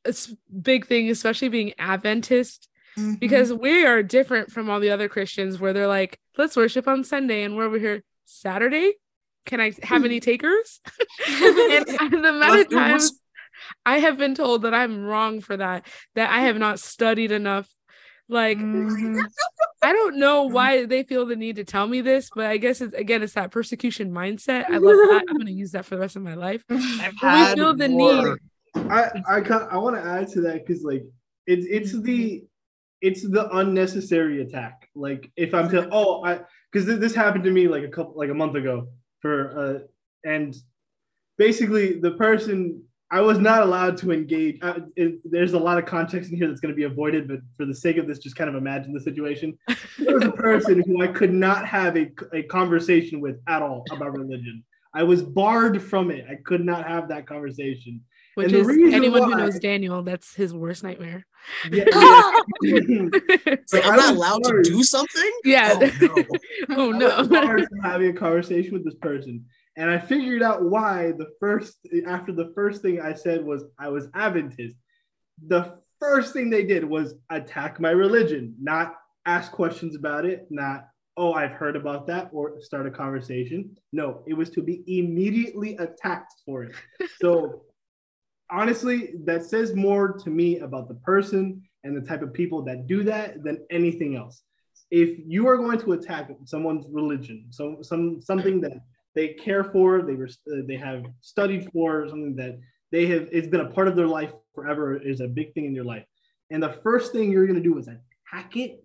a 0.05 0.13
big 0.61 0.87
thing, 0.87 1.09
especially 1.09 1.49
being 1.49 1.73
Adventist, 1.77 2.67
mm-hmm. 2.97 3.15
because 3.15 3.53
we 3.53 3.85
are 3.85 4.03
different 4.03 4.51
from 4.51 4.69
all 4.69 4.79
the 4.79 4.91
other 4.91 5.09
Christians 5.09 5.59
where 5.59 5.73
they're 5.73 5.87
like, 5.87 6.19
let's 6.37 6.55
worship 6.55 6.87
on 6.87 7.03
Sunday, 7.03 7.43
and 7.43 7.55
we're 7.55 7.65
over 7.65 7.79
here 7.79 8.03
Saturday. 8.25 8.93
Can 9.45 9.59
I 9.59 9.71
have 9.83 10.01
hmm. 10.01 10.05
any 10.05 10.19
takers? 10.19 10.81
and 11.27 11.85
the 11.87 12.29
amount 12.29 12.59
of 12.59 12.69
times 12.69 13.03
what's- 13.03 13.20
I 13.85 13.99
have 13.99 14.17
been 14.17 14.35
told 14.35 14.63
that 14.63 14.73
I'm 14.73 15.03
wrong 15.03 15.41
for 15.41 15.57
that, 15.57 15.85
that 16.15 16.29
I 16.31 16.41
have 16.41 16.57
not 16.57 16.79
studied 16.79 17.31
enough. 17.31 17.69
Like, 18.29 18.57
Mhm. 18.57 19.19
I 19.83 19.93
don't 19.93 20.17
know 20.19 20.43
why 20.43 20.85
they 20.85 21.03
feel 21.03 21.25
the 21.25 21.35
need 21.35 21.55
to 21.55 21.63
tell 21.63 21.87
me 21.87 22.01
this, 22.01 22.29
but 22.35 22.45
I 22.45 22.57
guess 22.57 22.81
it's 22.81 22.93
again, 22.93 23.23
it's 23.23 23.33
that 23.33 23.51
persecution 23.51 24.11
mindset. 24.11 24.65
I 24.69 24.77
love 24.77 24.95
that. 24.95 25.23
I'm 25.27 25.37
gonna 25.37 25.51
use 25.51 25.71
that 25.71 25.85
for 25.85 25.95
the 25.95 26.01
rest 26.01 26.15
of 26.15 26.21
my 26.21 26.35
life. 26.35 26.63
I've 26.69 27.13
we 27.33 27.55
feel 27.55 27.73
the 27.75 27.89
more- 27.89 28.37
I 28.75 29.09
I 29.27 29.39
I 29.71 29.77
want 29.77 29.95
to 29.95 30.01
add 30.03 30.27
to 30.29 30.41
that 30.41 30.65
because 30.65 30.83
like 30.83 31.03
it's 31.47 31.65
it's 31.67 31.99
the 31.99 32.43
it's 33.01 33.27
the 33.27 33.49
unnecessary 33.57 34.41
attack. 34.41 34.87
Like 34.95 35.31
if 35.35 35.53
I'm 35.55 35.67
to 35.69 35.89
oh 35.91 36.23
I 36.23 36.41
because 36.71 36.85
this 36.85 37.15
happened 37.15 37.43
to 37.45 37.51
me 37.51 37.67
like 37.67 37.83
a 37.83 37.89
couple 37.89 38.13
like 38.15 38.29
a 38.29 38.33
month 38.35 38.55
ago 38.55 38.87
for 39.19 39.59
uh 39.59 39.79
and 40.29 40.55
basically 41.37 41.99
the 41.99 42.11
person 42.11 42.83
I 43.13 43.19
was 43.19 43.39
not 43.39 43.61
allowed 43.61 43.97
to 43.97 44.11
engage. 44.13 44.57
Uh, 44.61 44.79
it, 44.95 45.19
there's 45.29 45.51
a 45.51 45.59
lot 45.59 45.77
of 45.77 45.85
context 45.85 46.31
in 46.31 46.37
here 46.37 46.47
that's 46.47 46.61
going 46.61 46.73
to 46.73 46.75
be 46.75 46.85
avoided, 46.85 47.27
but 47.27 47.39
for 47.57 47.65
the 47.65 47.75
sake 47.75 47.97
of 47.97 48.07
this, 48.07 48.19
just 48.19 48.37
kind 48.37 48.49
of 48.49 48.55
imagine 48.55 48.93
the 48.93 49.01
situation. 49.01 49.57
There 49.99 50.15
was 50.15 50.23
a 50.23 50.31
person 50.31 50.81
who 50.85 51.03
I 51.03 51.07
could 51.07 51.33
not 51.33 51.67
have 51.67 51.97
a, 51.97 52.09
a 52.33 52.43
conversation 52.43 53.19
with 53.19 53.37
at 53.47 53.61
all 53.61 53.83
about 53.91 54.17
religion. 54.17 54.63
I 54.93 55.03
was 55.03 55.21
barred 55.21 55.81
from 55.81 56.09
it. 56.09 56.25
I 56.29 56.35
could 56.45 56.63
not 56.63 56.87
have 56.87 57.09
that 57.09 57.27
conversation. 57.27 58.01
Which 58.35 58.45
And 58.45 58.55
the 58.55 58.59
is 58.59 58.67
reason 58.67 58.93
anyone 58.93 59.23
who 59.23 59.37
knows 59.37 59.59
Daniel, 59.59 60.03
that's 60.03 60.33
his 60.33 60.53
worst 60.53 60.83
nightmare. 60.83 61.25
Yeah, 61.69 61.83
yeah. 62.61 63.09
It's 63.45 63.73
like, 63.73 63.85
I'm 63.85 63.97
not 63.97 64.15
was 64.15 64.17
allowed 64.17 64.43
to 64.45 64.61
do 64.63 64.83
something? 64.83 65.31
Yeah. 65.43 65.77
Oh, 65.81 66.15
no. 66.15 66.25
oh 66.69 66.93
I 66.93 66.97
no. 66.97 67.17
was 67.17 67.27
barred 67.27 67.67
from 67.67 67.79
having 67.79 68.09
a 68.09 68.13
conversation 68.13 68.71
with 68.71 68.85
this 68.85 68.95
person. 68.95 69.45
And 69.77 69.89
I 69.89 69.99
figured 69.99 70.43
out 70.43 70.63
why 70.63 71.13
the 71.17 71.31
first 71.39 71.77
after 72.05 72.31
the 72.31 72.51
first 72.53 72.81
thing 72.81 72.99
I 72.99 73.13
said 73.13 73.43
was 73.43 73.63
I 73.79 73.89
was 73.89 74.07
Adventist. 74.13 74.75
The 75.47 75.77
first 75.99 76.33
thing 76.33 76.49
they 76.49 76.63
did 76.63 76.83
was 76.83 77.15
attack 77.29 77.79
my 77.79 77.91
religion, 77.91 78.55
not 78.61 78.95
ask 79.25 79.51
questions 79.51 79.95
about 79.95 80.25
it, 80.25 80.47
not 80.49 80.87
oh 81.17 81.33
I've 81.33 81.51
heard 81.51 81.75
about 81.75 82.07
that 82.07 82.29
or 82.33 82.61
start 82.61 82.87
a 82.87 82.91
conversation. 82.91 83.75
No, 83.93 84.23
it 84.27 84.33
was 84.33 84.49
to 84.51 84.61
be 84.61 84.83
immediately 84.87 85.77
attacked 85.77 86.33
for 86.45 86.63
it. 86.63 86.75
So 87.19 87.63
honestly, 88.49 89.13
that 89.25 89.45
says 89.45 89.75
more 89.75 90.13
to 90.13 90.29
me 90.29 90.59
about 90.59 90.87
the 90.87 90.95
person 90.95 91.61
and 91.83 91.95
the 91.95 92.01
type 92.07 92.21
of 92.21 92.33
people 92.33 92.63
that 92.63 92.87
do 92.87 93.03
that 93.03 93.43
than 93.43 93.65
anything 93.69 94.15
else. 94.15 94.41
If 94.89 95.19
you 95.25 95.47
are 95.47 95.57
going 95.57 95.79
to 95.79 95.93
attack 95.93 96.29
someone's 96.45 96.85
religion, 96.91 97.45
so 97.49 97.77
some 97.81 98.21
something 98.21 98.59
that 98.61 98.73
they 99.15 99.29
care 99.29 99.63
for, 99.63 100.01
they 100.01 100.13
were 100.13 100.29
uh, 100.51 100.61
they 100.67 100.77
have 100.77 101.05
studied 101.21 101.69
for, 101.71 102.07
something 102.09 102.35
that 102.37 102.59
they 102.91 103.05
have 103.07 103.27
it's 103.31 103.47
been 103.47 103.61
a 103.61 103.69
part 103.69 103.87
of 103.87 103.95
their 103.95 104.07
life 104.07 104.31
forever 104.55 104.97
is 104.97 105.21
a 105.21 105.27
big 105.27 105.53
thing 105.53 105.65
in 105.65 105.73
your 105.75 105.85
life, 105.85 106.05
and 106.49 106.61
the 106.63 106.73
first 106.83 107.11
thing 107.11 107.31
you're 107.31 107.47
going 107.47 107.61
to 107.61 107.69
do 107.69 107.77
is 107.77 107.87
attack 107.87 108.55
it. 108.57 108.83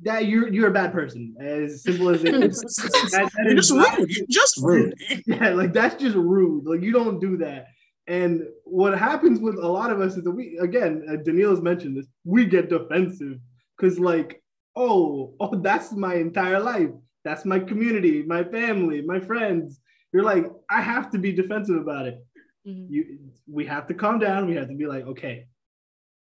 That 0.00 0.26
you're 0.26 0.48
you're 0.48 0.68
a 0.68 0.72
bad 0.72 0.92
person, 0.92 1.36
as 1.40 1.82
simple 1.84 2.08
as 2.10 2.24
it 2.24 2.34
is. 2.34 2.60
That- 3.12 3.30
that 3.36 3.44
You're 3.44 3.58
is 3.58 3.68
just 3.68 3.74
not- 3.74 3.96
rude. 3.98 4.10
You're 4.16 4.26
just 4.28 4.56
rude. 4.60 4.94
yeah, 5.26 5.48
like 5.60 5.72
that's 5.72 5.94
just 5.94 6.16
rude. 6.16 6.66
Like 6.66 6.82
you 6.82 6.92
don't 6.92 7.20
do 7.20 7.36
that. 7.38 7.68
And 8.06 8.42
what 8.64 8.98
happens 8.98 9.38
with 9.40 9.56
a 9.56 9.66
lot 9.66 9.90
of 9.90 10.00
us 10.00 10.16
is 10.16 10.24
that 10.24 10.30
we, 10.30 10.58
again, 10.58 11.06
uh, 11.08 11.16
Daniel's 11.24 11.62
mentioned 11.62 11.96
this, 11.96 12.06
we 12.24 12.44
get 12.44 12.68
defensive 12.68 13.38
because, 13.78 13.98
like, 13.98 14.42
oh, 14.76 15.34
oh, 15.40 15.54
that's 15.56 15.90
my 15.92 16.16
entire 16.16 16.60
life. 16.60 16.90
That's 17.24 17.44
my 17.44 17.58
community, 17.58 18.22
my 18.22 18.44
family, 18.44 19.02
my 19.02 19.20
friends. 19.20 19.80
You're 20.12 20.22
like, 20.22 20.46
I 20.70 20.80
have 20.80 21.10
to 21.12 21.18
be 21.18 21.32
defensive 21.32 21.76
about 21.76 22.06
it. 22.06 22.24
Mhm. 22.66 22.86
You, 22.90 23.18
we 23.46 23.66
have 23.66 23.86
to 23.88 23.94
calm 23.94 24.18
down. 24.18 24.46
We 24.46 24.54
have 24.56 24.68
to 24.68 24.74
be 24.74 24.86
like, 24.86 25.06
okay, 25.06 25.46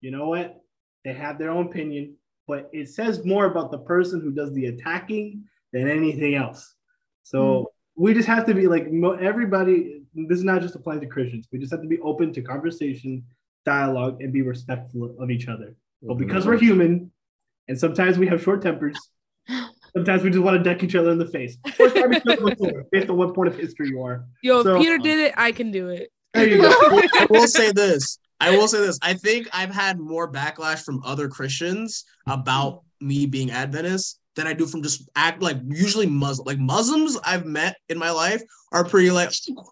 you 0.01 0.11
know 0.11 0.29
what? 0.29 0.61
They 1.05 1.13
have 1.13 1.39
their 1.39 1.51
own 1.51 1.67
opinion, 1.67 2.17
but 2.47 2.71
it 2.73 2.89
says 2.89 3.25
more 3.25 3.47
about 3.47 3.71
the 3.71 3.79
person 3.79 4.21
who 4.21 4.31
does 4.33 4.53
the 4.53 4.67
attacking 4.67 5.45
than 5.73 5.89
anything 5.89 6.35
else. 6.35 6.75
So 7.23 7.73
we 7.97 8.15
just 8.15 8.29
have 8.29 8.47
to 8.47 8.55
be 8.55 8.67
like 8.67 8.87
everybody 9.21 10.03
this 10.15 10.39
is 10.39 10.45
not 10.45 10.61
just 10.61 10.75
applying 10.75 11.01
to 11.01 11.07
Christians. 11.07 11.49
We 11.53 11.59
just 11.59 11.73
have 11.73 11.83
to 11.83 11.89
be 11.89 11.99
open 12.01 12.33
to 12.35 12.43
conversation, 12.43 13.25
dialogue, 13.65 14.21
and 14.21 14.33
be 14.33 14.43
respectful 14.43 15.17
of 15.19 15.31
each 15.31 15.49
other. 15.49 15.75
But 16.03 16.15
because 16.15 16.47
we're 16.47 16.59
human, 16.59 17.11
and 17.69 17.79
sometimes 17.79 18.19
we 18.19 18.27
have 18.27 18.43
short 18.43 18.61
tempers, 18.61 18.99
sometimes 19.95 20.23
we 20.23 20.31
just 20.31 20.43
want 20.43 20.57
to 20.57 20.63
deck 20.63 20.83
each 20.83 20.95
other 20.95 21.11
in 21.11 21.19
the 21.19 21.27
face. 21.27 21.57
Or 21.79 21.89
stab 21.91 22.13
each 22.13 22.23
other 22.29 22.45
with 22.45 22.59
sword, 22.59 22.87
Based 22.91 23.09
on 23.11 23.17
what 23.17 23.35
point 23.35 23.49
of 23.49 23.57
history 23.59 23.89
you 23.89 24.03
are. 24.03 24.25
Yo, 24.43 24.63
So- 24.63 24.79
Peter 24.79 24.95
um, 24.95 25.03
did 25.03 25.19
it, 25.19 25.35
I 25.37 25.53
can 25.53 25.71
do 25.71 25.89
it. 25.89 26.11
There 26.35 26.49
you 26.49 26.63
go. 26.63 26.71
I 26.83 27.27
will 27.31 27.47
say 27.47 27.73
this. 27.73 28.19
I 28.41 28.51
will 28.57 28.67
say 28.67 28.81
this. 28.81 28.99
I 29.03 29.15
think 29.15 29.49
I've 29.53 29.71
had 29.73 30.01
more 30.01 30.31
backlash 30.31 30.83
from 30.85 31.01
other 31.05 31.29
Christians 31.29 32.05
about 32.27 32.83
me 33.01 33.27
being 33.27 33.51
Adventist 33.51 34.19
than 34.35 34.47
I 34.47 34.53
do 34.53 34.67
from 34.67 34.83
just 34.83 35.09
act 35.15 35.43
like 35.43 35.59
usually 35.69 36.07
Muslim. 36.07 36.47
Like 36.47 36.59
Muslims 36.59 37.19
I've 37.25 37.45
met 37.45 37.77
in 37.89 37.99
my 37.99 38.11
life 38.11 38.43
are 38.73 38.85
pretty 38.85 39.11
like, 39.11 39.31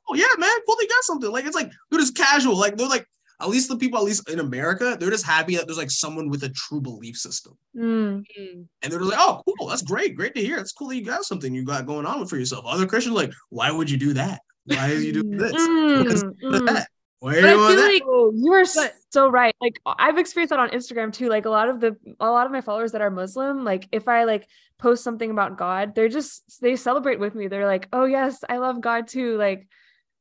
oh 0.09 0.15
yeah, 0.15 0.27
man, 0.39 0.51
cool, 0.67 0.77
they 0.79 0.87
got 0.87 1.03
something. 1.03 1.31
Like 1.33 1.47
it's 1.47 1.57
like 1.57 1.71
they're 1.91 1.99
just 2.01 2.17
casual. 2.17 2.57
Like 2.59 2.77
they're 2.77 2.87
like 2.87 3.07
at 3.41 3.49
least 3.49 3.69
the 3.69 3.77
people, 3.77 3.99
at 3.99 4.05
least 4.05 4.29
in 4.29 4.41
America, 4.41 4.97
they're 4.99 5.11
just 5.11 5.27
happy 5.27 5.57
that 5.57 5.67
there's 5.67 5.79
like 5.79 5.91
someone 5.91 6.29
with 6.29 6.43
a 6.45 6.49
true 6.51 6.81
belief 6.81 7.17
system. 7.17 7.57
Mm. 7.77 8.25
Mm. 8.39 8.67
And 8.83 8.93
they're 8.93 9.01
like, 9.01 9.19
oh, 9.19 9.43
cool, 9.59 9.69
that's 9.69 9.83
great, 9.83 10.17
great 10.17 10.35
to 10.35 10.41
hear. 10.41 10.59
It's 10.59 10.73
cool 10.73 10.89
that 10.89 10.97
you 10.97 11.05
got 11.05 11.25
something 11.25 11.55
you 11.55 11.65
got 11.65 11.87
going 11.87 12.07
on 12.07 12.27
for 12.27 12.37
yourself. 12.37 12.65
Other 12.67 12.87
Christians 12.87 13.17
like, 13.17 13.33
why 13.49 13.71
would 13.71 13.91
you 13.91 13.97
do 13.97 14.13
that? 14.15 14.41
Why 14.67 14.91
are 14.93 14.95
you 14.95 15.13
doing 15.13 15.37
this? 15.37 15.53
Because 15.53 16.23
Mm, 16.25 16.55
of 16.55 16.63
mm. 16.63 16.67
that. 16.67 16.89
Why 17.21 17.35
But 17.35 17.45
I 17.45 17.53
you 17.53 17.59
want 17.59 17.75
feel 17.75 17.83
that? 17.83 17.93
like 17.93 18.03
Oh, 18.07 18.33
you 18.35 18.53
are 18.53 18.65
But- 18.75 18.95
so 19.11 19.29
right. 19.29 19.55
Like 19.61 19.79
I've 19.85 20.17
experienced 20.19 20.51
that 20.51 20.59
on 20.61 20.71
Instagram 20.71 21.13
too. 21.13 21.29
Like 21.29 21.45
a 21.45 21.51
lot 21.51 21.69
of 21.69 21.81
the 21.81 21.97
a 22.19 22.31
lot 22.31 22.47
of 22.47 22.53
my 22.53 22.61
followers 22.63 22.93
that 22.93 23.01
are 23.03 23.11
Muslim, 23.11 23.65
like 23.65 23.87
if 23.93 24.09
I 24.09 24.25
like 24.25 24.47
post 24.79 25.05
something 25.05 25.31
about 25.31 25.59
God, 25.59 25.95
they're 25.95 26.09
just 26.09 26.61
they 26.63 26.77
celebrate 26.77 27.21
with 27.21 27.35
me. 27.35 27.47
They're 27.49 27.67
like, 27.67 27.89
"Oh 27.93 28.05
yes, 28.07 28.43
I 28.49 28.57
love 28.59 28.81
God 28.81 29.07
too." 29.09 29.37
Like 29.37 29.69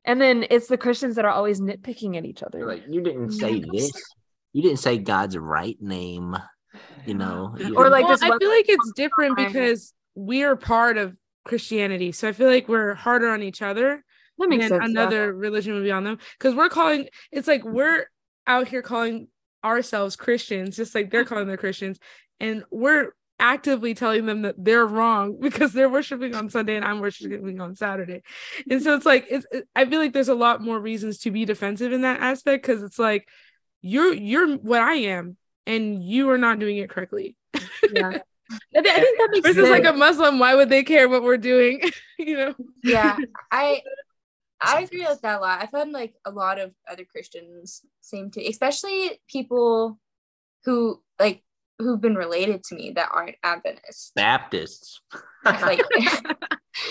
and 0.05 0.21
then 0.21 0.45
it's 0.49 0.67
the 0.67 0.77
Christians 0.77 1.15
that 1.15 1.25
are 1.25 1.31
always 1.31 1.59
nitpicking 1.59 2.17
at 2.17 2.25
each 2.25 2.43
other. 2.43 2.59
They're 2.59 2.67
like, 2.67 2.83
you 2.89 3.01
didn't 3.01 3.31
say 3.31 3.63
this. 3.71 3.91
You 4.53 4.61
didn't 4.61 4.79
say 4.79 4.97
God's 4.97 5.37
right 5.37 5.77
name. 5.79 6.35
You 7.05 7.15
know, 7.15 7.55
You 7.57 7.75
Or 7.75 7.89
like 7.89 8.03
well, 8.03 8.13
this 8.13 8.23
I 8.23 8.37
feel 8.37 8.49
like 8.49 8.69
it's 8.69 8.91
different 8.95 9.37
time. 9.37 9.47
because 9.47 9.93
we're 10.15 10.55
part 10.55 10.97
of 10.97 11.15
Christianity. 11.45 12.11
So 12.11 12.27
I 12.27 12.31
feel 12.31 12.47
like 12.47 12.67
we're 12.67 12.93
harder 12.93 13.29
on 13.29 13.41
each 13.41 13.61
other 13.61 14.03
that 14.37 14.49
makes 14.49 14.69
than 14.69 14.79
sense. 14.79 14.81
yeah. 14.83 15.01
another 15.01 15.33
religion 15.33 15.73
would 15.73 15.83
be 15.83 15.91
on 15.91 16.03
them. 16.03 16.19
Because 16.37 16.55
we're 16.55 16.69
calling 16.69 17.07
it's 17.31 17.47
like 17.47 17.61
mm-hmm. 17.61 17.75
we're 17.75 18.05
out 18.47 18.67
here 18.67 18.81
calling 18.81 19.27
ourselves 19.63 20.15
Christians, 20.15 20.75
just 20.75 20.95
like 20.95 21.11
they're 21.11 21.23
mm-hmm. 21.23 21.29
calling 21.33 21.47
their 21.47 21.57
Christians, 21.57 21.99
and 22.39 22.63
we're 22.71 23.13
actively 23.39 23.93
telling 23.93 24.25
them 24.25 24.41
that 24.43 24.55
they're 24.57 24.85
wrong 24.85 25.37
because 25.41 25.73
they're 25.73 25.89
worshiping 25.89 26.35
on 26.35 26.49
Sunday 26.49 26.75
and 26.75 26.85
I'm 26.85 26.99
worshiping 26.99 27.59
on 27.61 27.75
Saturday. 27.75 28.21
And 28.69 28.81
so 28.81 28.95
it's 28.95 29.05
like 29.05 29.25
it's 29.29 29.45
it- 29.51 29.67
I 29.75 29.85
feel 29.85 29.99
like 29.99 30.13
there's 30.13 30.29
a 30.29 30.35
lot 30.35 30.61
more 30.61 30.79
reasons 30.79 31.19
to 31.19 31.31
be 31.31 31.45
defensive 31.45 31.91
in 31.91 32.01
that 32.01 32.19
aspect 32.21 32.65
because 32.65 32.83
it's 32.83 32.99
like 32.99 33.27
you're 33.81 34.13
you're 34.13 34.55
what 34.57 34.81
I 34.81 34.93
am 34.95 35.37
and 35.65 36.03
you 36.03 36.29
are 36.31 36.37
not 36.37 36.59
doing 36.59 36.77
it 36.77 36.89
correctly. 36.89 37.35
Yeah. 37.93 38.19
I 38.75 38.81
thi- 38.81 38.89
I 38.89 38.99
think 38.99 39.19
that 39.19 39.29
makes 39.31 39.47
Versus 39.47 39.67
sense. 39.67 39.69
like 39.69 39.85
a 39.85 39.95
Muslim, 39.95 40.39
why 40.39 40.55
would 40.55 40.69
they 40.69 40.83
care 40.83 41.07
what 41.07 41.21
we're 41.23 41.37
doing? 41.37 41.81
you 42.17 42.35
know? 42.35 42.55
yeah 42.83 43.15
i 43.51 43.81
i 44.61 44.81
agree 44.81 45.05
with 45.07 45.21
that 45.21 45.37
a 45.37 45.41
lot 45.41 45.61
i've 45.61 45.71
had 45.71 45.89
like 45.89 46.13
a 46.25 46.31
lot 46.31 46.59
of 46.59 46.73
other 46.91 47.05
christians 47.05 47.81
seem 48.01 48.29
to 48.31 48.43
especially 48.45 49.21
people 49.29 49.97
who 50.65 51.01
like 51.19 51.41
who've 51.79 52.01
been 52.01 52.15
related 52.15 52.63
to 52.63 52.75
me 52.75 52.91
that 52.91 53.09
aren't 53.11 53.37
adventists 53.43 54.11
Baptists. 54.15 55.01
like 55.45 55.81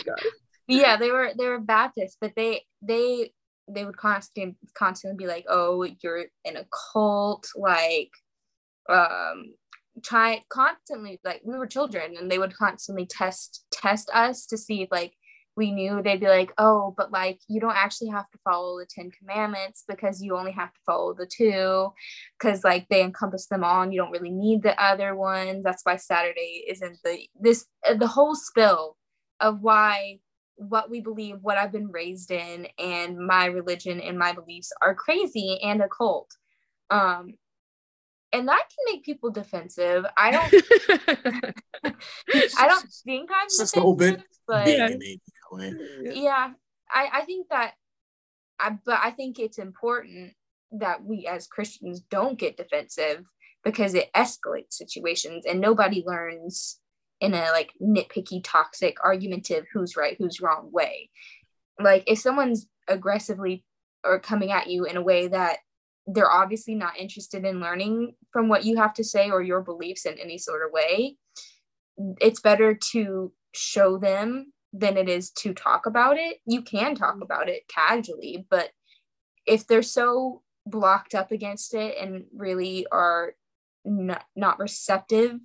yeah 0.67 0.97
they 0.97 1.11
were 1.11 1.31
they 1.37 1.47
were 1.47 1.61
baptists 1.61 2.17
but 2.21 2.33
they 2.35 2.63
they 2.83 3.31
they 3.69 3.85
would 3.85 3.97
constantly 3.97 4.57
constantly 4.75 5.17
be 5.17 5.29
like 5.29 5.45
oh 5.49 5.87
you're 6.03 6.25
in 6.45 6.57
a 6.57 6.67
cult 6.93 7.47
like 7.55 8.11
um 8.89 9.55
try 10.03 10.43
constantly 10.49 11.21
like 11.25 11.41
we 11.45 11.59
were 11.59 11.67
children 11.67 12.17
and 12.17 12.31
they 12.31 12.39
would 12.39 12.55
constantly 12.55 13.07
test 13.07 13.65
test 13.71 14.11
us 14.15 14.47
to 14.47 14.57
see 14.57 14.83
if 14.83 14.89
like 14.91 15.13
we 15.59 15.73
knew 15.73 16.01
they'd 16.01 16.21
be 16.21 16.29
like 16.29 16.53
oh 16.57 16.95
but 16.97 17.11
like 17.11 17.41
you 17.49 17.61
don't 17.61 17.77
actually 17.77 18.09
have 18.09 18.31
to 18.31 18.39
follow 18.45 18.79
the 18.79 18.87
10 18.87 19.11
commandments 19.11 19.85
because 19.89 20.23
you 20.23 20.37
only 20.37 20.53
have 20.53 20.73
to 20.73 20.81
follow 20.87 21.13
the 21.13 21.27
two 21.27 21.93
because 22.39 22.63
like 22.63 22.87
they 22.89 23.03
encompass 23.03 23.49
them 23.49 23.65
all 23.65 23.83
and 23.83 23.93
you 23.93 24.01
don't 24.01 24.13
really 24.13 24.31
need 24.31 24.63
the 24.63 24.81
other 24.83 25.17
one. 25.17 25.63
that's 25.63 25.85
why 25.85 25.97
saturday 25.97 26.65
isn't 26.69 26.97
the 27.05 27.19
this 27.39 27.67
uh, 27.87 27.95
the 27.95 28.07
whole 28.07 28.37
spill 28.37 28.97
of 29.41 29.61
why 29.61 30.19
what 30.55 30.89
we 30.91 31.01
believe 31.01 31.37
what 31.43 31.59
i've 31.59 31.73
been 31.73 31.91
raised 31.91 32.31
in 32.31 32.69
and 32.79 33.19
my 33.19 33.47
religion 33.47 34.01
and 34.01 34.17
my 34.17 34.33
beliefs 34.33 34.73
are 34.81 34.95
crazy 34.95 35.59
and 35.63 35.83
a 35.83 35.89
cult 35.89 36.31
um 36.91 37.35
and 38.33 38.47
that 38.47 38.63
can 38.69 38.95
make 38.95 39.05
people 39.05 39.31
defensive 39.31 40.05
i 40.17 40.31
don't 40.31 40.53
i 42.59 42.69
don't 42.69 42.87
think 43.05 43.29
i'm 43.35 43.49
Just 43.49 43.75
a 43.75 43.79
little 43.79 43.97
bit 43.97 44.11
defensive, 44.11 44.29
but 44.47 44.65
Maybe, 44.67 44.79
Yeah. 44.79 45.17
Maybe 45.57 45.77
that 45.77 46.15
way. 46.15 46.23
yeah 46.23 46.51
i 46.93 47.09
i 47.13 47.23
think 47.23 47.49
that 47.49 47.73
i 48.61 48.71
but 48.85 48.99
i 49.03 49.11
think 49.11 49.39
it's 49.39 49.59
important 49.59 50.33
that 50.73 51.03
we 51.05 51.27
as 51.27 51.47
christians 51.47 52.01
don't 52.11 52.39
get 52.39 52.57
defensive 52.57 53.25
because 53.65 53.95
it 53.95 54.11
escalates 54.15 54.73
situations 54.73 55.45
and 55.47 55.61
nobody 55.61 56.03
learns 56.07 56.79
in 57.21 57.35
a 57.35 57.51
like 57.51 57.73
nitpicky 57.83 58.41
toxic 58.45 58.97
argumentative 59.03 59.67
who's 59.73 59.97
right 59.97 60.17
who's 60.19 60.41
wrong 60.41 60.71
way 60.73 61.11
like 61.81 62.05
if 62.07 62.19
someone's 62.19 62.67
aggressively 62.87 63.65
or 64.05 64.19
coming 64.21 64.53
at 64.53 64.69
you 64.69 64.85
in 64.85 64.97
a 64.97 65.03
way 65.03 65.29
that 65.29 65.59
they're 66.07 66.31
obviously 66.31 66.75
not 66.75 66.97
interested 66.97 67.45
in 67.45 67.61
learning 67.61 68.15
from 68.33 68.49
what 68.49 68.65
you 68.65 68.77
have 68.77 68.95
to 68.95 69.05
say 69.05 69.31
or 69.31 69.43
your 69.43 69.61
beliefs 69.61 70.07
in 70.07 70.17
any 70.19 70.39
sort 70.39 70.65
of 70.65 70.73
way 70.73 71.17
it's 72.21 72.41
better 72.41 72.75
to 72.75 73.33
show 73.55 73.99
them 73.99 74.53
than 74.73 74.97
it 74.97 75.09
is 75.09 75.31
to 75.31 75.55
talk 75.55 75.87
about 75.87 76.17
it. 76.19 76.39
You 76.47 76.63
can 76.63 76.95
talk 76.95 77.21
about 77.23 77.49
it 77.49 77.67
casually, 77.69 78.47
but 78.51 78.71
if 79.47 79.67
they're 79.67 79.83
so 79.83 80.43
blocked 80.67 81.15
up 81.15 81.33
against 81.33 81.75
it 81.75 81.97
and 81.99 82.27
really 82.35 82.87
are 82.93 83.35
not, 83.85 84.25
not 84.37 84.59
receptive, 84.59 85.41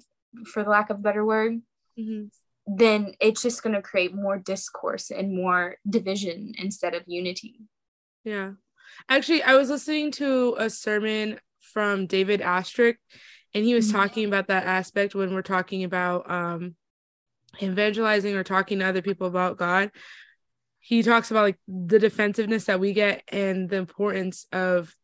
for 0.45 0.63
the 0.63 0.69
lack 0.69 0.89
of 0.89 0.97
a 0.97 1.01
better 1.01 1.23
word, 1.25 1.61
Mhm. 1.97 2.31
then 2.65 3.13
it's 3.19 3.41
just 3.41 3.61
going 3.63 3.75
to 3.75 3.81
create 3.81 4.13
more 4.13 4.37
discourse 4.37 5.11
and 5.11 5.35
more 5.35 5.77
division 5.87 6.53
instead 6.57 6.95
of 6.95 7.03
unity. 7.07 7.61
Yeah. 8.23 8.53
Actually, 9.07 9.43
I 9.43 9.55
was 9.55 9.69
listening 9.69 10.11
to 10.13 10.55
a 10.57 10.69
sermon 10.69 11.39
from 11.59 12.07
David 12.07 12.41
Asscherick, 12.41 12.97
and 13.53 13.63
he 13.63 13.73
was 13.73 13.89
Mhm. 13.89 13.93
talking 13.93 14.25
about 14.25 14.47
that 14.47 14.65
aspect 14.65 15.15
when 15.15 15.33
we're 15.33 15.41
talking 15.41 15.83
about 15.83 16.29
um 16.29 16.75
evangelizing 17.61 18.35
or 18.35 18.43
talking 18.43 18.79
to 18.79 18.85
other 18.85 19.01
people 19.01 19.27
about 19.27 19.57
God. 19.57 19.91
He 20.79 21.01
talks 21.03 21.31
about 21.31 21.43
like 21.43 21.59
the 21.67 21.99
defensiveness 21.99 22.65
that 22.65 22.79
we 22.79 22.93
get 22.93 23.23
and 23.29 23.69
the 23.69 23.77
importance 23.77 24.47
of 24.51 24.95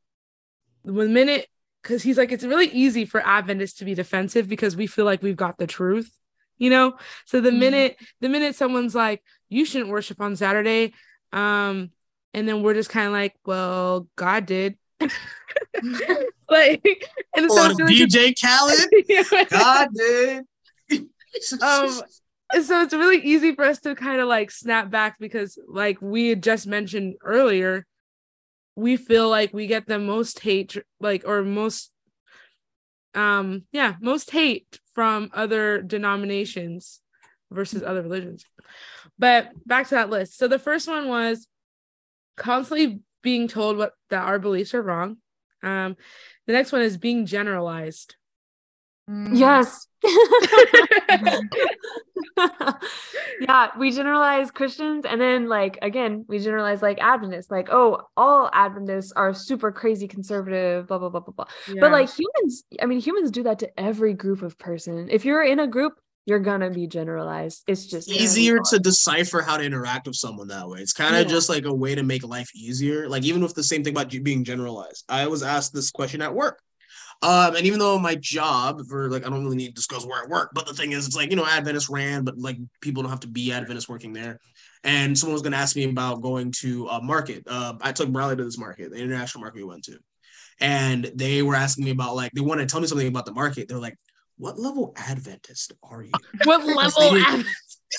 the 0.83 0.91
minute 1.07 1.47
because 1.81 2.03
he's 2.03 2.17
like 2.17 2.31
it's 2.31 2.43
really 2.43 2.67
easy 2.67 3.05
for 3.05 3.25
Adventists 3.25 3.77
to 3.79 3.85
be 3.85 3.93
defensive 3.93 4.49
because 4.49 4.75
we 4.75 4.87
feel 4.87 5.05
like 5.05 5.21
we've 5.21 5.37
got 5.37 5.57
the 5.57 5.67
truth, 5.67 6.11
you 6.57 6.69
know. 6.69 6.97
So 7.25 7.39
the 7.39 7.51
Mhm. 7.51 7.59
minute 7.59 7.97
the 8.19 8.29
minute 8.29 8.55
someone's 8.55 8.95
like 8.95 9.23
you 9.47 9.65
shouldn't 9.65 9.89
worship 9.89 10.19
on 10.21 10.35
Saturday, 10.35 10.93
um, 11.31 11.91
and 12.33 12.47
then 12.47 12.61
we're 12.61 12.73
just 12.73 12.89
kind 12.89 13.07
of 13.07 13.13
like, 13.13 13.35
well, 13.45 14.07
God 14.15 14.45
did. 14.45 14.77
like, 16.49 17.05
and 17.35 17.51
so 17.51 17.61
On 17.63 17.71
DJ 17.75 18.33
Khaled. 18.33 19.47
God 19.49 19.87
did. 19.93 20.45
um 21.61 22.01
so 22.53 22.81
it's 22.81 22.93
really 22.93 23.21
easy 23.21 23.53
for 23.53 23.63
us 23.63 23.79
to 23.79 23.95
kind 23.95 24.19
of 24.21 24.27
like 24.27 24.51
snap 24.51 24.89
back 24.89 25.17
because 25.19 25.57
like 25.67 26.01
we 26.01 26.29
had 26.29 26.43
just 26.43 26.67
mentioned 26.67 27.15
earlier 27.23 27.85
we 28.75 28.97
feel 28.97 29.29
like 29.29 29.53
we 29.53 29.67
get 29.67 29.87
the 29.87 29.99
most 29.99 30.39
hate 30.39 30.77
like 30.99 31.23
or 31.27 31.43
most 31.43 31.91
um 33.13 33.63
yeah 33.71 33.95
most 34.01 34.31
hate 34.31 34.79
from 34.93 35.29
other 35.33 35.81
denominations 35.81 37.01
versus 37.51 37.83
other 37.83 38.01
religions. 38.01 38.45
But 39.17 39.51
back 39.65 39.87
to 39.87 39.95
that 39.95 40.09
list. 40.09 40.37
So 40.37 40.47
the 40.47 40.59
first 40.59 40.87
one 40.87 41.07
was 41.07 41.47
constantly 42.37 42.99
being 43.21 43.47
told 43.47 43.77
what 43.77 43.93
that 44.09 44.23
our 44.23 44.39
beliefs 44.39 44.73
are 44.73 44.81
wrong. 44.81 45.17
Um 45.63 45.95
the 46.47 46.53
next 46.53 46.71
one 46.71 46.81
is 46.81 46.97
being 46.97 47.25
generalized 47.25 48.15
Mm. 49.09 49.29
Yes. 49.33 49.87
yeah, 53.41 53.69
we 53.77 53.91
generalize 53.91 54.51
Christians 54.51 55.05
and 55.05 55.19
then 55.19 55.49
like 55.49 55.79
again, 55.81 56.25
we 56.27 56.39
generalize 56.39 56.81
like 56.81 56.99
Adventists, 56.99 57.49
like, 57.49 57.69
oh, 57.71 58.01
all 58.15 58.49
Adventists 58.53 59.11
are 59.13 59.33
super 59.33 59.71
crazy 59.71 60.07
conservative, 60.07 60.87
blah 60.87 60.99
blah 60.99 61.09
blah 61.09 61.21
blah 61.21 61.33
blah. 61.33 61.45
Yeah. 61.67 61.81
But 61.81 61.91
like 61.91 62.09
humans, 62.09 62.63
I 62.81 62.85
mean, 62.85 62.99
humans 62.99 63.31
do 63.31 63.43
that 63.43 63.59
to 63.59 63.79
every 63.79 64.13
group 64.13 64.41
of 64.41 64.57
person. 64.57 65.07
If 65.09 65.25
you're 65.25 65.43
in 65.43 65.59
a 65.59 65.67
group, 65.67 65.93
you're 66.25 66.39
gonna 66.39 66.69
be 66.69 66.85
generalized. 66.85 67.63
It's 67.67 67.87
just 67.87 68.11
easier 68.11 68.59
to 68.69 68.79
decipher 68.79 69.41
how 69.41 69.57
to 69.57 69.63
interact 69.63 70.05
with 70.05 70.15
someone 70.15 70.49
that 70.49 70.69
way. 70.69 70.81
It's 70.81 70.93
kind 70.93 71.15
of 71.15 71.23
Yeah. 71.23 71.29
just 71.29 71.49
like 71.49 71.65
a 71.65 71.73
way 71.73 71.95
to 71.95 72.03
make 72.03 72.23
life 72.23 72.49
easier. 72.55 73.09
Like 73.09 73.23
even 73.23 73.41
with 73.41 73.55
the 73.55 73.63
same 73.63 73.83
thing 73.83 73.93
about 73.93 74.13
you 74.13 74.21
being 74.21 74.43
generalized. 74.43 75.03
I 75.09 75.27
was 75.27 75.41
asked 75.41 75.73
this 75.73 75.89
question 75.89 76.21
at 76.21 76.33
work. 76.33 76.61
Um, 77.21 77.55
and 77.57 77.65
even 77.65 77.79
though 77.79 77.99
my 77.99 78.15
job 78.15 78.81
for 78.87 79.09
like 79.09 79.25
I 79.25 79.29
don't 79.29 79.43
really 79.43 79.57
need 79.57 79.67
to 79.69 79.73
discuss 79.73 80.05
where 80.05 80.23
I 80.23 80.27
work, 80.27 80.51
but 80.53 80.65
the 80.65 80.73
thing 80.73 80.93
is, 80.93 81.05
it's 81.05 81.15
like 81.17 81.29
you 81.31 81.35
know 81.35 81.45
Adventist 81.45 81.89
ran, 81.89 82.23
but 82.23 82.37
like 82.37 82.57
people 82.81 83.03
don't 83.03 83.09
have 83.11 83.19
to 83.21 83.27
be 83.27 83.51
Adventist 83.51 83.89
working 83.89 84.13
there. 84.13 84.39
And 84.85 85.17
someone 85.17 85.33
was 85.33 85.41
going 85.41 85.51
to 85.51 85.57
ask 85.57 85.75
me 85.75 85.83
about 85.83 86.21
going 86.21 86.53
to 86.61 86.87
a 86.87 87.01
market. 87.01 87.43
Uh, 87.45 87.73
I 87.81 87.91
took 87.91 88.09
Bradley 88.09 88.37
to 88.37 88.45
this 88.45 88.57
market, 88.57 88.91
the 88.91 88.97
international 88.97 89.41
market 89.41 89.57
we 89.57 89.65
went 89.65 89.83
to, 89.85 89.99
and 90.61 91.11
they 91.13 91.41
were 91.41 91.55
asking 91.55 91.83
me 91.83 91.91
about 91.91 92.15
like 92.15 92.31
they 92.31 92.41
want 92.41 92.61
to 92.61 92.65
tell 92.65 92.79
me 92.79 92.87
something 92.87 93.07
about 93.07 93.25
the 93.25 93.33
market. 93.33 93.67
They're 93.67 93.77
like, 93.77 93.97
"What 94.37 94.57
level 94.57 94.93
Adventist 94.95 95.73
are 95.83 96.01
you?" 96.03 96.11
What 96.45 96.61
They 96.65 96.73
level? 96.73 97.11
didn't- 97.15 97.45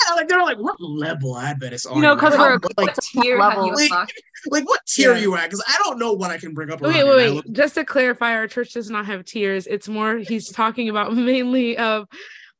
Yeah, 0.08 0.14
like 0.14 0.28
they're 0.28 0.42
like, 0.42 0.58
"What 0.58 0.76
level 0.80 1.36
Adventist 1.38 1.86
are 1.86 1.96
You 1.96 2.02
know, 2.02 2.16
'cause 2.16 2.30
Like, 2.36 2.38
we're- 2.40 2.58
how- 2.62 2.68
like, 2.84 2.96
What 2.96 2.98
tier 3.24 3.38
level. 3.38 3.74
unlocked? 3.76 4.12
like 4.50 4.66
what 4.68 4.80
tier 4.86 5.10
Yeah. 5.10 5.16
are 5.16 5.20
you 5.20 5.34
at? 5.36 5.44
Because 5.50 5.62
I 5.68 5.76
don't 5.84 5.98
know 5.98 6.12
what 6.12 6.30
I 6.30 6.38
can 6.38 6.54
bring 6.54 6.70
up. 6.70 6.80
Okay, 6.82 6.86
wait, 6.86 6.94
here. 6.94 7.02
And 7.02 7.12
I 7.12 7.16
wait. 7.16 7.30
look- 7.34 7.50
Just 7.52 7.74
to 7.74 7.84
clarify, 7.84 8.32
our 8.34 8.46
church 8.46 8.72
does 8.72 8.88
not 8.90 9.06
have 9.06 9.24
tiers. 9.24 9.66
It's 9.66 9.88
more 9.88 10.16
he's 10.18 10.48
talking 10.50 10.88
about 10.88 11.14
mainly 11.16 11.76
of 11.76 12.06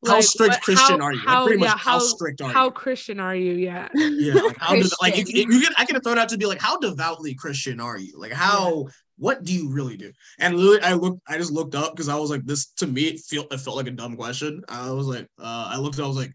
How 0.07 0.21
strict 0.21 0.55
what- 0.55 0.63
Christian 0.63 1.01
how- 1.01 1.07
are 1.07 1.13
you? 1.13 1.19
Like, 1.19 1.29
How, 1.29 1.45
pretty 1.47 1.61
much 1.61 1.69
yeah, 1.69 1.77
how 1.77 1.91
how 1.93 1.99
strict 2.01 2.41
are 2.41 2.49
you? 2.49 2.53
how? 2.55 2.71
Christian 2.71 3.21
are 3.21 3.37
you? 3.37 3.53
Yeah. 3.53 3.89
Yeah, 3.95 4.35
like 4.35 4.57
how 4.59 4.75
like 5.03 5.17
you, 5.17 5.25
you 5.51 5.61
can 5.61 5.73
I 5.79 5.85
can 5.85 6.01
throw 6.01 6.13
it 6.13 6.19
out 6.19 6.31
to 6.31 6.39
be 6.39 6.47
like 6.47 6.61
how 6.61 6.79
devoutly 6.79 7.35
Christian 7.35 7.81
are 7.81 7.97
you? 7.99 8.15
Like 8.19 8.33
how 8.33 8.89
what 9.19 9.45
do 9.45 9.53
you 9.53 9.69
really 9.71 9.99
do? 9.99 10.11
And 10.39 10.57
literally, 10.57 10.83
I 10.83 10.95
looked 10.95 11.21
I 11.29 11.37
just 11.37 11.53
looked 11.53 11.75
up 11.75 11.95
because 11.95 12.09
I 12.09 12.17
was 12.17 12.31
like 12.31 12.45
this 12.47 12.69
to 12.79 12.87
me 12.87 13.03
it 13.09 13.21
felt 13.21 13.53
it 13.53 13.61
felt 13.61 13.77
like 13.77 13.87
a 13.89 13.91
dumb 13.91 14.17
question. 14.17 14.63
I 14.69 14.91
was 14.91 15.07
like 15.07 15.27
uh 15.39 15.69
I 15.73 15.77
looked 15.77 16.01
I 16.01 16.07
was 16.07 16.17
like 16.17 16.33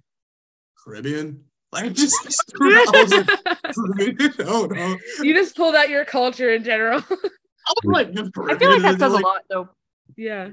Caribbean 0.86 1.44
like 1.72 1.94
just 1.94 2.16
I 2.62 2.86
was 2.94 3.12
like 3.12 3.28
Caribbean? 4.18 4.34
oh 4.48 4.66
no 4.68 4.98
you 5.22 5.34
just 5.34 5.56
pulled 5.56 5.76
out 5.76 5.90
your 5.90 6.06
culture 6.06 6.54
in 6.54 6.64
general. 6.64 7.00
I 7.10 7.74
was 7.84 7.86
like 7.86 8.08
I 8.10 8.58
feel 8.58 8.70
like 8.70 8.82
that 8.84 9.00
says 9.00 9.14
a 9.14 9.18
lot 9.18 9.42
though. 9.50 9.70
yeah. 10.16 10.50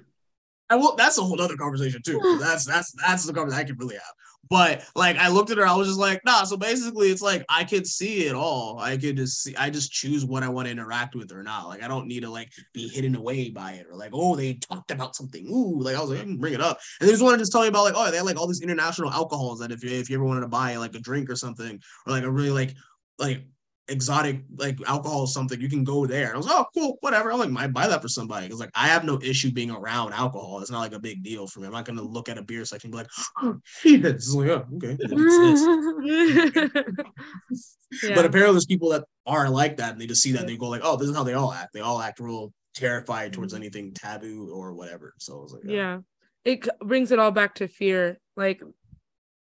I 0.70 0.76
will. 0.76 0.96
That's 0.96 1.18
a 1.18 1.22
whole 1.22 1.38
other 1.40 1.56
conversation 1.56 2.00
too. 2.02 2.18
That's 2.40 2.64
that's 2.64 2.92
that's 2.92 3.26
the 3.26 3.34
conversation 3.34 3.64
I 3.64 3.68
can 3.68 3.76
really 3.76 3.96
have. 3.96 4.14
But 4.52 4.84
like, 4.94 5.16
I 5.16 5.28
looked 5.28 5.50
at 5.50 5.56
her. 5.56 5.66
I 5.66 5.74
was 5.74 5.88
just 5.88 5.98
like, 5.98 6.20
nah. 6.26 6.44
So 6.44 6.58
basically, 6.58 7.08
it's 7.08 7.22
like 7.22 7.42
I 7.48 7.64
can 7.64 7.86
see 7.86 8.26
it 8.26 8.34
all. 8.34 8.78
I 8.78 8.98
could 8.98 9.16
just 9.16 9.42
see. 9.42 9.56
I 9.56 9.70
just 9.70 9.90
choose 9.90 10.26
what 10.26 10.42
I 10.42 10.50
want 10.50 10.66
to 10.66 10.72
interact 10.72 11.14
with 11.14 11.32
or 11.32 11.42
not. 11.42 11.68
Like 11.68 11.82
I 11.82 11.88
don't 11.88 12.06
need 12.06 12.20
to 12.20 12.28
like 12.28 12.52
be 12.74 12.86
hidden 12.86 13.14
away 13.16 13.48
by 13.48 13.72
it 13.72 13.86
or 13.90 13.96
like, 13.96 14.10
oh, 14.12 14.36
they 14.36 14.52
talked 14.52 14.90
about 14.90 15.16
something. 15.16 15.46
Ooh, 15.48 15.80
like 15.80 15.96
I 15.96 16.02
was 16.02 16.10
like, 16.10 16.26
mm, 16.26 16.38
bring 16.38 16.52
it 16.52 16.60
up. 16.60 16.78
And 17.00 17.08
they 17.08 17.14
just 17.14 17.24
wanted 17.24 17.38
to 17.38 17.42
just 17.44 17.52
tell 17.52 17.62
me 17.62 17.68
about 17.68 17.84
like, 17.84 17.94
oh, 17.96 18.10
they 18.10 18.18
had 18.18 18.26
like 18.26 18.38
all 18.38 18.46
these 18.46 18.60
international 18.60 19.10
alcohols 19.10 19.58
that 19.60 19.72
if 19.72 19.82
you 19.82 19.88
if 19.88 20.10
you 20.10 20.16
ever 20.16 20.24
wanted 20.26 20.42
to 20.42 20.48
buy 20.48 20.76
like 20.76 20.94
a 20.94 21.00
drink 21.00 21.30
or 21.30 21.36
something 21.36 21.80
or 22.06 22.12
like 22.12 22.24
a 22.24 22.30
really 22.30 22.50
like 22.50 22.74
like 23.18 23.46
exotic 23.88 24.42
like 24.56 24.78
alcohol 24.86 25.20
or 25.20 25.26
something, 25.26 25.60
you 25.60 25.68
can 25.68 25.84
go 25.84 26.06
there. 26.06 26.26
And 26.26 26.34
I 26.34 26.36
was 26.36 26.46
like, 26.46 26.56
oh, 26.56 26.66
cool, 26.74 26.96
whatever. 27.00 27.32
I'm 27.32 27.38
like, 27.38 27.50
might 27.50 27.72
buy 27.72 27.88
that 27.88 28.02
for 28.02 28.08
somebody 28.08 28.46
because 28.46 28.60
like 28.60 28.70
I 28.74 28.88
have 28.88 29.04
no 29.04 29.20
issue 29.22 29.50
being 29.50 29.70
around 29.70 30.12
alcohol. 30.12 30.60
It's 30.60 30.70
not 30.70 30.80
like 30.80 30.92
a 30.92 30.98
big 30.98 31.22
deal 31.22 31.46
for 31.46 31.60
me. 31.60 31.66
I'm 31.66 31.72
not 31.72 31.84
gonna 31.84 32.02
look 32.02 32.28
at 32.28 32.38
a 32.38 32.42
beer 32.42 32.64
section 32.64 32.88
and 32.88 32.92
be 32.92 32.98
like, 32.98 33.10
oh, 33.42 33.58
shit. 33.64 34.04
It's 34.04 34.34
like, 34.34 34.48
oh, 34.48 34.66
okay. 34.76 34.98
Yeah. 38.02 38.14
But 38.14 38.24
apparently, 38.24 38.54
there's 38.54 38.64
people 38.64 38.88
that 38.88 39.04
are 39.26 39.50
like 39.50 39.76
that, 39.76 39.92
and 39.92 40.00
they 40.00 40.06
just 40.06 40.22
see 40.22 40.32
that 40.32 40.40
and 40.40 40.48
they 40.48 40.56
go 40.56 40.68
like, 40.68 40.80
oh, 40.82 40.96
this 40.96 41.10
is 41.10 41.14
how 41.14 41.24
they 41.24 41.34
all 41.34 41.52
act. 41.52 41.74
They 41.74 41.80
all 41.80 42.00
act 42.00 42.20
real 42.20 42.50
terrified 42.74 43.34
towards 43.34 43.52
anything 43.52 43.92
taboo 43.92 44.50
or 44.50 44.72
whatever. 44.72 45.12
So 45.18 45.38
I 45.38 45.42
was 45.42 45.52
like, 45.52 45.64
oh. 45.68 45.70
yeah 45.70 45.98
it 46.44 46.66
brings 46.80 47.12
it 47.12 47.18
all 47.18 47.30
back 47.30 47.56
to 47.56 47.68
fear 47.68 48.18
like 48.36 48.62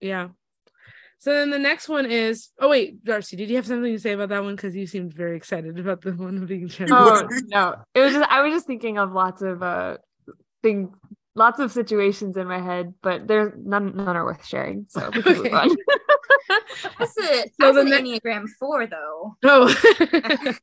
yeah 0.02 0.30
so 1.26 1.34
then 1.34 1.50
the 1.50 1.58
next 1.58 1.90
one 1.90 2.06
is 2.06 2.52
oh 2.60 2.70
wait 2.70 3.04
darcy 3.04 3.36
did 3.36 3.50
you 3.50 3.56
have 3.56 3.66
something 3.66 3.92
to 3.92 4.00
say 4.00 4.12
about 4.12 4.30
that 4.30 4.44
one 4.44 4.56
because 4.56 4.76
you 4.76 4.86
seemed 4.86 5.12
very 5.12 5.36
excited 5.36 5.80
about 5.80 6.00
the 6.02 6.12
one 6.12 6.46
being 6.46 6.68
general 6.78 7.08
Oh 7.10 7.28
no. 7.48 7.76
It 7.96 8.00
was 8.02 8.14
just 8.14 8.30
I 8.30 8.44
was 8.44 8.54
just 8.54 8.68
thinking 8.68 9.00
of 9.00 9.12
lots 9.12 9.42
of 9.42 9.64
uh 9.64 9.98
thing 10.62 10.94
lots 11.34 11.60
of 11.60 11.72
situations 11.72 12.38
in 12.38 12.48
my 12.48 12.60
head, 12.62 12.94
but 13.02 13.28
there's 13.28 13.54
none 13.58 13.96
none 13.96 14.16
are 14.16 14.24
worth 14.24 14.46
sharing. 14.46 14.86
So 14.88 15.12
we 15.14 15.24
can 15.24 15.34
move 15.38 15.46
Okay. 15.48 15.56
on. 15.56 15.70
That's 17.00 17.18
a 17.18 17.44
So 17.60 17.74
that's 17.74 17.76
the 17.76 17.82
an 17.82 17.90
ne- 17.90 18.20
Enneagram 18.20 18.46
four 18.60 18.86
though. 18.88 19.36
oh 19.44 19.68
That's 20.12 20.60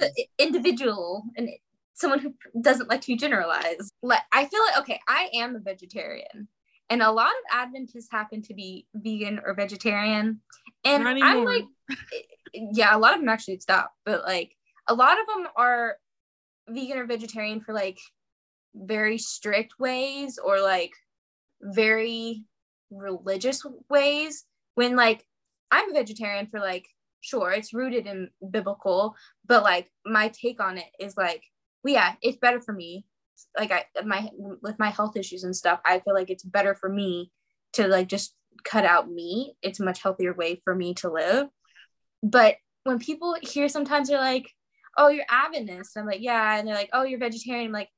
an 0.00 0.10
individual 0.38 1.24
and 1.36 1.48
someone 1.94 2.18
who 2.18 2.34
doesn't 2.60 2.88
like 2.88 3.00
to 3.02 3.16
generalize. 3.16 3.90
Like 4.02 4.20
I 4.32 4.46
feel 4.46 4.60
like 4.66 4.78
okay, 4.80 5.00
I 5.08 5.30
am 5.34 5.56
a 5.56 5.60
vegetarian. 5.60 6.48
And 6.90 7.02
a 7.02 7.10
lot 7.10 7.30
of 7.30 7.58
Adventists 7.58 8.08
happen 8.10 8.42
to 8.42 8.54
be 8.54 8.86
vegan 8.94 9.40
or 9.44 9.54
vegetarian. 9.54 10.40
And 10.84 11.06
I'm 11.06 11.44
like 11.44 11.64
yeah, 12.52 12.94
a 12.94 12.98
lot 12.98 13.14
of 13.14 13.20
them 13.20 13.28
actually 13.28 13.60
stop, 13.60 13.92
but 14.04 14.22
like 14.24 14.54
a 14.88 14.94
lot 14.94 15.18
of 15.20 15.26
them 15.26 15.46
are 15.56 15.96
vegan 16.68 16.98
or 16.98 17.06
vegetarian 17.06 17.60
for 17.60 17.72
like 17.72 17.98
very 18.74 19.18
strict 19.18 19.78
ways 19.78 20.38
or 20.42 20.60
like 20.60 20.92
very 21.60 22.44
religious 22.90 23.64
ways. 23.88 24.44
When 24.74 24.96
like 24.96 25.24
I'm 25.70 25.90
a 25.90 25.94
vegetarian 25.94 26.46
for 26.46 26.60
like 26.60 26.86
sure 27.22 27.52
it's 27.52 27.72
rooted 27.72 28.06
in 28.06 28.28
biblical 28.50 29.14
but 29.46 29.62
like 29.62 29.90
my 30.04 30.28
take 30.28 30.60
on 30.60 30.76
it 30.76 30.90
is 31.00 31.16
like 31.16 31.42
well, 31.82 31.94
yeah 31.94 32.14
it's 32.20 32.36
better 32.38 32.60
for 32.60 32.72
me 32.72 33.06
like 33.58 33.72
I 33.72 33.84
my 34.04 34.30
with 34.36 34.78
my 34.78 34.90
health 34.90 35.16
issues 35.16 35.44
and 35.44 35.54
stuff 35.54 35.80
I 35.84 36.00
feel 36.00 36.14
like 36.14 36.30
it's 36.30 36.44
better 36.44 36.74
for 36.74 36.88
me 36.88 37.30
to 37.74 37.88
like 37.88 38.08
just 38.08 38.34
cut 38.64 38.84
out 38.84 39.10
meat. 39.10 39.54
It's 39.62 39.80
a 39.80 39.84
much 39.84 40.02
healthier 40.02 40.34
way 40.34 40.60
for 40.64 40.74
me 40.74 40.94
to 40.94 41.10
live. 41.10 41.48
But 42.22 42.56
when 42.84 42.98
people 42.98 43.36
hear 43.42 43.68
sometimes 43.68 44.08
they're 44.08 44.18
like 44.18 44.50
oh 44.96 45.08
you're 45.08 45.24
Adventist 45.28 45.96
I'm 45.96 46.06
like 46.06 46.20
yeah 46.20 46.58
and 46.58 46.66
they're 46.66 46.74
like 46.74 46.90
oh 46.92 47.04
you're 47.04 47.18
vegetarian 47.18 47.66
I'm 47.66 47.72
like 47.72 47.88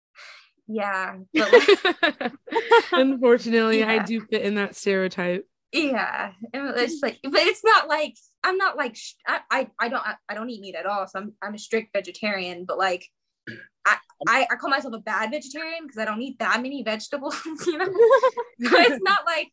yeah 0.66 1.16
like, 1.34 2.32
unfortunately 2.92 3.84
i 3.84 3.98
do 3.98 4.20
fit 4.20 4.42
in 4.42 4.54
that 4.54 4.74
stereotype. 4.74 5.46
Yeah 5.72 6.32
and 6.52 6.76
it's 6.76 7.02
like 7.02 7.18
but 7.22 7.42
it's 7.42 7.64
not 7.64 7.88
like 7.88 8.14
i'm 8.42 8.56
not 8.56 8.76
like 8.76 8.96
I, 9.26 9.40
I 9.50 9.68
i 9.78 9.88
don't 9.88 10.02
I 10.28 10.34
don't 10.34 10.48
eat 10.48 10.60
meat 10.60 10.74
at 10.74 10.86
all 10.86 11.06
so 11.06 11.18
i'm 11.18 11.34
i'm 11.42 11.54
a 11.54 11.58
strict 11.58 11.92
vegetarian 11.92 12.64
but 12.64 12.78
like 12.78 13.04
i 13.86 13.96
i, 14.28 14.46
I 14.50 14.56
call 14.56 14.70
myself 14.70 14.94
a 14.94 14.98
bad 14.98 15.30
vegetarian 15.30 15.82
because 15.82 15.98
i 15.98 16.04
don't 16.04 16.22
eat 16.22 16.38
that 16.38 16.62
many 16.62 16.82
vegetables 16.82 17.36
you 17.66 17.78
know 17.78 17.86
but 18.70 18.80
it's 18.80 19.02
not 19.02 19.24
like 19.26 19.48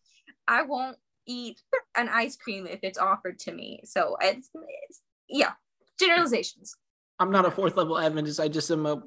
i 0.48 0.64
won't 0.64 0.98
eat 1.28 1.62
an 1.96 2.10
ice 2.10 2.36
cream 2.36 2.66
if 2.68 2.80
it's 2.84 2.98
offered 2.98 3.40
to 3.40 3.52
me 3.52 3.82
so 3.86 4.18
it's, 4.22 4.50
it's 4.88 5.02
yeah 5.30 5.52
generalizations 6.00 6.76
I'm 7.20 7.30
not 7.30 7.46
a 7.46 7.52
fourth 7.52 7.78
level 7.78 8.00
Adventist. 8.00 8.40
I 8.40 8.48
just 8.48 8.72
am 8.72 8.88
a 8.88 9.04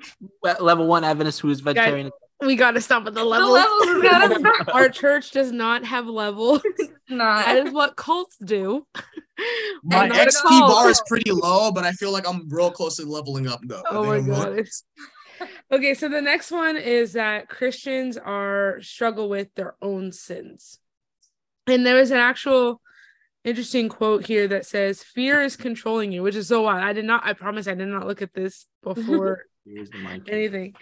level 0.60 0.86
one 0.86 1.02
Adventist 1.02 1.40
who 1.40 1.50
is 1.50 1.58
vegetarian. 1.58 2.12
We 2.40 2.56
gotta 2.56 2.80
stop 2.80 3.06
at 3.06 3.14
the 3.14 3.20
the 3.20 3.24
levels, 3.24 3.52
levels 3.52 4.02
gotta 4.02 4.34
stop. 4.38 4.74
our 4.74 4.88
church 4.88 5.30
does 5.30 5.52
not 5.52 5.84
have 5.84 6.06
levels 6.06 6.62
not 7.08 7.46
that 7.46 7.66
is 7.66 7.72
what 7.72 7.96
cults 7.96 8.36
do 8.44 8.86
My 9.82 10.04
And 10.04 10.12
XP 10.12 10.42
bar 10.42 10.88
is 10.88 11.02
pretty 11.06 11.32
low, 11.32 11.72
but 11.72 11.84
I 11.84 11.92
feel 11.92 12.12
like 12.12 12.28
I'm 12.28 12.48
real 12.48 12.70
close 12.70 12.96
to 12.96 13.04
leveling 13.04 13.48
up 13.48 13.60
though. 13.64 13.82
Oh 13.90 14.04
my 14.04 14.20
god. 14.20 14.64
Okay, 15.72 15.94
so 15.94 16.08
the 16.08 16.22
next 16.22 16.52
one 16.52 16.76
is 16.76 17.14
that 17.14 17.48
Christians 17.48 18.16
are 18.16 18.78
struggle 18.82 19.28
with 19.28 19.52
their 19.56 19.74
own 19.82 20.12
sins. 20.12 20.78
And 21.66 21.84
there 21.84 21.98
is 21.98 22.12
an 22.12 22.18
actual 22.18 22.80
interesting 23.42 23.88
quote 23.88 24.24
here 24.26 24.46
that 24.46 24.64
says 24.64 25.02
fear 25.02 25.42
is 25.42 25.56
controlling 25.56 26.12
you, 26.12 26.22
which 26.22 26.36
is 26.36 26.46
so 26.46 26.62
wild. 26.62 26.84
I 26.84 26.92
did 26.92 27.04
not 27.04 27.26
I 27.26 27.32
promise 27.32 27.66
I 27.66 27.74
did 27.74 27.88
not 27.88 28.06
look 28.06 28.22
at 28.22 28.32
this 28.32 28.66
before 28.84 29.46
Here's 29.66 29.90
the 29.90 30.22
anything. 30.28 30.74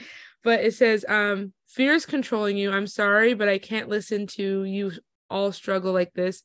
But 0.44 0.60
it 0.64 0.74
says 0.74 1.04
um 1.08 1.52
fear 1.68 1.94
is 1.94 2.06
controlling 2.06 2.56
you. 2.56 2.70
I'm 2.72 2.86
sorry, 2.86 3.34
but 3.34 3.48
I 3.48 3.58
can't 3.58 3.88
listen 3.88 4.26
to 4.28 4.64
you 4.64 4.92
all 5.30 5.52
struggle 5.52 5.92
like 5.92 6.12
this. 6.14 6.42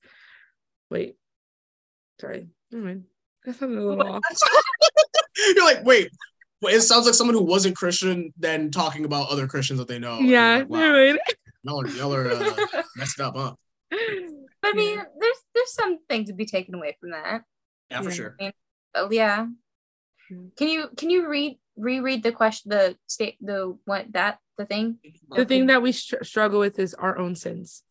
Wait. 0.89 1.15
Sorry. 2.21 2.47
Never 2.71 2.85
mind. 2.85 3.03
That 3.45 3.55
sounded 3.55 3.79
a 3.79 3.85
little 3.87 4.07
off. 4.07 4.21
You're 5.55 5.65
like, 5.65 5.83
wait. 5.85 6.09
Well, 6.61 6.73
it 6.73 6.81
sounds 6.81 7.05
like 7.05 7.13
someone 7.13 7.35
who 7.35 7.43
wasn't 7.43 7.75
Christian 7.75 8.33
then 8.37 8.71
talking 8.71 9.05
about 9.05 9.29
other 9.29 9.47
Christians 9.47 9.77
that 9.79 9.87
they 9.87 9.99
know. 9.99 10.19
Yeah, 10.19 10.57
like, 10.57 10.69
wow, 10.69 10.79
never 10.79 11.17
y'all 11.67 11.81
are, 11.81 11.87
y'all 11.89 12.13
are 12.13 12.31
uh, 12.31 12.81
messed 12.95 13.19
up, 13.19 13.35
huh? 13.35 13.53
i 14.63 14.73
mean 14.73 14.97
there's 14.97 15.37
there's 15.55 15.73
some 15.73 15.97
things 16.09 16.27
to 16.27 16.33
be 16.33 16.45
taken 16.45 16.75
away 16.75 16.97
from 16.99 17.11
that 17.11 17.43
Yeah, 17.89 18.01
for 18.01 18.09
Yeah. 18.09 18.15
sure. 18.15 18.37
Oh 18.95 19.09
yeah. 19.11 19.45
Mm. 20.31 20.55
Can 20.57 20.67
you 20.67 20.89
can 20.97 21.09
you 21.09 21.29
read 21.29 21.57
reread 21.77 22.23
the 22.23 22.31
question 22.31 22.69
the 22.69 22.97
state 23.07 23.37
the 23.39 23.77
what 23.85 24.11
that 24.13 24.39
the 24.57 24.65
thing? 24.65 24.97
the 25.31 25.45
thing 25.45 25.67
that 25.67 25.81
we 25.81 25.91
str- 25.91 26.23
struggle 26.23 26.59
with 26.59 26.79
is 26.79 26.93
our 26.93 27.17
own 27.17 27.35
sins. 27.35 27.83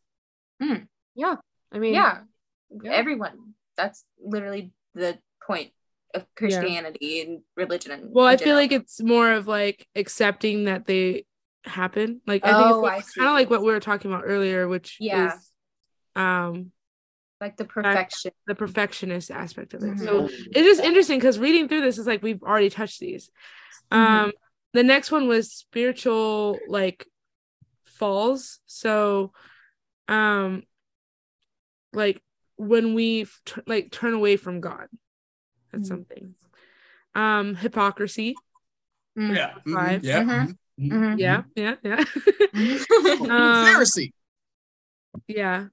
Hmm. 0.60 0.84
Yeah. 1.14 1.36
I 1.72 1.78
mean, 1.78 1.94
Yeah. 1.94 2.18
Yeah. 2.82 2.92
Everyone. 2.92 3.54
That's 3.76 4.04
literally 4.22 4.72
the 4.94 5.18
point 5.46 5.70
of 6.14 6.26
Christianity 6.34 7.20
and 7.20 7.40
religion. 7.56 7.92
And 7.92 8.10
Well, 8.12 8.26
I 8.26 8.32
in 8.32 8.38
feel 8.38 8.54
like 8.56 8.72
it's 8.72 9.00
more 9.00 9.32
of 9.32 9.46
like 9.46 9.86
accepting 9.94 10.64
that 10.64 10.86
they 10.86 11.26
happen. 11.64 12.20
Like 12.26 12.44
I 12.44 12.52
Oh, 12.52 12.82
think 12.82 12.98
it's 12.98 13.12
see. 13.12 13.20
kind 13.20 13.28
of 13.30 13.34
like 13.34 13.50
what 13.50 13.60
we 13.60 13.70
were 13.72 13.80
talking 13.80 14.10
about 14.10 14.24
earlier, 14.26 14.66
which 14.66 14.96
Yeah. 14.98 15.34
is 15.34 15.52
um 16.16 16.72
like 17.40 17.56
the 17.56 17.64
perfection. 17.64 18.32
the 18.46 18.54
perfectionist 18.54 19.30
aspect 19.30 19.74
of 19.74 19.82
it. 19.82 19.90
Mhm. 19.94 20.04
So 20.04 20.24
it's 20.26 20.54
just 20.66 20.80
interesting 20.80 21.18
because 21.18 21.38
reading 21.38 21.68
through 21.68 21.82
this 21.82 21.98
is 21.98 22.06
like 22.06 22.22
we've 22.22 22.42
already 22.42 22.70
touched 22.70 23.00
these. 23.00 23.30
Mm-hmm. 23.92 24.24
Um 24.24 24.32
the 24.72 24.82
next 24.82 25.10
one 25.10 25.28
was 25.28 25.52
spiritual 25.52 26.58
like 26.68 27.06
falls. 27.84 28.60
So 28.66 29.32
um 30.08 30.62
like 31.92 32.22
when 32.56 32.94
we 32.94 33.22
f- 33.22 33.40
t- 33.44 33.60
like 33.66 33.90
turn 33.90 34.14
away 34.14 34.36
from 34.36 34.60
God. 34.60 34.88
That's 35.72 35.88
Mm-hmm. 35.90 35.94
Mhm. 35.94 36.06
something. 36.08 36.34
Um 37.14 37.54
hypocrisy. 37.54 38.34
Mm. 39.18 39.34
Yeah. 39.36 39.54
mhm, 39.66 39.74
Five. 39.74 40.04
Yeah. 40.04 40.22
Mhm. 40.78 41.18
Yeah, 41.18 41.42
yeah, 41.54 41.74
yeah. 41.82 42.04
Mhm. 42.54 43.30
Um, 43.30 43.66
Pharisee. 43.66 44.12
Yeah. 45.26 45.68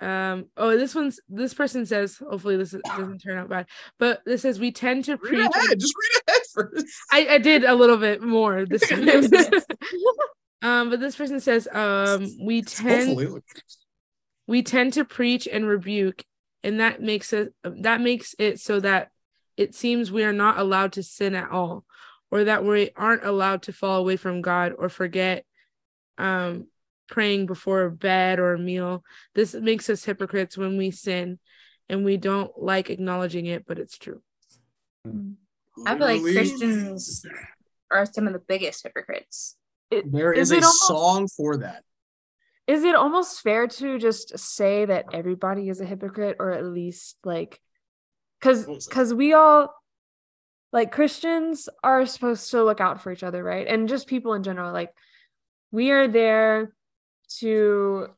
Um. 0.00 0.46
Oh, 0.56 0.76
this 0.76 0.94
one's 0.94 1.20
this 1.28 1.54
person 1.54 1.86
says. 1.86 2.18
Hopefully, 2.18 2.56
this 2.56 2.74
doesn't 2.96 3.18
turn 3.20 3.38
out 3.38 3.48
bad. 3.48 3.66
But 3.98 4.20
this 4.26 4.42
says 4.42 4.60
we 4.60 4.70
tend 4.72 5.04
to 5.06 5.12
Read 5.12 5.20
preach. 5.20 5.50
ahead. 5.54 5.80
Just 5.80 5.94
read 5.96 6.22
ahead 6.28 6.42
first. 6.52 6.86
I 7.12 7.26
I 7.30 7.38
did 7.38 7.64
a 7.64 7.74
little 7.74 7.96
bit 7.96 8.20
more 8.22 8.66
this 8.66 8.86
time. 8.88 9.08
um. 10.62 10.90
But 10.90 11.00
this 11.00 11.16
person 11.16 11.40
says. 11.40 11.66
Um. 11.72 12.28
We 12.44 12.62
tend 12.62 13.18
we 14.46 14.62
tend 14.62 14.92
to 14.92 15.04
preach 15.04 15.48
and 15.50 15.66
rebuke, 15.66 16.22
and 16.62 16.80
that 16.80 17.00
makes 17.00 17.32
it 17.32 17.54
that 17.64 18.00
makes 18.00 18.34
it 18.38 18.60
so 18.60 18.80
that 18.80 19.10
it 19.56 19.74
seems 19.74 20.12
we 20.12 20.24
are 20.24 20.32
not 20.32 20.58
allowed 20.58 20.92
to 20.92 21.02
sin 21.02 21.34
at 21.34 21.50
all, 21.50 21.84
or 22.30 22.44
that 22.44 22.64
we 22.64 22.90
aren't 22.96 23.24
allowed 23.24 23.62
to 23.62 23.72
fall 23.72 23.98
away 23.98 24.16
from 24.16 24.42
God 24.42 24.74
or 24.78 24.88
forget. 24.88 25.44
Um 26.18 26.66
praying 27.08 27.46
before 27.46 27.88
bed 27.90 28.38
or 28.38 28.54
a 28.54 28.58
meal. 28.58 29.04
This 29.34 29.54
makes 29.54 29.88
us 29.90 30.04
hypocrites 30.04 30.56
when 30.58 30.76
we 30.76 30.90
sin 30.90 31.38
and 31.88 32.04
we 32.04 32.16
don't 32.16 32.50
like 32.60 32.90
acknowledging 32.90 33.46
it, 33.46 33.64
but 33.66 33.78
it's 33.78 33.96
true. 33.98 34.22
I 35.06 35.96
feel 35.96 36.06
like 36.06 36.20
Christians 36.22 37.24
are 37.90 38.06
some 38.06 38.26
of 38.26 38.32
the 38.32 38.40
biggest 38.40 38.82
hypocrites. 38.82 39.56
There 39.90 40.32
Is 40.32 40.50
is, 40.50 40.52
a 40.52 40.54
almost- 40.56 40.86
song 40.86 41.28
for 41.28 41.56
that. 41.58 41.84
is 42.66 42.82
it 42.82 42.96
almost 42.96 43.40
fair 43.40 43.68
to 43.68 43.98
just 43.98 44.36
say 44.36 44.84
that 44.84 45.06
everybody 45.12 45.68
is 45.68 45.80
a 45.80 45.84
hypocrite 45.84 46.36
or 46.40 46.50
at 46.50 46.64
least 46.64 47.16
like 47.22 47.60
because 48.40 48.66
What 48.66 48.74
was 48.74 48.86
that? 48.86 48.90
because 48.90 49.14
we 49.14 49.32
all 49.34 49.72
like 50.72 50.90
christians 50.90 51.68
are 51.84 52.04
supposed 52.06 52.50
to 52.50 52.64
look 52.64 52.80
out 52.80 53.00
for 53.00 53.12
each 53.12 53.22
other 53.22 53.44
right 53.44 53.68
and 53.68 53.88
just 53.88 54.08
people 54.08 54.34
in 54.34 54.42
general 54.42 54.72
like 54.72 54.90
we 55.70 55.92
are 55.92 56.08
there 56.08 56.72
to 57.40 58.08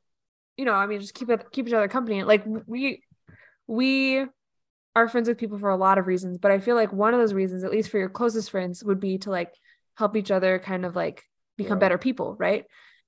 you 0.56 0.64
know 0.64 0.72
i 0.74 0.86
mean 0.86 1.00
just 1.00 1.14
keep 1.14 1.30
it 1.30 1.46
keep 1.52 1.66
each 1.66 1.72
other 1.74 1.88
company. 1.88 2.22
Like 2.22 2.44
we 2.66 3.02
we 3.66 4.26
are 4.96 5.08
friends 5.08 5.28
with 5.28 5.38
people 5.38 5.58
for 5.58 5.70
a 5.70 5.76
lot 5.76 5.98
of 5.98 6.06
reasons 6.06 6.38
but 6.38 6.50
i 6.50 6.58
feel 6.58 6.74
like 6.74 6.92
one 6.92 7.14
of 7.14 7.20
those 7.20 7.32
reasons 7.34 7.62
at 7.62 7.70
least 7.70 7.88
for 7.90 7.98
your 7.98 8.08
closest 8.08 8.50
friends 8.50 8.82
would 8.82 8.98
be 8.98 9.18
to 9.18 9.30
like 9.30 9.52
help 9.96 10.16
each 10.16 10.30
other 10.30 10.58
kind 10.58 10.84
of 10.84 10.96
like 10.96 11.22
become 11.56 11.76
Yeah. 11.78 11.80
better 11.80 11.98
people 11.98 12.34
right? 12.38 12.64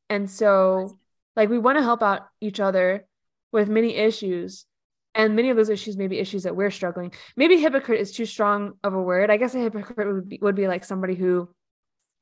And 0.09 0.31
so 0.31 0.99
like 1.37 1.49
we 1.49 1.59
want 1.59 1.79
to 1.79 1.83
help 1.83 2.03
out 2.03 2.23
each 2.41 2.61
other 2.61 3.07
with 3.53 3.69
many 3.69 3.95
issues 3.97 4.67
and 5.15 5.35
many 5.35 5.51
of 5.51 5.57
those 5.57 5.71
issues 5.71 5.97
may 5.97 6.07
be 6.07 6.19
issues 6.19 6.45
that 6.45 6.55
we're 6.55 6.71
struggling. 6.71 7.13
Maybe 7.37 7.59
hypocrite 7.61 8.01
is 8.01 8.13
too 8.13 8.27
strong 8.27 8.75
of 8.85 8.95
a 8.95 9.03
word. 9.03 9.31
I 9.31 9.37
guess 9.37 9.55
a 9.55 9.59
hypocrite 9.59 10.13
would 10.13 10.29
be, 10.29 10.39
would 10.43 10.55
be 10.55 10.69
like 10.69 10.85
somebody 10.85 11.15
who 11.17 11.49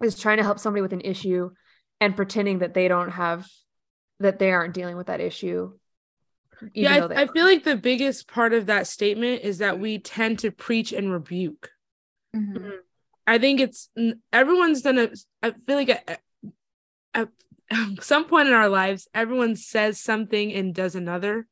is 0.03 0.19
trying 0.19 0.39
to 0.39 0.43
help 0.45 0.59
somebody 0.59 0.81
with 0.83 0.93
an 0.95 1.03
issue 1.03 1.51
and 2.01 2.17
pretending 2.17 2.61
that 2.61 2.73
they 2.75 2.89
don't 2.89 3.11
have 3.11 3.47
that 4.21 4.39
they 4.39 4.51
aren't 4.51 4.75
dealing 4.75 4.97
with 4.97 5.07
that 5.07 5.21
issue 5.21 5.73
even 6.61 6.73
yeah, 6.75 7.07
I, 7.11 7.23
I 7.23 7.27
feel 7.27 7.45
like 7.45 7.65
the 7.65 7.77
biggest 7.77 8.29
part 8.29 8.53
of 8.53 8.67
that 8.67 8.87
statement 8.87 9.43
is 9.43 9.59
that 9.59 9.79
we 9.79 9.99
tend 9.99 10.41
to 10.41 10.51
preach 10.51 10.93
and 10.93 11.13
rebuke. 11.13 11.71
Mhm. 12.35 12.79
I 13.27 13.39
think 13.39 13.61
it's 13.61 13.91
everyone's 14.33 14.83
done 14.83 14.99
a. 14.99 15.11
I 15.43 15.51
feel 15.67 15.77
like 15.77 15.91
at, 15.91 16.21
at 17.15 17.29
some 18.01 18.25
point 18.25 18.49
in 18.49 18.55
our 18.55 18.69
lives, 18.69 19.07
everyone 19.15 19.55
says 19.55 20.01
something 20.01 20.53
and 20.53 20.75
does 20.75 20.95
another, 20.95 21.47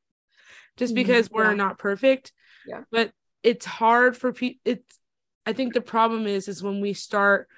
just 0.77 0.93
Mhm, 0.93 0.97
because 0.97 1.31
we're 1.31 1.51
yeah. 1.51 1.55
not 1.55 1.79
perfect. 1.79 2.33
Yeah. 2.67 2.83
But 2.91 3.13
it's 3.43 3.67
hard 3.67 4.17
for 4.17 4.33
people. 4.33 4.61
It's. 4.65 4.99
I 5.45 5.53
think 5.53 5.75
the 5.75 5.81
problem 5.81 6.27
is 6.27 6.49
is 6.49 6.63
when 6.63 6.81
we 6.81 6.95
start 6.95 7.49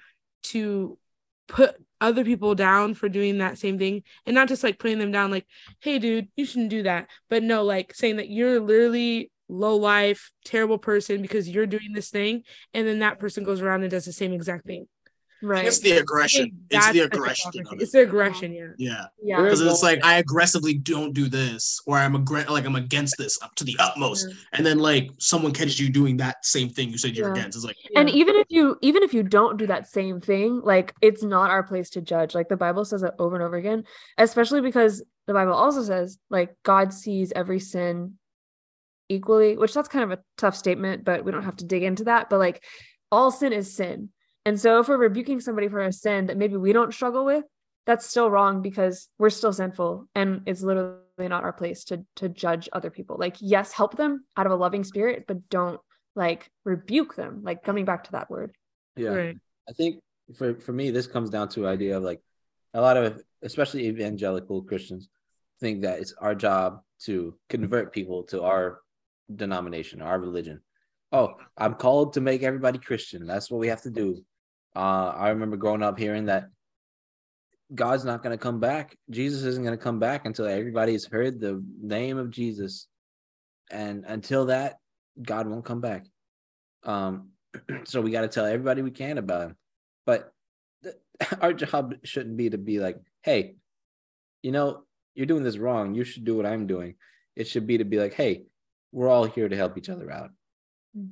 to 0.43 0.99
put 1.47 1.75
other 2.01 2.23
people 2.23 2.55
down 2.55 2.93
for 2.93 3.09
doing 3.09 3.37
that 3.37 3.57
same 3.57 3.77
thing 3.77 4.03
and 4.25 4.35
not 4.35 4.47
just 4.47 4.63
like 4.63 4.79
putting 4.79 4.99
them 4.99 5.11
down 5.11 5.31
like 5.31 5.45
hey 5.81 5.99
dude 5.99 6.27
you 6.35 6.45
shouldn't 6.45 6.69
do 6.69 6.83
that 6.83 7.07
but 7.29 7.43
no 7.43 7.63
like 7.63 7.93
saying 7.93 8.17
that 8.17 8.29
you're 8.29 8.59
literally 8.59 9.31
low 9.49 9.75
life 9.75 10.31
terrible 10.45 10.77
person 10.77 11.21
because 11.21 11.49
you're 11.49 11.65
doing 11.65 11.91
this 11.93 12.09
thing 12.09 12.43
and 12.73 12.87
then 12.87 12.99
that 12.99 13.19
person 13.19 13.43
goes 13.43 13.61
around 13.61 13.81
and 13.81 13.91
does 13.91 14.05
the 14.05 14.13
same 14.13 14.31
exact 14.31 14.65
thing 14.65 14.87
right 15.41 15.65
It's 15.65 15.79
the 15.79 15.91
aggression. 15.91 16.51
It's 16.69 16.87
the 16.87 16.93
the 16.93 16.99
aggression. 17.05 17.51
hypocrisy. 17.53 17.75
of 17.77 17.81
it's 17.81 17.91
the 17.91 18.01
aggression 18.01 18.53
yeah 18.53 18.67
Yeah. 18.77 19.05
yeah 19.23 19.41
Because 19.43 19.61
it's 19.61 19.81
like 19.83 20.03
I 20.03 20.15
aggressively 20.17 20.73
don't 20.73 21.13
do 21.13 21.27
this, 21.29 21.81
or 21.85 21.97
I'm 21.97 22.13
aggr- 22.13 22.49
like 22.49 22.65
I'm 22.65 22.75
against 22.75 23.15
this 23.17 23.41
up 23.41 23.55
to 23.55 23.63
the 23.63 23.75
utmost, 23.79 24.27
and 24.53 24.65
then 24.65 24.79
like 24.79 25.11
someone 25.17 25.53
catches 25.53 25.79
you 25.79 25.89
doing 25.89 26.17
that 26.17 26.45
same 26.45 26.69
thing 26.69 26.89
you 26.89 26.97
said 26.97 27.15
you're 27.15 27.27
Yeah. 27.27 27.33
against. 27.41 27.57
It's 27.57 27.65
like 27.65 27.77
and 27.95 28.09
Yeah. 28.09 28.15
even 28.15 28.35
if 28.35 28.47
you 28.49 28.77
even 28.81 29.03
if 29.03 29.13
you 29.13 29.23
don't 29.23 29.57
do 29.57 29.67
that 29.67 29.87
same 29.87 30.19
thing 30.21 30.61
like 30.63 30.93
it's 31.01 31.23
not 31.23 31.49
our 31.51 31.63
place 31.63 31.89
to 31.91 32.01
judge 32.01 32.35
like 32.35 32.49
the 32.49 32.57
bible 32.57 32.83
says 32.85 33.03
it 33.03 33.13
over 33.19 33.35
and 33.35 33.43
over 33.43 33.55
again 33.55 33.83
especially 34.17 34.61
because 34.61 35.03
the 35.27 35.33
bible 35.33 35.53
also 35.53 35.83
says 35.83 36.17
like 36.29 36.55
god 36.63 36.91
sees 36.93 37.31
every 37.35 37.59
sin 37.59 38.17
equally 39.09 39.57
which 39.57 39.73
that's 39.73 39.87
kind 39.89 40.03
of 40.11 40.17
a 40.19 40.21
tough 40.37 40.55
statement 40.55 41.03
but 41.03 41.23
we 41.25 41.31
don't 41.31 41.43
have 41.43 41.55
to 41.55 41.65
dig 41.65 41.83
into 41.83 42.03
that 42.05 42.29
but 42.29 42.37
like 42.37 42.63
all 43.11 43.31
sin 43.31 43.53
is 43.53 43.73
sin 43.73 44.09
and 44.45 44.59
so 44.59 44.79
if 44.79 44.87
we're 44.87 44.97
rebuking 44.97 45.39
somebody 45.39 45.67
for 45.67 45.81
a 45.81 45.91
sin 45.91 46.27
that 46.27 46.37
maybe 46.37 46.57
we 46.57 46.73
don't 46.73 46.93
struggle 46.93 47.25
with 47.25 47.43
that's 47.85 48.07
still 48.07 48.29
wrong 48.29 48.61
because 48.61 49.07
we're 49.17 49.29
still 49.29 49.53
sinful 49.53 50.07
and 50.15 50.41
it's 50.45 50.61
literally 50.61 50.99
not 51.19 51.43
our 51.43 51.53
place 51.53 51.83
to 51.85 52.05
to 52.15 52.29
judge 52.29 52.69
other 52.73 52.89
people 52.89 53.17
like 53.19 53.35
yes 53.39 53.71
help 53.71 53.95
them 53.97 54.23
out 54.37 54.45
of 54.45 54.51
a 54.51 54.55
loving 54.55 54.83
spirit 54.83 55.25
but 55.27 55.49
don't 55.49 55.79
like 56.15 56.49
rebuke 56.65 57.15
them 57.15 57.41
like 57.43 57.63
coming 57.63 57.85
back 57.85 58.03
to 58.03 58.11
that 58.11 58.29
word 58.29 58.53
Yeah. 58.95 59.09
right 59.09 59.37
I 59.69 59.73
think 59.73 60.01
for 60.35 60.55
for 60.59 60.73
me, 60.73 60.91
this 60.91 61.07
comes 61.07 61.29
down 61.29 61.49
to 61.49 61.67
idea 61.67 61.97
of 61.97 62.03
like 62.03 62.21
a 62.73 62.81
lot 62.81 62.97
of 62.97 63.21
especially 63.41 63.87
evangelical 63.87 64.63
Christians 64.63 65.09
think 65.59 65.81
that 65.81 65.99
it's 65.99 66.13
our 66.19 66.35
job 66.35 66.81
to 67.05 67.35
convert 67.49 67.93
people 67.93 68.23
to 68.23 68.43
our 68.43 68.79
denomination, 69.33 70.01
our 70.01 70.19
religion. 70.19 70.61
Oh, 71.11 71.35
I'm 71.57 71.73
called 71.75 72.13
to 72.13 72.21
make 72.21 72.43
everybody 72.43 72.79
Christian. 72.79 73.25
That's 73.25 73.49
what 73.49 73.59
we 73.59 73.67
have 73.67 73.81
to 73.83 73.89
do. 73.89 74.23
Uh, 74.79 75.13
I 75.13 75.29
remember 75.29 75.57
growing 75.57 75.83
up 75.83 75.99
hearing 75.99 76.27
that 76.27 76.47
God's 77.75 78.05
not 78.05 78.23
going 78.23 78.31
to 78.31 78.41
come 78.41 78.61
back. 78.61 78.95
Jesus 79.09 79.43
isn't 79.43 79.65
going 79.65 79.77
to 79.77 79.83
come 79.83 79.99
back 79.99 80.25
until 80.25 80.45
everybody's 80.45 81.05
heard 81.05 81.41
the 81.41 81.61
name 81.81 82.17
of 82.17 82.31
Jesus, 82.31 82.87
and 83.69 84.05
until 84.07 84.45
that, 84.45 84.77
God 85.21 85.47
won't 85.47 85.65
come 85.65 85.81
back. 85.81 86.05
Um, 86.83 87.31
so 87.83 87.99
we 87.99 88.11
got 88.11 88.21
to 88.21 88.29
tell 88.29 88.45
everybody 88.45 88.81
we 88.81 88.91
can 88.91 89.17
about 89.17 89.47
him. 89.47 89.57
But 90.05 90.31
th- 90.81 90.95
our 91.41 91.51
job 91.51 91.95
shouldn't 92.05 92.37
be 92.37 92.49
to 92.49 92.57
be 92.57 92.79
like, 92.79 92.99
hey, 93.21 93.55
you 94.43 94.53
know, 94.53 94.85
you're 95.13 95.25
doing 95.25 95.43
this 95.43 95.57
wrong. 95.57 95.93
You 95.93 96.05
should 96.05 96.23
do 96.23 96.37
what 96.37 96.45
I'm 96.45 96.67
doing. 96.67 96.95
It 97.35 97.49
should 97.49 97.67
be 97.67 97.79
to 97.79 97.83
be 97.83 97.99
like, 97.99 98.13
hey, 98.13 98.43
we're 98.93 99.09
all 99.09 99.25
here 99.25 99.49
to 99.49 99.57
help 99.57 99.77
each 99.77 99.89
other 99.89 100.09
out. 100.09 100.31
Mm. 100.97 101.09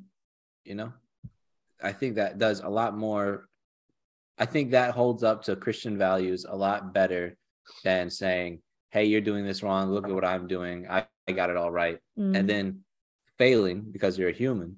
You 0.63 0.75
know, 0.75 0.93
I 1.83 1.91
think 1.91 2.15
that 2.15 2.37
does 2.37 2.61
a 2.61 2.69
lot 2.69 2.97
more. 2.97 3.49
I 4.37 4.45
think 4.45 4.71
that 4.71 4.91
holds 4.91 5.23
up 5.23 5.43
to 5.43 5.55
Christian 5.55 5.97
values 5.97 6.45
a 6.47 6.55
lot 6.55 6.93
better 6.93 7.35
than 7.83 8.09
saying, 8.09 8.61
hey, 8.91 9.05
you're 9.05 9.21
doing 9.21 9.45
this 9.45 9.63
wrong. 9.63 9.91
Look 9.91 10.07
at 10.07 10.13
what 10.13 10.23
I'm 10.25 10.47
doing. 10.47 10.87
I, 10.89 11.07
I 11.27 11.31
got 11.31 11.49
it 11.49 11.57
all 11.57 11.71
right. 11.71 11.97
Mm. 12.17 12.37
And 12.37 12.49
then 12.49 12.79
failing 13.37 13.81
because 13.91 14.17
you're 14.17 14.29
a 14.29 14.33
human 14.33 14.77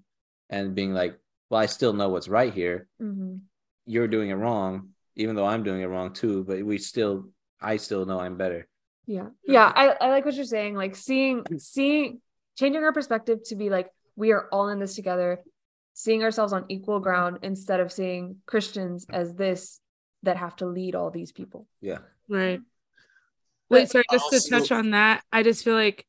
and 0.49 0.75
being 0.75 0.93
like, 0.93 1.17
well, 1.49 1.61
I 1.61 1.65
still 1.67 1.93
know 1.93 2.09
what's 2.09 2.27
right 2.27 2.53
here 2.53 2.87
Mhm. 3.01 3.41
you're 3.85 4.07
doing 4.07 4.29
it 4.29 4.35
wrong, 4.35 4.89
even 5.15 5.35
though 5.35 5.45
I'm 5.47 5.63
doing 5.63 5.81
it 5.81 5.85
wrong 5.87 6.13
too. 6.13 6.43
But 6.43 6.63
we 6.63 6.77
still, 6.77 7.29
I 7.61 7.77
still 7.77 8.05
know 8.05 8.19
I'm 8.19 8.37
better. 8.37 8.67
yeah 9.07 9.27
yeah 9.47 9.71
I, 9.75 9.95
I 9.99 10.09
like 10.09 10.23
what 10.25 10.35
you're 10.35 10.45
saying 10.45 10.75
like 10.75 10.95
seeing 10.95 11.43
seeing 11.57 12.21
changing 12.59 12.83
our 12.83 12.93
perspective 12.93 13.39
to 13.49 13.55
be 13.55 13.69
like 13.71 13.89
we 14.15 14.31
are 14.33 14.47
all 14.51 14.69
in 14.69 14.79
this 14.79 14.93
together 14.95 15.39
seeing 16.03 16.23
ourselves 16.23 16.53
on 16.53 16.63
equal 16.69 16.99
ground 17.01 17.39
instead 17.41 17.79
of 17.81 17.91
seeing 17.91 18.37
christians 18.45 19.05
as 19.11 19.35
this 19.35 19.81
that 20.23 20.37
have 20.37 20.55
to 20.55 20.65
lead 20.65 20.95
all 20.95 21.11
these 21.11 21.31
people 21.31 21.67
Yeah. 21.81 21.99
Right. 22.29 22.61
Wait, 23.69 23.81
But 23.81 23.89
sorry, 23.91 24.05
just 24.11 24.31
to 24.45 24.49
touch 24.49 24.71
on 24.71 24.91
that, 24.91 25.23
I 25.31 25.43
just 25.43 25.63
feel 25.63 25.75
like 25.75 26.05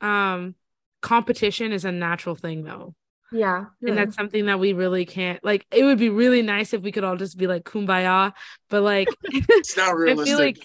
um 0.00 0.54
competition 1.00 1.72
is 1.72 1.84
a 1.84 1.92
natural 1.92 2.34
thing 2.34 2.64
though. 2.64 2.94
Yeah. 3.32 3.66
and 3.82 3.96
that's 3.98 4.14
something 4.14 4.46
that 4.46 4.60
we 4.60 4.72
really 4.74 5.04
can't 5.06 5.42
like 5.44 5.66
it 5.72 5.82
would 5.84 5.98
be 5.98 6.08
really 6.10 6.42
nice 6.42 6.72
if 6.72 6.82
we 6.82 6.92
could 6.92 7.04
all 7.04 7.16
just 7.16 7.36
be 7.36 7.46
like 7.48 7.64
kumbaya 7.64 8.32
but 8.70 8.82
like 8.82 9.08
It's 9.32 9.76
not 9.76 9.96
realistic. 9.96 10.06
i 10.06 10.12
realistic. 10.12 10.26
feel 10.26 10.38
like 10.38 10.58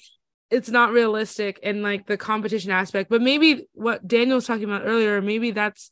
it's 0.52 0.70
not 0.70 0.92
realistic 0.92 1.60
and 1.64 1.82
like 1.84 2.06
the 2.06 2.18
competition 2.18 2.72
aspect 2.72 3.10
but 3.10 3.22
maybe 3.22 3.68
what 3.74 4.08
daniel 4.08 4.36
was 4.36 4.46
talking 4.46 4.66
about 4.66 4.84
earlier 4.86 5.20
maybe 5.22 5.50
that's 5.52 5.90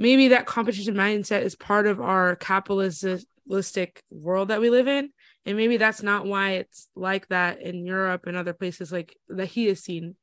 maybe 0.00 0.28
that 0.28 0.46
competition 0.46 0.94
mindset 0.94 1.42
is 1.42 1.54
part 1.54 1.86
of 1.86 2.00
our 2.00 2.34
capitalistic 2.36 4.02
world 4.10 4.48
that 4.48 4.60
we 4.60 4.70
live 4.70 4.88
in 4.88 5.10
and 5.44 5.56
maybe 5.56 5.76
that's 5.76 6.02
not 6.02 6.26
why 6.26 6.52
it's 6.52 6.88
like 6.96 7.28
that 7.28 7.60
in 7.60 7.84
europe 7.86 8.26
and 8.26 8.36
other 8.36 8.52
places 8.54 8.90
like 8.90 9.14
that 9.28 9.46
he 9.46 9.66
has 9.66 9.80
seen 9.82 10.16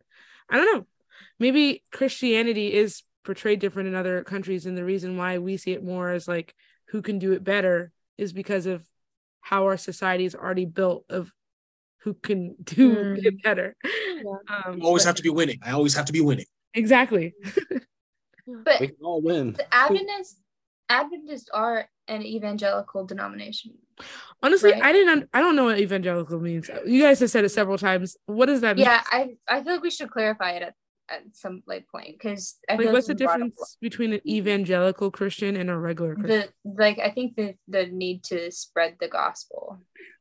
i 0.49 0.57
don't 0.57 0.73
know 0.75 0.85
maybe 1.39 1.83
christianity 1.91 2.73
is 2.73 3.03
portrayed 3.23 3.59
different 3.59 3.87
in 3.89 3.95
other 3.95 4.23
countries 4.23 4.65
and 4.65 4.77
the 4.77 4.83
reason 4.85 5.15
why 5.17 5.37
we 5.37 5.57
see 5.57 5.71
it 5.73 5.83
more 5.83 6.09
as 6.09 6.27
like 6.27 6.55
who 6.89 7.01
can 7.01 7.19
do 7.19 7.33
it 7.33 7.43
better 7.43 7.91
is 8.17 8.33
because 8.33 8.65
of 8.65 8.83
how 9.41 9.63
our 9.65 9.77
society 9.77 10.25
is 10.25 10.33
already 10.35 10.65
built 10.65 11.05
of 11.09 11.31
who 12.03 12.13
can 12.13 12.55
do 12.63 12.95
Mm. 12.95 13.25
it 13.25 13.43
better 13.43 13.75
Yeah. 13.85 14.63
um, 14.65 14.77
You 14.79 14.83
always 14.87 15.03
but- 15.03 15.09
have 15.09 15.15
to 15.17 15.23
be 15.23 15.29
winning. 15.29 15.59
I 15.61 15.71
always 15.71 15.93
have 15.95 16.05
to 16.05 16.13
be 16.13 16.21
winning. 16.21 16.45
exactly 16.73 17.33
But 18.47 18.79
We 18.79 18.87
can 18.87 18.97
all 19.03 19.21
win. 19.21 19.53
the 19.53 19.73
Adventists 19.73 20.39
Adventists 20.89 21.49
are 21.53 21.89
an 22.07 22.23
evangelical 22.23 23.05
denomination. 23.05 23.73
honestly 24.41 24.71
Right. 24.71 24.83
i 24.83 24.91
didn't 24.93 25.27
i 25.33 25.41
don't 25.41 25.55
know 25.57 25.65
what 25.65 25.79
evangelical 25.79 26.39
means 26.39 26.69
you 26.85 27.01
guys 27.01 27.19
have 27.19 27.31
said 27.31 27.43
it 27.43 27.49
several 27.49 27.77
times 27.77 28.15
what 28.27 28.45
does 28.45 28.61
that 28.61 28.77
mean 28.77 28.85
Yeah, 28.85 29.01
I 29.11 29.35
I 29.49 29.61
feel 29.63 29.73
like 29.73 29.81
we 29.81 29.89
should 29.89 30.11
clarify 30.11 30.51
it 30.51 30.61
at, 30.61 30.75
at 31.09 31.23
some 31.33 31.63
like 31.65 31.87
point 31.89 32.15
because 32.17 32.57
I 32.69 32.73
like 32.73 32.83
feel 32.83 32.93
what's 32.93 33.07
the 33.07 33.13
it's 33.13 33.19
been 33.19 33.25
brought 33.25 33.41
up 33.41 33.47
difference 33.47 33.77
between 33.81 34.13
an 34.13 34.21
evangelical 34.25 35.09
christian 35.11 35.57
and 35.57 35.69
a 35.69 35.77
regular 35.77 36.15
christian 36.15 36.47
The 36.63 36.71
like 36.83 36.99
I 36.99 37.09
think 37.09 37.35
the 37.35 37.55
the 37.67 37.87
need 37.87 38.23
to 38.31 38.51
spread 38.51 38.95
the 39.01 39.09
gospel. 39.09 39.79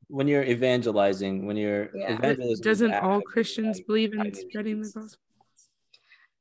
When 0.08 0.26
you're 0.28 0.44
evangelizing, 0.44 1.46
when 1.46 1.56
you're 1.56 1.90
Yeah. 1.94 2.14
evangelism 2.16 2.50
is 2.52 2.60
doesn't 2.60 2.94
all 2.94 3.20
christians 3.20 3.78
like, 3.78 3.86
believe 3.86 4.14
in 4.14 4.32
spreading 4.34 4.80
the 4.82 4.90
gospel 4.90 5.20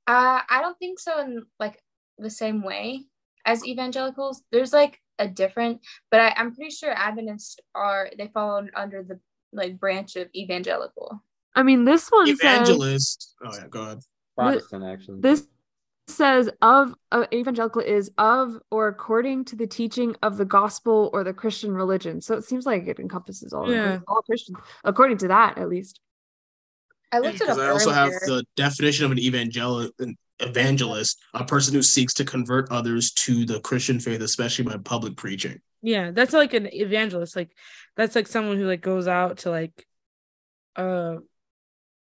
Uh, 0.08 0.42
I 0.50 0.62
don't 0.62 0.78
think 0.78 1.00
so 1.00 1.20
in 1.20 1.46
like 1.60 1.82
the 2.18 2.30
same 2.30 2.64
way 2.64 3.06
as 3.46 3.66
evangelicals. 3.66 4.44
There's 4.52 4.74
like 4.74 5.00
a 5.20 5.28
different, 5.28 5.82
but 6.12 6.20
I, 6.20 6.34
I'm 6.38 6.54
pretty 6.54 6.72
sure 6.72 6.92
Adventists 6.92 7.58
are 7.74 8.10
they 8.18 8.28
fall 8.28 8.66
under 8.76 9.04
the 9.04 9.20
like 9.54 9.80
branch 9.80 10.16
of 10.16 10.28
evangelical. 10.36 11.22
I 11.56 11.64
mean, 11.64 11.86
this 11.86 12.10
one 12.10 12.28
says 12.28 12.40
Evangelist. 12.40 13.36
Oh 13.44 13.54
yeah, 13.54 13.68
go 13.68 13.82
ahead. 13.84 14.00
Protestant 14.36 14.84
actually. 14.84 15.22
this 15.22 15.48
says 16.08 16.50
of 16.62 16.94
uh, 17.12 17.26
evangelical 17.34 17.82
is 17.82 18.12
of 18.18 18.60
or 18.70 18.88
according 18.88 19.46
to 19.46 19.56
the 19.56 19.66
teaching 19.66 20.16
of 20.22 20.38
the 20.38 20.46
gospel 20.46 21.10
or 21.14 21.24
the 21.24 21.34
Christian 21.34 21.74
religion. 21.74 22.22
So 22.22 22.36
it 22.36 22.44
seems 22.44 22.66
like 22.66 22.88
it 22.88 23.00
encompasses 23.00 23.54
all 23.54 23.72
Yeah. 23.72 24.00
all 24.08 24.22
Christians, 24.22 24.58
according 24.84 25.18
to 25.20 25.30
that 25.30 25.58
at 25.58 25.70
least. 25.70 26.00
I 27.12 27.20
looked 27.20 27.36
it 27.36 27.40
Because 27.42 27.58
up 27.58 27.64
I 27.64 27.70
also 27.70 27.92
have 27.92 28.12
the 28.12 28.44
definition 28.56 29.06
of 29.06 29.12
an 29.12 29.20
evangel 29.20 29.90
an 30.00 30.18
evangelist, 30.40 31.22
a 31.34 31.46
person 31.46 31.74
who 31.74 31.82
seeks 31.82 32.14
to 32.16 32.26
convert 32.26 32.70
others 32.72 33.12
to 33.14 33.46
the 33.46 33.60
Christian 33.62 34.00
faith, 34.00 34.22
especially 34.22 34.66
by 34.66 34.78
public 34.78 35.16
preaching. 35.16 35.62
yeah 35.82 36.12
that's 36.12 36.34
like 36.34 36.54
an 36.54 36.68
evangelist 36.74 37.36
like 37.36 37.52
that's 37.96 38.16
like 38.16 38.28
someone 38.28 38.58
who 38.58 38.66
like 38.66 38.82
goes 38.82 39.08
out 39.08 39.38
to 39.40 39.50
like 39.52 39.86
uh 40.76 41.16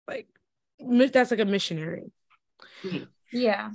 like 0.08 0.26
that's 1.12 1.30
like 1.30 1.40
a 1.40 1.44
missionary 1.44 2.10
yeah. 3.32 3.70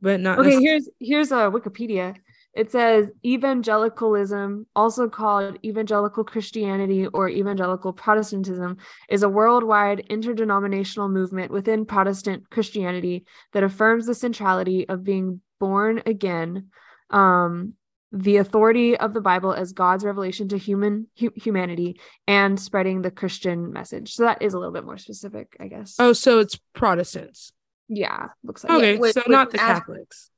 but 0.00 0.20
not 0.20 0.38
Okay, 0.38 0.60
here's 0.60 0.88
here's 1.00 1.32
a 1.32 1.50
Wikipedia. 1.50 2.16
It 2.54 2.70
says 2.70 3.10
evangelicalism, 3.24 4.66
also 4.76 5.08
called 5.08 5.58
evangelical 5.64 6.22
Christianity 6.22 7.06
or 7.06 7.28
evangelical 7.28 7.92
Protestantism, 7.92 8.76
is 9.08 9.22
a 9.22 9.28
worldwide 9.28 10.00
interdenominational 10.10 11.08
movement 11.08 11.50
within 11.50 11.86
Protestant 11.86 12.50
Christianity 12.50 13.24
that 13.52 13.62
affirms 13.62 14.06
the 14.06 14.14
centrality 14.14 14.86
of 14.88 15.02
being 15.02 15.40
born 15.58 16.02
again, 16.04 16.68
um, 17.08 17.74
the 18.12 18.36
authority 18.36 18.98
of 18.98 19.14
the 19.14 19.22
Bible 19.22 19.54
as 19.54 19.72
God's 19.72 20.04
revelation 20.04 20.48
to 20.48 20.58
human 20.58 21.06
hu- 21.18 21.32
humanity, 21.34 21.98
and 22.26 22.60
spreading 22.60 23.00
the 23.00 23.10
Christian 23.10 23.72
message. 23.72 24.12
So 24.14 24.24
that 24.24 24.42
is 24.42 24.52
a 24.52 24.58
little 24.58 24.74
bit 24.74 24.84
more 24.84 24.98
specific, 24.98 25.56
I 25.58 25.68
guess. 25.68 25.96
oh 25.98 26.12
so 26.12 26.38
it's 26.40 26.58
protestants 26.74 27.52
yeah, 27.88 28.28
looks 28.44 28.64
like 28.64 28.72
okay 28.72 28.96
with- 28.98 29.14
so 29.14 29.20
with 29.22 29.28
not 29.30 29.50
the 29.50 29.58
catholics 29.58 30.30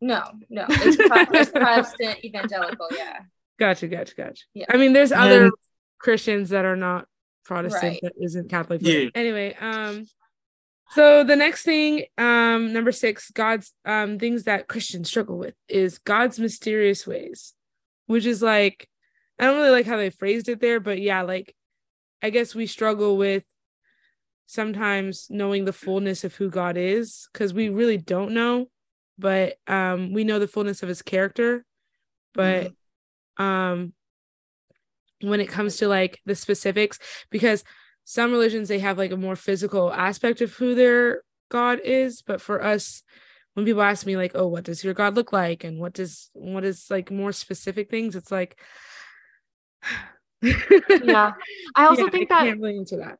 No, 0.00 0.22
no, 0.50 0.66
it's, 0.68 0.96
pro- 1.08 1.40
it's 1.40 1.50
Protestant 1.50 2.24
evangelical. 2.24 2.88
Yeah. 2.94 3.18
gotcha 3.58 3.88
gotcha 3.88 4.14
gotcha 4.14 4.44
Yeah. 4.54 4.66
i 4.70 4.76
mean 4.76 4.92
there's 4.92 5.12
And- 5.12 5.20
other 5.22 5.50
christians 5.98 6.50
that 6.50 6.64
are 6.66 6.76
not 6.76 7.06
protestant 7.44 7.82
Right. 7.82 8.00
that 8.02 8.12
isn't 8.22 8.50
catholic 8.50 8.80
Yeah. 8.82 9.08
anyway 9.14 9.54
um 9.58 10.06
so 10.90 11.24
the 11.24 11.36
next 11.36 11.62
thing 11.64 12.04
um 12.18 12.72
number 12.74 12.92
six 12.92 13.30
god's 13.30 13.72
um 13.86 14.18
things 14.18 14.44
that 14.44 14.68
christians 14.68 15.08
struggle 15.08 15.38
with 15.38 15.54
is 15.68 15.98
god's 15.98 16.38
mysterious 16.38 17.06
ways 17.06 17.54
which 18.06 18.26
is 18.26 18.42
like 18.42 18.88
i 19.38 19.44
don't 19.46 19.56
really 19.56 19.70
like 19.70 19.86
how 19.86 19.96
they 19.96 20.10
phrased 20.10 20.48
it 20.50 20.60
there 20.60 20.78
but 20.80 21.00
yeah 21.00 21.22
like 21.22 21.54
i 22.22 22.28
guess 22.30 22.54
we 22.54 22.66
struggle 22.66 23.16
with 23.16 23.42
sometimes 24.46 25.26
knowing 25.30 25.64
the 25.64 25.72
fullness 25.72 26.24
of 26.24 26.34
who 26.34 26.50
god 26.50 26.76
is 26.76 27.28
because 27.32 27.52
we 27.54 27.68
really 27.68 27.96
don't 27.96 28.32
know 28.32 28.66
but 29.18 29.56
um 29.66 30.12
we 30.12 30.24
know 30.24 30.38
the 30.38 30.48
fullness 30.48 30.82
of 30.82 30.88
his 30.88 31.02
character 31.02 31.64
but 32.34 32.72
um 33.38 33.92
when 35.22 35.40
it 35.40 35.48
comes 35.48 35.76
to 35.76 35.88
like 35.88 36.20
the 36.26 36.34
specifics 36.34 36.98
because 37.30 37.64
some 38.04 38.30
religions 38.30 38.68
they 38.68 38.78
have 38.78 38.98
like 38.98 39.10
a 39.12 39.16
more 39.16 39.36
physical 39.36 39.92
aspect 39.92 40.40
of 40.40 40.52
who 40.54 40.74
their 40.74 41.22
god 41.48 41.80
is 41.84 42.22
but 42.22 42.40
for 42.40 42.62
us 42.62 43.02
when 43.54 43.64
people 43.66 43.82
ask 43.82 44.06
me 44.06 44.16
like 44.16 44.32
oh 44.34 44.46
what 44.46 44.64
does 44.64 44.84
your 44.84 44.94
god 44.94 45.16
look 45.16 45.32
like? 45.32 45.64
And 45.64 45.80
what 45.80 45.94
does 45.94 46.30
what 46.34 46.64
is 46.64 46.90
like 46.90 47.10
more 47.10 47.32
specific 47.32 47.90
things? 47.90 48.14
It's 48.14 48.30
like 48.30 48.60
yeah. 51.02 51.32
I 51.74 51.84
also 51.86 52.04
Yeah, 52.04 52.10
think 52.10 52.28
I 52.38 52.46
that 52.46 52.58
really 52.58 52.78
answer 52.78 52.98
that 52.98 53.18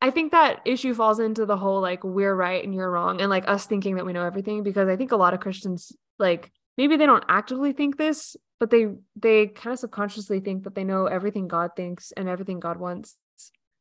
I 0.00 0.10
think 0.10 0.30
that 0.32 0.60
issue 0.64 0.94
falls 0.94 1.18
into 1.18 1.44
the 1.44 1.56
whole 1.56 1.80
like 1.80 2.04
we're 2.04 2.34
right 2.34 2.62
and 2.62 2.72
you're 2.74 2.90
wrong 2.90 3.20
and 3.20 3.28
like 3.30 3.48
us 3.48 3.66
thinking 3.66 3.96
that 3.96 4.06
we 4.06 4.12
know 4.12 4.24
everything 4.24 4.62
because 4.62 4.88
I 4.88 4.96
think 4.96 5.10
a 5.12 5.16
lot 5.16 5.34
of 5.34 5.40
Christians 5.40 5.92
like 6.18 6.52
maybe 6.76 6.96
they 6.96 7.06
don't 7.06 7.24
actively 7.28 7.72
think 7.72 7.96
this 7.96 8.36
but 8.60 8.70
they 8.70 8.86
they 9.16 9.46
kind 9.48 9.72
of 9.74 9.80
subconsciously 9.80 10.38
think 10.40 10.64
that 10.64 10.74
they 10.76 10.84
know 10.84 11.06
everything 11.06 11.48
God 11.48 11.70
thinks 11.76 12.12
and 12.12 12.28
everything 12.28 12.60
God 12.60 12.78
wants 12.78 13.16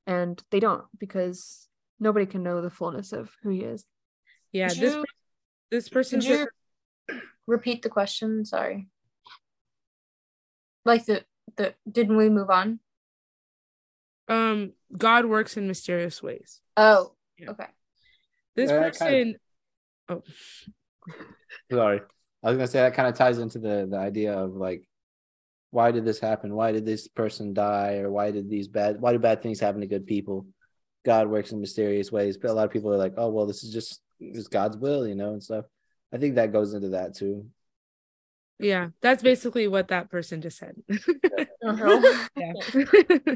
and 0.08 0.42
they 0.50 0.60
don't 0.60 0.86
because 1.00 1.68
nobody 2.00 2.26
can 2.26 2.42
know 2.42 2.62
the 2.62 2.70
fullness 2.72 3.12
of 3.14 3.30
who 3.44 3.50
he 3.50 3.60
is. 3.62 3.86
yeah 4.52 4.70
Could 4.70 4.78
this 4.80 4.94
you- 4.96 5.00
per- 5.02 5.06
this 5.70 5.90
person's 5.90 6.26
Could 6.26 6.48
you 7.10 7.20
repeat 7.48 7.82
the 7.84 7.90
question? 7.90 8.44
Sorry. 8.46 8.88
Like 10.86 11.06
the 11.06 11.26
the 11.58 11.76
didn't 11.92 12.18
we 12.18 12.30
move 12.30 12.50
on? 12.50 12.80
Um 14.28 14.74
god 14.98 15.26
works 15.26 15.58
in 15.58 15.68
mysterious 15.68 16.22
ways 16.22 16.62
Oh, 16.76 17.14
Yeah. 17.38 17.52
okay. 17.52 17.68
this 18.56 18.70
Yeah, 18.70 18.80
that 18.80 18.98
kind 19.00 19.36
of- 20.10 20.22
person 20.22 20.26
oh 21.10 21.14
Sorry. 21.72 22.02
I 22.44 22.50
was 22.50 22.58
gonna 22.58 22.68
say 22.68 22.80
that 22.80 22.94
kind 22.94 23.08
of 23.08 23.16
ties 23.16 23.40
into 23.40 23.60
the 23.60 23.88
the 23.90 23.98
idea 23.98 24.34
of 24.38 24.54
like 24.56 24.84
why 25.72 25.92
did 25.92 26.06
this 26.06 26.20
happen? 26.20 26.56
Why 26.56 26.72
did 26.72 26.86
this 26.86 27.08
person 27.10 27.54
die? 27.54 27.96
Or 27.98 28.10
why 28.10 28.32
did 28.32 28.50
these 28.50 28.68
bad 28.70 29.02
why 29.02 29.12
do 29.12 29.20
bad 29.20 29.42
things 29.42 29.60
happen 29.60 29.82
to 29.82 29.88
good 29.88 30.06
people? 30.08 30.48
God 31.06 31.28
works 31.30 31.52
in 31.52 31.60
mysterious 31.60 32.12
ways. 32.12 32.38
But 32.38 32.52
a 32.52 32.54
lot 32.54 32.66
of 32.66 32.72
people 32.72 32.94
are 32.94 32.98
like, 32.98 33.14
oh 33.18 33.30
well, 33.30 33.46
this 33.48 33.64
is 33.64 33.74
just 33.74 34.02
it's 34.20 34.48
God's 34.48 34.78
will, 34.78 35.08
you 35.08 35.16
know, 35.16 35.34
and 35.34 35.44
stuff. 35.44 35.66
I 36.14 36.18
think 36.18 36.36
that 36.36 36.54
goes 36.54 36.74
into 36.74 36.90
that 36.90 37.16
too. 37.16 37.48
yeah 38.60 38.90
that's 39.02 39.22
basically 39.22 39.68
what 39.68 39.90
that 39.90 40.10
person 40.10 40.42
just 40.42 40.58
said 40.58 40.76
Uh-huh. 41.64 42.28
yeah. 42.38 43.36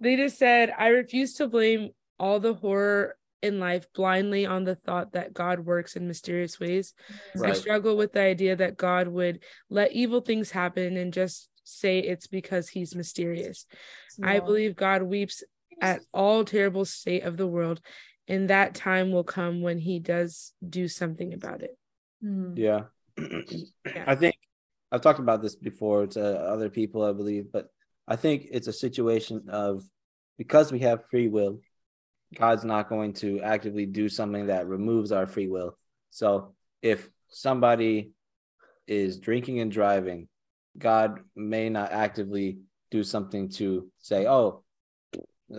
they 0.00 0.16
just 0.16 0.38
said, 0.38 0.72
I 0.76 0.88
refuse 0.88 1.34
to 1.34 1.48
blame 1.48 1.90
all 2.18 2.40
the 2.40 2.54
horror 2.54 3.16
in 3.42 3.60
life 3.60 3.86
blindly 3.94 4.46
on 4.46 4.64
the 4.64 4.74
thought 4.74 5.12
that 5.12 5.32
God 5.32 5.60
works 5.60 5.96
in 5.96 6.08
mysterious 6.08 6.58
ways. 6.58 6.94
I 7.42 7.52
struggle 7.52 7.96
with 7.96 8.12
the 8.12 8.20
idea 8.20 8.56
that 8.56 8.76
God 8.76 9.08
would 9.08 9.40
let 9.70 9.92
evil 9.92 10.20
things 10.20 10.50
happen 10.50 10.96
and 10.96 11.12
just 11.12 11.48
say 11.64 11.98
it's 11.98 12.26
because 12.26 12.68
he's 12.68 12.94
mysterious. 12.94 13.66
I 14.22 14.40
believe 14.40 14.76
God 14.76 15.02
weeps 15.02 15.42
at 15.80 16.00
all 16.12 16.44
terrible 16.44 16.84
state 16.84 17.24
of 17.24 17.36
the 17.36 17.46
world, 17.46 17.80
and 18.28 18.48
that 18.48 18.74
time 18.74 19.12
will 19.12 19.24
come 19.24 19.60
when 19.60 19.78
he 19.78 19.98
does 19.98 20.52
do 20.66 20.88
something 20.88 21.34
about 21.34 21.62
it. 21.62 21.76
Hmm. 22.22 22.54
Yeah. 22.56 22.82
I 24.06 24.14
think 24.14 24.34
I've 24.92 25.00
talked 25.00 25.20
about 25.20 25.42
this 25.42 25.56
before 25.56 26.06
to 26.08 26.22
other 26.22 26.68
people, 26.68 27.02
I 27.02 27.12
believe, 27.12 27.46
but 27.50 27.68
I 28.08 28.16
think 28.16 28.48
it's 28.50 28.68
a 28.68 28.72
situation 28.72 29.48
of 29.48 29.82
because 30.38 30.70
we 30.70 30.80
have 30.80 31.08
free 31.10 31.28
will, 31.28 31.60
God's 32.34 32.64
not 32.64 32.88
going 32.88 33.14
to 33.14 33.40
actively 33.40 33.86
do 33.86 34.08
something 34.08 34.46
that 34.46 34.66
removes 34.66 35.12
our 35.12 35.26
free 35.26 35.48
will. 35.48 35.78
So 36.10 36.54
if 36.82 37.08
somebody 37.28 38.12
is 38.86 39.18
drinking 39.18 39.60
and 39.60 39.72
driving, 39.72 40.28
God 40.78 41.20
may 41.34 41.68
not 41.68 41.92
actively 41.92 42.58
do 42.90 43.02
something 43.02 43.48
to 43.50 43.90
say, 43.98 44.26
"Oh, 44.26 44.62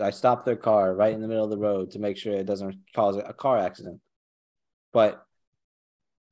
I 0.00 0.10
stopped 0.10 0.46
their 0.46 0.56
car 0.56 0.94
right 0.94 1.12
in 1.12 1.20
the 1.20 1.28
middle 1.28 1.44
of 1.44 1.50
the 1.50 1.58
road 1.58 1.90
to 1.92 1.98
make 1.98 2.16
sure 2.16 2.34
it 2.34 2.46
doesn't 2.46 2.76
cause 2.94 3.16
a 3.16 3.32
car 3.32 3.58
accident." 3.58 4.00
But 4.92 5.22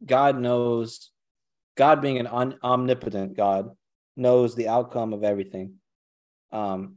God 0.04 0.38
knows, 0.38 1.10
God 1.74 2.00
being 2.00 2.18
an 2.18 2.26
omnipotent 2.26 3.36
God, 3.36 3.76
knows 4.16 4.54
the 4.54 4.68
outcome 4.68 5.12
of 5.12 5.24
everything. 5.24 5.80
Um, 6.52 6.96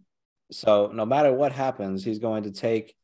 so 0.51 0.91
no 0.93 1.05
matter 1.05 1.33
what 1.33 1.51
happens, 1.51 2.03
He's 2.03 2.19
going 2.19 2.43
to 2.43 2.51
take 2.51 2.95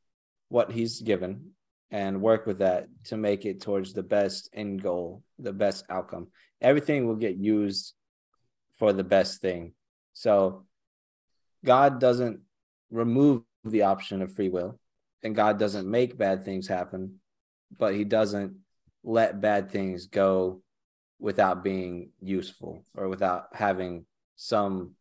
what 0.50 0.72
He's 0.72 1.02
given 1.02 1.52
and 1.92 2.22
work 2.22 2.46
with 2.46 2.60
that 2.60 2.88
to 3.06 3.18
make 3.18 3.46
it 3.46 3.62
towards 3.62 3.94
the 3.94 4.04
best 4.04 4.50
end 4.54 4.82
goal, 4.82 5.24
the 5.40 5.54
best 5.54 5.86
outcome. 5.90 6.28
Everything 6.62 7.08
will 7.08 7.16
get 7.16 7.38
used 7.38 7.94
for 8.78 8.92
the 8.94 9.04
best 9.04 9.42
thing. 9.42 9.74
So 10.14 10.66
God 11.64 12.00
doesn't 12.00 12.40
remove 12.92 13.44
the 13.64 13.84
option 13.84 14.22
of 14.22 14.34
free 14.34 14.50
will 14.50 14.80
and 15.24 15.36
God 15.36 15.58
doesn't 15.58 15.90
make 15.90 16.18
bad 16.18 16.44
things 16.44 16.68
happen, 16.68 17.20
but 17.78 17.96
he 17.96 18.04
doesn't 18.04 18.58
let 19.04 19.42
bad 19.42 19.72
things 19.72 20.08
go 20.08 20.62
without 21.20 21.64
being 21.64 22.12
useful 22.22 22.84
or 22.96 23.08
without 23.08 23.48
having 23.54 24.06
some 24.36 24.92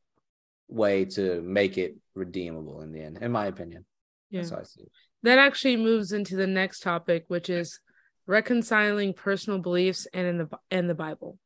way 0.69 1.05
to 1.05 1.41
make 1.43 1.79
it 1.79 1.97
redeemable 2.15 2.81
in 2.81 2.93
the 2.93 3.03
end, 3.03 3.19
in 3.21 3.33
my 3.33 3.47
opinion. 3.47 3.85
Yeah. 4.31 4.41
That's 4.41 4.51
how 4.51 4.59
I 4.59 4.63
see 4.65 4.83
it. 4.83 4.93
That 5.23 5.39
actually 5.39 5.77
moves 5.77 6.13
into 6.13 6.37
the 6.37 6.47
next 6.47 6.81
topic, 6.81 7.25
which 7.29 7.49
is 7.49 7.81
reconciling 8.27 9.13
personal 9.13 9.59
beliefs 9.59 10.07
and 10.13 10.27
in 10.27 10.39
the 10.39 10.49
and 10.71 10.89
the 10.89 10.95
Bible. 10.95 11.39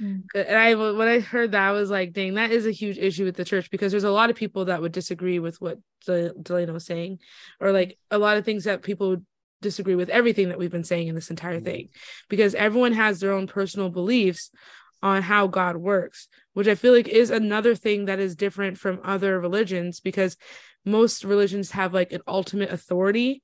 Mm. 0.00 0.24
And 0.34 0.56
I 0.56 0.74
when 0.74 1.08
I 1.08 1.20
heard 1.20 1.52
that, 1.52 1.68
I 1.68 1.72
was 1.72 1.90
like, 1.90 2.12
dang, 2.12 2.34
that 2.34 2.50
is 2.50 2.66
a 2.66 2.72
huge 2.72 2.98
issue 2.98 3.24
with 3.24 3.36
the 3.36 3.44
church 3.44 3.70
because 3.70 3.92
there's 3.92 4.04
a 4.04 4.10
lot 4.10 4.30
of 4.30 4.36
people 4.36 4.66
that 4.66 4.82
would 4.82 4.92
disagree 4.92 5.38
with 5.38 5.60
what 5.60 5.78
De- 6.06 6.32
Delano 6.34 6.72
was 6.72 6.86
saying, 6.86 7.20
or 7.60 7.72
like 7.72 7.98
a 8.10 8.18
lot 8.18 8.36
of 8.36 8.44
things 8.44 8.64
that 8.64 8.82
people 8.82 9.18
disagree 9.62 9.94
with 9.94 10.10
everything 10.10 10.48
that 10.50 10.58
we've 10.58 10.70
been 10.70 10.84
saying 10.84 11.08
in 11.08 11.14
this 11.14 11.30
entire 11.30 11.60
thing, 11.60 11.88
because 12.28 12.54
everyone 12.54 12.92
has 12.92 13.20
their 13.20 13.32
own 13.32 13.46
personal 13.46 13.88
beliefs 13.88 14.50
on 15.04 15.20
how 15.20 15.46
God 15.46 15.76
works, 15.76 16.28
which 16.54 16.66
I 16.66 16.74
feel 16.74 16.94
like 16.94 17.08
is 17.08 17.28
another 17.30 17.74
thing 17.74 18.06
that 18.06 18.18
is 18.18 18.34
different 18.34 18.78
from 18.78 19.00
other 19.04 19.38
religions 19.38 20.00
because 20.00 20.38
most 20.82 21.24
religions 21.24 21.72
have 21.72 21.92
like 21.92 22.10
an 22.12 22.22
ultimate 22.26 22.70
authority 22.70 23.42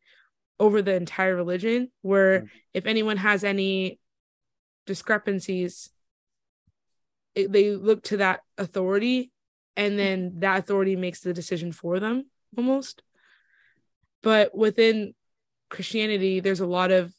over 0.59 0.81
the 0.81 0.95
entire 0.95 1.37
religion 1.37 1.91
where 2.01 2.41
Mm. 2.41 2.49
if 2.73 2.87
anyone 2.87 3.19
has 3.19 3.45
any 3.45 3.99
discrepancies 4.87 5.91
it, 7.35 7.53
they 7.53 7.77
look 7.77 8.03
to 8.05 8.17
that 8.17 8.41
authority 8.57 9.31
and 9.77 9.99
then 9.99 10.33
that 10.39 10.59
authority 10.59 10.97
makes 10.97 11.21
the 11.21 11.33
decision 11.33 11.73
for 11.73 12.01
them 12.01 12.25
almost 12.57 13.03
but 14.23 14.55
within 14.57 15.15
christianity 15.69 16.41
there's 16.41 16.61
a 16.61 16.67
lot 16.67 16.91
of 16.91 17.13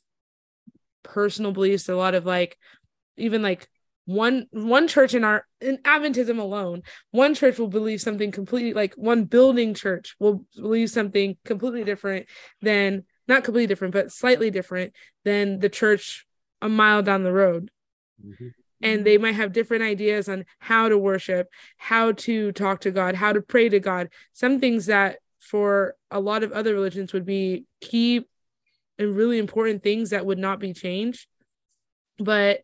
personal 1.03 1.51
beliefs 1.51 1.87
a 1.89 1.95
lot 1.95 2.13
of 2.13 2.25
like 2.25 2.57
even 3.17 3.41
like 3.41 3.69
one 4.05 4.47
one 4.51 4.87
church 4.87 5.13
in 5.13 5.23
our 5.23 5.45
in 5.59 5.77
adventism 5.79 6.39
alone 6.39 6.81
one 7.11 7.35
church 7.35 7.59
will 7.59 7.67
believe 7.67 8.01
something 8.01 8.31
completely 8.31 8.73
like 8.73 8.95
one 8.95 9.25
building 9.25 9.73
church 9.73 10.15
will 10.19 10.43
believe 10.55 10.89
something 10.89 11.37
completely 11.45 11.83
different 11.83 12.25
than 12.61 13.03
not 13.27 13.43
completely 13.43 13.67
different 13.67 13.93
but 13.93 14.11
slightly 14.11 14.49
different 14.49 14.93
than 15.23 15.59
the 15.59 15.69
church 15.69 16.25
a 16.61 16.69
mile 16.69 17.01
down 17.01 17.23
the 17.23 17.31
road 17.31 17.69
mm-hmm. 18.25 18.47
and 18.81 19.05
they 19.05 19.17
might 19.17 19.35
have 19.35 19.51
different 19.51 19.83
ideas 19.83 20.29
on 20.29 20.45
how 20.59 20.89
to 20.89 20.97
worship, 20.97 21.49
how 21.77 22.11
to 22.13 22.51
talk 22.51 22.81
to 22.81 22.91
God, 22.91 23.15
how 23.15 23.33
to 23.33 23.41
pray 23.41 23.69
to 23.69 23.79
God. 23.79 24.09
Some 24.33 24.59
things 24.59 24.87
that 24.87 25.19
for 25.39 25.95
a 26.09 26.19
lot 26.19 26.43
of 26.43 26.51
other 26.51 26.73
religions 26.73 27.13
would 27.13 27.25
be 27.25 27.65
key 27.81 28.25
and 28.97 29.15
really 29.15 29.39
important 29.39 29.83
things 29.83 30.11
that 30.11 30.25
would 30.25 30.37
not 30.37 30.59
be 30.59 30.73
changed. 30.73 31.27
But 32.19 32.61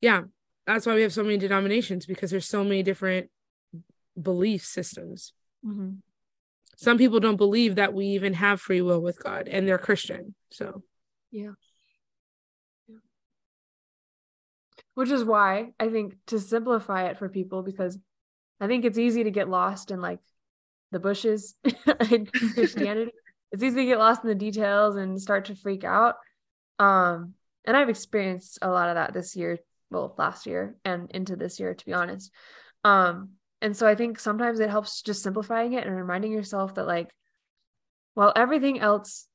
yeah, 0.00 0.22
that's 0.66 0.86
why 0.86 0.94
we 0.94 1.02
have 1.02 1.12
so 1.12 1.22
many 1.22 1.38
denominations 1.38 2.06
because 2.06 2.30
there's 2.30 2.48
so 2.48 2.64
many 2.64 2.82
different 2.82 3.30
belief 4.20 4.64
systems. 4.64 5.32
Mhm. 5.64 5.98
Some 6.76 6.98
people 6.98 7.20
don't 7.20 7.36
believe 7.36 7.76
that 7.76 7.94
we 7.94 8.06
even 8.08 8.34
have 8.34 8.60
free 8.60 8.82
will 8.82 9.00
with 9.00 9.22
God 9.22 9.48
and 9.48 9.66
they're 9.66 9.78
Christian. 9.78 10.34
So, 10.50 10.82
yeah. 11.30 11.52
yeah. 12.86 12.96
Which 14.94 15.10
is 15.10 15.24
why 15.24 15.72
I 15.80 15.88
think 15.88 16.16
to 16.26 16.38
simplify 16.38 17.08
it 17.08 17.18
for 17.18 17.28
people, 17.28 17.62
because 17.62 17.98
I 18.60 18.66
think 18.66 18.84
it's 18.84 18.98
easy 18.98 19.24
to 19.24 19.30
get 19.30 19.48
lost 19.48 19.90
in 19.90 20.00
like 20.00 20.20
the 20.92 20.98
bushes 20.98 21.54
in 22.10 22.26
Christianity. 22.26 23.12
it's 23.52 23.62
easy 23.62 23.76
to 23.76 23.86
get 23.86 23.98
lost 23.98 24.22
in 24.22 24.28
the 24.28 24.34
details 24.34 24.96
and 24.96 25.20
start 25.20 25.46
to 25.46 25.54
freak 25.54 25.84
out. 25.84 26.16
Um, 26.78 27.34
and 27.64 27.76
I've 27.76 27.88
experienced 27.88 28.58
a 28.60 28.68
lot 28.68 28.90
of 28.90 28.96
that 28.96 29.14
this 29.14 29.34
year, 29.34 29.58
well, 29.90 30.14
last 30.18 30.46
year 30.46 30.76
and 30.84 31.10
into 31.10 31.36
this 31.36 31.60
year, 31.60 31.74
to 31.74 31.84
be 31.86 31.92
honest. 31.92 32.32
Um, 32.84 33.30
and 33.60 33.76
so 33.76 33.86
I 33.86 33.94
think 33.94 34.18
sometimes 34.18 34.60
it 34.60 34.70
helps 34.70 35.02
just 35.02 35.22
simplifying 35.22 35.72
it 35.72 35.86
and 35.86 35.94
reminding 35.94 36.32
yourself 36.32 36.74
that 36.74 36.86
like, 36.86 37.10
while 38.14 38.32
everything 38.34 38.80
else 38.80 39.26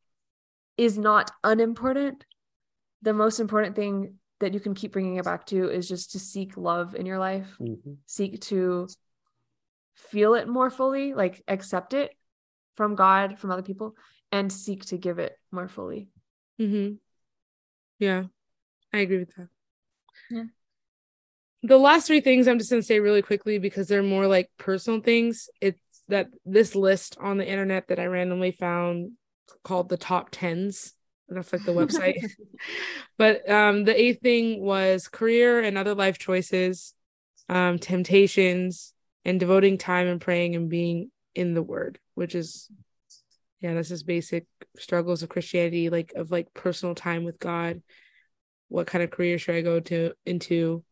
is 0.77 0.97
not 0.97 1.31
unimportant, 1.43 2.25
the 3.01 3.13
most 3.13 3.39
important 3.39 3.75
thing 3.75 4.15
that 4.39 4.53
you 4.53 4.59
can 4.59 4.73
keep 4.73 4.91
bringing 4.91 5.17
it 5.17 5.25
back 5.25 5.45
to 5.47 5.69
is 5.69 5.87
just 5.87 6.11
to 6.11 6.19
seek 6.19 6.57
love 6.57 6.95
in 6.95 7.05
your 7.05 7.19
life, 7.19 7.57
Mhm. 7.59 7.97
seek 8.05 8.41
to 8.41 8.87
feel 9.93 10.33
it 10.33 10.47
more 10.47 10.69
fully, 10.69 11.13
like 11.13 11.43
accept 11.47 11.93
it 11.93 12.15
from 12.75 12.95
God, 12.95 13.37
from 13.37 13.51
other 13.51 13.61
people, 13.61 13.95
and 14.31 14.51
seek 14.51 14.85
to 14.85 14.97
give 14.97 15.19
it 15.19 15.37
more 15.51 15.67
fully. 15.67 16.09
hmm 16.57 16.93
yeah, 17.99 18.25
I 18.91 18.99
agree 18.99 19.19
with 19.19 19.35
that. 19.35 19.49
Yeah. 20.31 20.43
The 21.63 21.77
last 21.77 22.07
three 22.07 22.21
things 22.21 22.47
I'm 22.47 22.57
just 22.57 22.71
going 22.71 22.81
to 22.81 22.85
say 22.85 22.99
really 22.99 23.21
quickly 23.21 23.59
because 23.59 23.87
they're 23.87 24.01
more 24.01 24.27
like 24.27 24.49
personal 24.57 24.99
things. 25.01 25.49
It's 25.61 25.79
that 26.07 26.27
this 26.45 26.75
list 26.75 27.17
on 27.19 27.37
the 27.37 27.47
internet 27.47 27.87
that 27.87 27.99
I 27.99 28.05
randomly 28.05 28.51
found 28.51 29.11
called 29.63 29.89
the 29.89 29.97
top 29.97 30.29
tens. 30.31 30.93
That's 31.29 31.53
like 31.53 31.63
the 31.63 31.71
website. 31.71 32.15
but 33.17 33.47
um, 33.49 33.85
the 33.85 33.99
eighth 33.99 34.21
thing 34.21 34.61
was 34.61 35.07
career 35.07 35.61
and 35.61 35.77
other 35.77 35.95
life 35.95 36.17
choices, 36.17 36.93
um, 37.47 37.79
temptations, 37.79 38.93
and 39.23 39.39
devoting 39.39 39.77
time 39.77 40.07
and 40.07 40.19
praying 40.19 40.55
and 40.55 40.69
being 40.69 41.11
in 41.35 41.53
the 41.53 41.61
word, 41.61 41.99
which 42.15 42.35
is 42.35 42.69
yeah, 43.61 43.75
that's 43.75 43.89
just 43.89 44.07
basic 44.07 44.47
struggles 44.77 45.21
of 45.21 45.29
Christianity, 45.29 45.89
like 45.89 46.13
of 46.15 46.31
like 46.31 46.53
personal 46.53 46.95
time 46.95 47.23
with 47.23 47.39
God. 47.39 47.81
What 48.71 48.87
kind 48.87 49.03
of 49.03 49.11
career 49.11 49.37
should 49.37 49.55
I 49.55 49.61
go 49.61 49.79
to 49.79 50.13
into? 50.25 50.83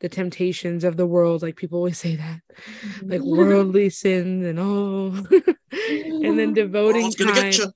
The 0.00 0.08
temptations 0.08 0.82
of 0.82 0.96
the 0.96 1.06
world, 1.06 1.42
like 1.42 1.56
people 1.56 1.76
always 1.76 1.98
say 2.06 2.16
that, 2.16 2.40
like 3.02 3.20
worldly 3.22 3.90
sins 3.90 4.46
and 4.46 4.58
oh, 4.58 5.12
and 5.72 6.38
then 6.38 6.54
devoting 6.54 7.02
World's 7.02 7.16
time 7.16 7.72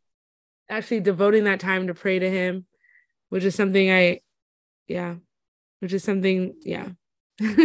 actually 0.69 1.01
devoting 1.01 1.45
that 1.45 1.61
time 1.61 1.87
to 1.87 1.95
pray 1.95 2.19
to 2.19 2.31
him 2.31 2.67
which 3.29 3.45
is 3.45 3.55
something 3.55 3.91
i 3.91 4.19
yeah 4.87 5.15
which 5.81 5.93
is 5.93 6.03
something 6.03 6.55
yeah 6.63 6.89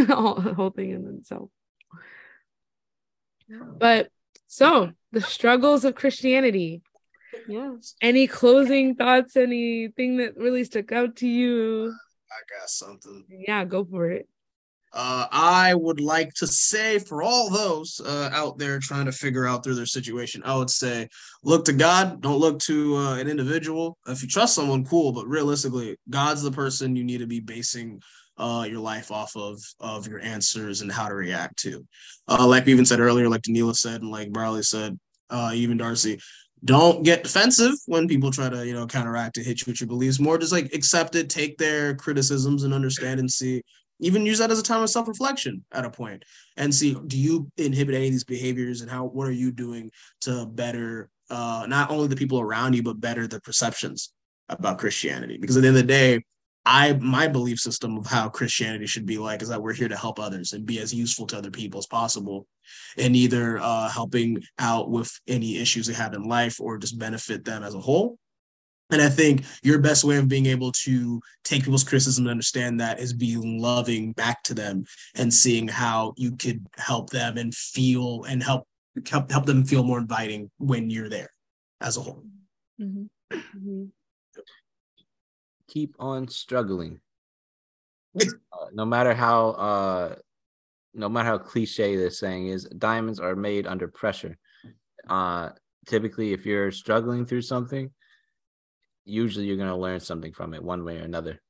whole, 0.07 0.41
whole 0.41 0.69
thing 0.71 0.91
in 0.91 1.17
itself. 1.19 1.49
But 3.77 4.09
so 4.47 4.91
the 5.11 5.21
struggles 5.21 5.85
of 5.85 5.95
christianity 5.95 6.81
Yeah. 7.49 7.73
any 8.01 8.27
closing 8.27 8.95
thoughts 8.95 9.35
anything 9.35 10.17
that 10.17 10.37
really 10.37 10.63
stuck 10.63 10.91
out 10.91 11.15
to 11.17 11.27
you 11.27 11.93
I 12.31 12.39
got 12.59 12.69
something. 12.69 13.25
yeah 13.29 13.65
go 13.65 13.83
for 13.83 14.09
it 14.11 14.27
Uh, 14.91 15.27
I 15.31 15.75
would 15.75 15.99
like 15.99 16.33
to 16.41 16.47
say 16.47 16.97
for 16.97 17.21
all 17.21 17.49
those 17.51 18.01
uh, 18.03 18.29
out 18.33 18.57
there 18.57 18.79
trying 18.79 19.05
to 19.05 19.11
figure 19.11 19.45
out 19.45 19.63
through 19.63 19.75
their 19.75 19.85
situation, 19.85 20.41
I 20.43 20.55
would 20.57 20.69
say 20.71 21.07
look 21.43 21.63
to 21.65 21.73
God. 21.73 22.21
Don't 22.21 22.39
look 22.39 22.57
to 22.61 22.95
uh, 22.97 23.15
an 23.21 23.27
individual. 23.29 23.97
If 24.07 24.23
you 24.23 24.27
trust 24.27 24.55
someone, 24.55 24.83
cool. 24.85 25.11
But 25.11 25.27
realistically, 25.27 25.95
God's 26.09 26.41
the 26.41 26.51
person 26.51 26.95
you 26.95 27.03
need 27.03 27.19
to 27.19 27.27
be 27.27 27.39
basing 27.39 28.01
uh, 28.39 28.65
your 28.71 28.79
life 28.79 29.11
off 29.11 29.35
of 29.35 29.61
of 29.79 30.07
your 30.07 30.21
answers 30.21 30.81
and 30.81 30.91
how 30.91 31.07
to 31.07 31.13
react 31.13 31.57
to. 31.65 31.85
Uh, 32.27 32.47
like 32.47 32.65
we 32.65 32.71
even 32.71 32.85
said 32.85 32.99
earlier, 32.99 33.29
like 33.29 33.43
Danila 33.43 33.75
said, 33.75 34.01
and 34.01 34.09
like 34.09 34.33
Barley 34.33 34.63
said, 34.63 34.97
uh, 35.29 35.51
even 35.53 35.77
Darcy. 35.77 36.17
Don't 36.65 37.03
get 37.03 37.23
defensive 37.23 37.73
when 37.85 38.07
people 38.07 38.31
try 38.31 38.49
to, 38.49 38.65
you 38.65 38.73
know, 38.73 38.85
counteract 38.85 39.35
to 39.35 39.43
hit 39.43 39.61
you 39.61 39.71
with 39.71 39.79
your 39.79 39.87
beliefs. 39.87 40.19
More 40.19 40.37
just 40.37 40.51
like 40.51 40.73
accept 40.73 41.15
it, 41.15 41.29
take 41.29 41.57
their 41.57 41.95
criticisms 41.95 42.63
and 42.63 42.73
understand 42.73 43.19
and 43.19 43.31
see 43.31 43.61
even 43.99 44.25
use 44.25 44.39
that 44.39 44.51
as 44.51 44.59
a 44.59 44.63
time 44.63 44.81
of 44.81 44.89
self-reflection 44.89 45.63
at 45.73 45.85
a 45.85 45.89
point 45.89 46.23
and 46.57 46.73
see 46.73 46.95
do 47.07 47.17
you 47.17 47.51
inhibit 47.57 47.95
any 47.95 48.07
of 48.07 48.11
these 48.11 48.23
behaviors 48.23 48.81
and 48.81 48.89
how 48.89 49.05
what 49.05 49.27
are 49.27 49.31
you 49.31 49.51
doing 49.51 49.91
to 50.21 50.45
better 50.45 51.09
uh 51.29 51.65
not 51.67 51.89
only 51.91 52.07
the 52.07 52.15
people 52.15 52.39
around 52.39 52.73
you 52.73 52.83
but 52.83 52.99
better 52.99 53.27
the 53.27 53.39
perceptions 53.41 54.13
about 54.47 54.79
christianity 54.79 55.37
because 55.37 55.57
at 55.57 55.61
the 55.61 55.67
end 55.67 55.77
of 55.77 55.83
the 55.83 55.87
day 55.87 56.23
I 56.71 56.93
my 56.93 57.27
belief 57.27 57.59
system 57.59 57.97
of 57.97 58.05
how 58.05 58.29
Christianity 58.29 58.85
should 58.85 59.07
be 59.07 59.17
like 59.17 59.41
is 59.41 59.49
that 59.49 59.61
we're 59.61 59.73
here 59.73 59.87
to 59.87 59.97
help 59.97 60.19
others 60.19 60.53
and 60.53 60.67
be 60.67 60.79
as 60.79 60.93
useful 60.93 61.25
to 61.27 61.37
other 61.37 61.49
people 61.49 61.79
as 61.79 61.87
possible, 61.87 62.45
and 62.95 63.15
either 63.15 63.57
uh, 63.57 63.89
helping 63.89 64.43
out 64.59 64.91
with 64.91 65.11
any 65.27 65.57
issues 65.57 65.87
they 65.87 65.95
have 65.95 66.13
in 66.13 66.23
life 66.23 66.61
or 66.61 66.77
just 66.77 66.99
benefit 66.99 67.43
them 67.43 67.63
as 67.63 67.73
a 67.73 67.79
whole. 67.79 68.19
And 68.91 69.01
I 69.01 69.09
think 69.09 69.45
your 69.63 69.79
best 69.79 70.03
way 70.03 70.17
of 70.17 70.27
being 70.27 70.45
able 70.45 70.71
to 70.83 71.19
take 71.43 71.63
people's 71.63 71.83
criticism 71.83 72.25
and 72.25 72.31
understand 72.31 72.79
that 72.79 72.99
is 72.99 73.13
being 73.13 73.59
loving 73.59 74.13
back 74.13 74.43
to 74.43 74.53
them 74.53 74.85
and 75.15 75.33
seeing 75.33 75.67
how 75.67 76.13
you 76.17 76.35
could 76.35 76.63
help 76.77 77.09
them 77.09 77.37
and 77.37 77.53
feel 77.53 78.25
and 78.25 78.43
help 78.43 78.67
help, 79.09 79.31
help 79.31 79.45
them 79.47 79.63
feel 79.63 79.83
more 79.83 79.99
inviting 79.99 80.51
when 80.59 80.91
you're 80.91 81.09
there 81.09 81.31
as 81.81 81.97
a 81.97 82.01
whole. 82.01 82.23
Mm-hmm. 82.79 83.05
Mm-hmm. 83.33 83.85
Keep 85.69 85.95
on 85.99 86.27
struggling. 86.27 86.99
uh, 88.19 88.25
no 88.73 88.85
matter 88.85 89.13
how 89.13 89.49
uh 89.51 90.15
no 90.93 91.07
matter 91.07 91.29
how 91.29 91.37
cliche 91.37 91.95
this 91.95 92.19
saying 92.19 92.47
is, 92.47 92.65
diamonds 92.65 93.19
are 93.19 93.35
made 93.35 93.67
under 93.67 93.87
pressure. 93.87 94.37
Uh 95.07 95.49
typically 95.87 96.33
if 96.33 96.45
you're 96.45 96.71
struggling 96.71 97.25
through 97.25 97.41
something, 97.41 97.91
usually 99.05 99.45
you're 99.45 99.57
going 99.57 99.69
to 99.69 99.75
learn 99.75 99.99
something 99.99 100.31
from 100.31 100.53
it 100.53 100.63
one 100.63 100.83
way 100.83 100.97
or 100.97 101.03
another. 101.03 101.41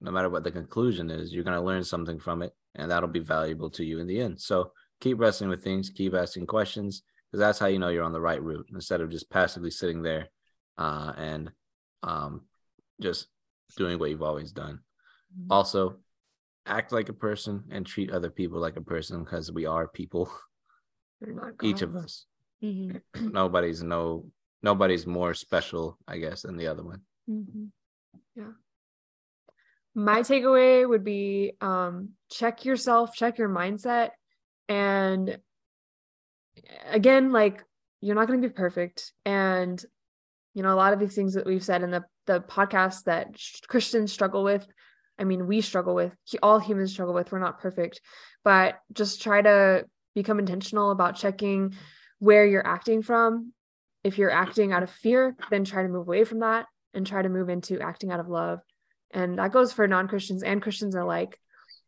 No 0.00 0.10
matter 0.10 0.28
what 0.30 0.44
the 0.44 0.50
conclusion 0.50 1.10
is, 1.10 1.32
you're 1.32 1.44
going 1.44 1.58
to 1.58 1.64
learn 1.64 1.84
something 1.84 2.18
from 2.18 2.42
it, 2.42 2.52
and 2.74 2.90
that'll 2.90 3.08
be 3.08 3.20
valuable 3.20 3.70
to 3.70 3.84
you 3.84 4.00
in 4.00 4.06
the 4.06 4.20
end. 4.20 4.40
So 4.40 4.72
keep 5.00 5.18
wrestling 5.18 5.50
with 5.50 5.62
things, 5.62 5.90
keep 5.90 6.14
asking 6.14 6.46
questions, 6.46 7.02
because 7.30 7.40
that's 7.40 7.58
how 7.58 7.66
you 7.66 7.78
know 7.78 7.88
you're 7.88 8.04
on 8.04 8.12
the 8.12 8.20
right 8.20 8.42
route 8.42 8.66
instead 8.72 9.00
of 9.00 9.10
just 9.10 9.30
passively 9.30 9.70
sitting 9.70 10.02
there 10.02 10.28
uh, 10.78 11.12
and 11.16 11.52
um, 12.02 12.42
just 13.00 13.28
doing 13.76 13.98
what 13.98 14.10
you've 14.10 14.22
always 14.22 14.52
done. 14.52 14.80
Mm-hmm. 15.38 15.52
Also, 15.52 15.96
act 16.66 16.92
like 16.92 17.08
a 17.08 17.14
person 17.14 17.64
and 17.70 17.84
treat 17.84 18.10
other 18.10 18.30
people 18.30 18.60
like 18.60 18.76
a 18.76 18.82
person 18.82 19.24
because 19.24 19.50
we 19.50 19.66
are 19.66 19.88
people, 19.88 20.30
each 21.62 21.82
of 21.82 21.96
us. 21.96 22.26
Mm-hmm. 22.62 23.28
Nobody's 23.32 23.82
no 23.82 24.26
nobody's 24.62 25.06
more 25.06 25.34
special, 25.34 25.98
I 26.06 26.18
guess, 26.18 26.42
than 26.42 26.56
the 26.56 26.68
other 26.68 26.84
one. 26.84 27.00
Mm-hmm. 27.28 27.64
Yeah. 28.36 28.52
My 29.94 30.20
takeaway 30.20 30.88
would 30.88 31.04
be 31.04 31.52
um, 31.60 32.10
check 32.30 32.64
yourself, 32.64 33.14
check 33.14 33.38
your 33.38 33.48
mindset. 33.48 34.10
And 34.68 35.38
again, 36.86 37.32
like 37.32 37.62
you're 38.00 38.14
not 38.14 38.26
going 38.26 38.40
to 38.40 38.48
be 38.48 38.54
perfect. 38.54 39.12
And, 39.26 39.82
you 40.54 40.62
know, 40.62 40.72
a 40.72 40.76
lot 40.76 40.92
of 40.92 41.00
these 41.00 41.14
things 41.14 41.34
that 41.34 41.46
we've 41.46 41.64
said 41.64 41.82
in 41.82 41.90
the, 41.90 42.04
the 42.26 42.40
podcast 42.40 43.04
that 43.04 43.36
Christians 43.68 44.12
struggle 44.12 44.44
with, 44.44 44.66
I 45.18 45.24
mean, 45.24 45.46
we 45.46 45.60
struggle 45.60 45.94
with, 45.94 46.14
all 46.42 46.58
humans 46.58 46.92
struggle 46.92 47.14
with, 47.14 47.30
we're 47.32 47.38
not 47.38 47.60
perfect, 47.60 48.00
but 48.44 48.78
just 48.92 49.22
try 49.22 49.42
to 49.42 49.84
become 50.14 50.38
intentional 50.38 50.90
about 50.90 51.16
checking 51.16 51.74
where 52.18 52.46
you're 52.46 52.66
acting 52.66 53.02
from 53.02 53.52
if 54.04 54.18
you're 54.18 54.30
acting 54.30 54.72
out 54.72 54.82
of 54.82 54.90
fear, 54.90 55.36
then 55.50 55.64
try 55.64 55.82
to 55.82 55.88
move 55.88 56.06
away 56.06 56.24
from 56.24 56.40
that 56.40 56.66
and 56.94 57.06
try 57.06 57.22
to 57.22 57.28
move 57.28 57.48
into 57.48 57.80
acting 57.80 58.10
out 58.10 58.20
of 58.20 58.28
love. 58.28 58.60
And 59.12 59.38
that 59.38 59.52
goes 59.52 59.72
for 59.72 59.86
non 59.86 60.08
Christians 60.08 60.42
and 60.42 60.62
Christians 60.62 60.94
alike. 60.94 61.38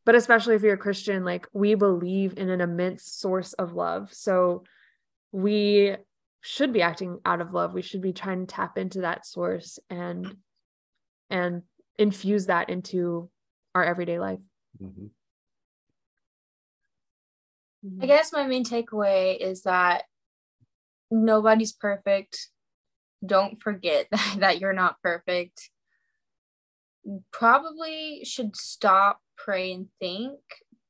But 0.04 0.14
especially 0.14 0.54
if 0.54 0.62
you're 0.62 0.74
a 0.74 0.78
Christian, 0.78 1.24
like 1.24 1.46
we 1.52 1.74
believe 1.74 2.34
in 2.36 2.50
an 2.50 2.60
immense 2.60 3.04
source 3.04 3.52
of 3.54 3.72
love. 3.72 4.12
So 4.12 4.64
we 5.32 5.96
should 6.46 6.74
be 6.74 6.82
acting 6.82 7.20
out 7.24 7.40
of 7.40 7.54
love. 7.54 7.72
We 7.72 7.80
should 7.80 8.02
be 8.02 8.12
trying 8.12 8.46
to 8.46 8.54
tap 8.54 8.76
into 8.76 9.00
that 9.00 9.24
source 9.26 9.78
and 9.88 10.36
and 11.30 11.62
infuse 11.98 12.46
that 12.46 12.68
into 12.68 13.30
our 13.74 13.82
everyday 13.82 14.18
life. 14.18 14.40
Mm-hmm. 14.80 15.06
I 18.02 18.06
guess 18.06 18.30
my 18.30 18.46
main 18.46 18.62
takeaway 18.62 19.38
is 19.38 19.62
that 19.62 20.02
nobody's 21.10 21.72
perfect. 21.72 22.50
Don't 23.24 23.62
forget 23.62 24.08
that 24.36 24.60
you're 24.60 24.74
not 24.74 25.00
perfect. 25.02 25.70
Probably 27.32 28.20
should 28.24 28.54
stop, 28.54 29.20
pray, 29.38 29.72
and 29.72 29.88
think 29.98 30.40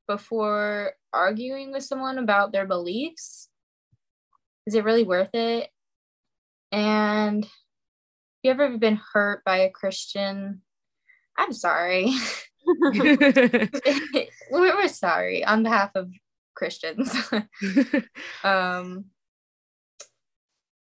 before 0.08 0.94
arguing 1.12 1.70
with 1.70 1.84
someone 1.84 2.18
about 2.18 2.50
their 2.50 2.66
beliefs. 2.66 3.48
Is 4.66 4.74
it 4.74 4.84
really 4.84 5.04
worth 5.04 5.34
it? 5.34 5.68
And 6.72 7.44
have 7.44 7.52
you 8.42 8.50
ever 8.50 8.78
been 8.78 9.00
hurt 9.12 9.44
by 9.44 9.58
a 9.58 9.70
Christian? 9.70 10.62
I'm 11.36 11.52
sorry. 11.52 12.12
we're 14.50 14.88
sorry 14.88 15.44
on 15.44 15.62
behalf 15.62 15.90
of 15.94 16.10
Christians. 16.54 17.14
um, 18.44 19.06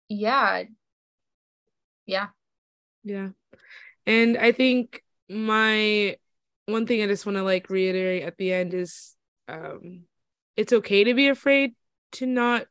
yeah 0.08 0.64
yeah 2.06 2.28
yeah 3.04 3.28
and 4.06 4.36
i 4.38 4.52
think 4.52 5.02
my 5.28 6.16
one 6.66 6.86
thing 6.86 7.02
i 7.02 7.06
just 7.06 7.26
want 7.26 7.36
to 7.36 7.42
like 7.42 7.68
reiterate 7.70 8.22
at 8.22 8.36
the 8.38 8.52
end 8.52 8.74
is 8.74 9.14
um 9.48 10.04
it's 10.56 10.72
okay 10.72 11.04
to 11.04 11.14
be 11.14 11.28
afraid 11.28 11.74
to 12.12 12.26
not 12.26 12.66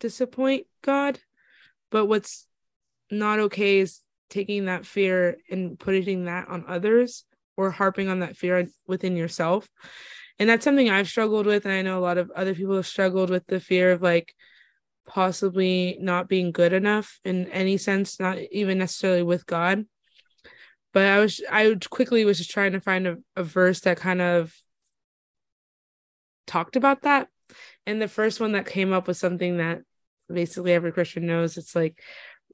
disappoint 0.00 0.66
god 0.82 1.18
but 1.90 2.06
what's 2.06 2.46
not 3.10 3.38
okay 3.38 3.78
is 3.78 4.00
taking 4.30 4.64
that 4.64 4.86
fear 4.86 5.36
and 5.50 5.78
putting 5.78 6.24
that 6.24 6.48
on 6.48 6.64
others 6.66 7.24
or 7.56 7.70
harping 7.70 8.08
on 8.08 8.20
that 8.20 8.36
fear 8.36 8.66
within 8.86 9.16
yourself 9.16 9.68
and 10.38 10.48
that's 10.48 10.64
something 10.64 10.90
i've 10.90 11.08
struggled 11.08 11.46
with 11.46 11.64
and 11.64 11.74
i 11.74 11.82
know 11.82 11.98
a 11.98 12.00
lot 12.00 12.18
of 12.18 12.30
other 12.32 12.54
people 12.54 12.76
have 12.76 12.86
struggled 12.86 13.30
with 13.30 13.46
the 13.46 13.60
fear 13.60 13.92
of 13.92 14.02
like 14.02 14.34
possibly 15.06 15.96
not 16.00 16.28
being 16.28 16.52
good 16.52 16.72
enough 16.72 17.20
in 17.24 17.48
any 17.50 17.76
sense, 17.76 18.18
not 18.18 18.38
even 18.50 18.78
necessarily 18.78 19.22
with 19.22 19.46
God. 19.46 19.86
But 20.92 21.06
I 21.06 21.18
was 21.18 21.42
I 21.50 21.76
quickly 21.90 22.24
was 22.24 22.38
just 22.38 22.50
trying 22.50 22.72
to 22.72 22.80
find 22.80 23.06
a, 23.06 23.16
a 23.36 23.42
verse 23.42 23.80
that 23.80 23.96
kind 23.96 24.22
of 24.22 24.54
talked 26.46 26.76
about 26.76 27.02
that. 27.02 27.28
And 27.86 28.00
the 28.00 28.08
first 28.08 28.40
one 28.40 28.52
that 28.52 28.66
came 28.66 28.92
up 28.92 29.06
was 29.06 29.18
something 29.18 29.58
that 29.58 29.82
basically 30.32 30.72
every 30.72 30.92
Christian 30.92 31.26
knows. 31.26 31.56
It's 31.56 31.74
like 31.74 32.02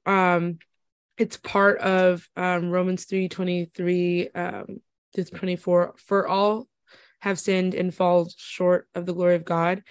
um 0.05 0.59
it's 1.17 1.37
part 1.37 1.79
of 1.79 2.27
um 2.35 2.69
Romans 2.69 3.05
3 3.05 3.29
23 3.29 4.29
um 4.29 4.81
to 5.13 5.23
24 5.23 5.95
for 5.97 6.27
all 6.27 6.67
have 7.19 7.39
sinned 7.39 7.75
and 7.75 7.93
fall 7.93 8.27
short 8.35 8.87
of 8.95 9.05
the 9.05 9.13
glory 9.13 9.35
of 9.35 9.45
God 9.45 9.83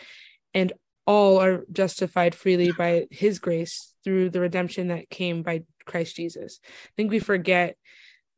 and 0.53 0.72
all 1.07 1.41
are 1.41 1.64
justified 1.72 2.34
freely 2.34 2.72
by 2.72 3.07
his 3.11 3.38
grace 3.38 3.95
through 4.05 4.30
the 4.30 4.41
redemption 4.41 4.88
that 4.88 5.11
came 5.11 5.43
by 5.43 5.62
Christ 5.84 6.16
Jesus. 6.16 6.61
I 6.64 6.91
think 6.97 7.11
we 7.11 7.18
forget 7.18 7.76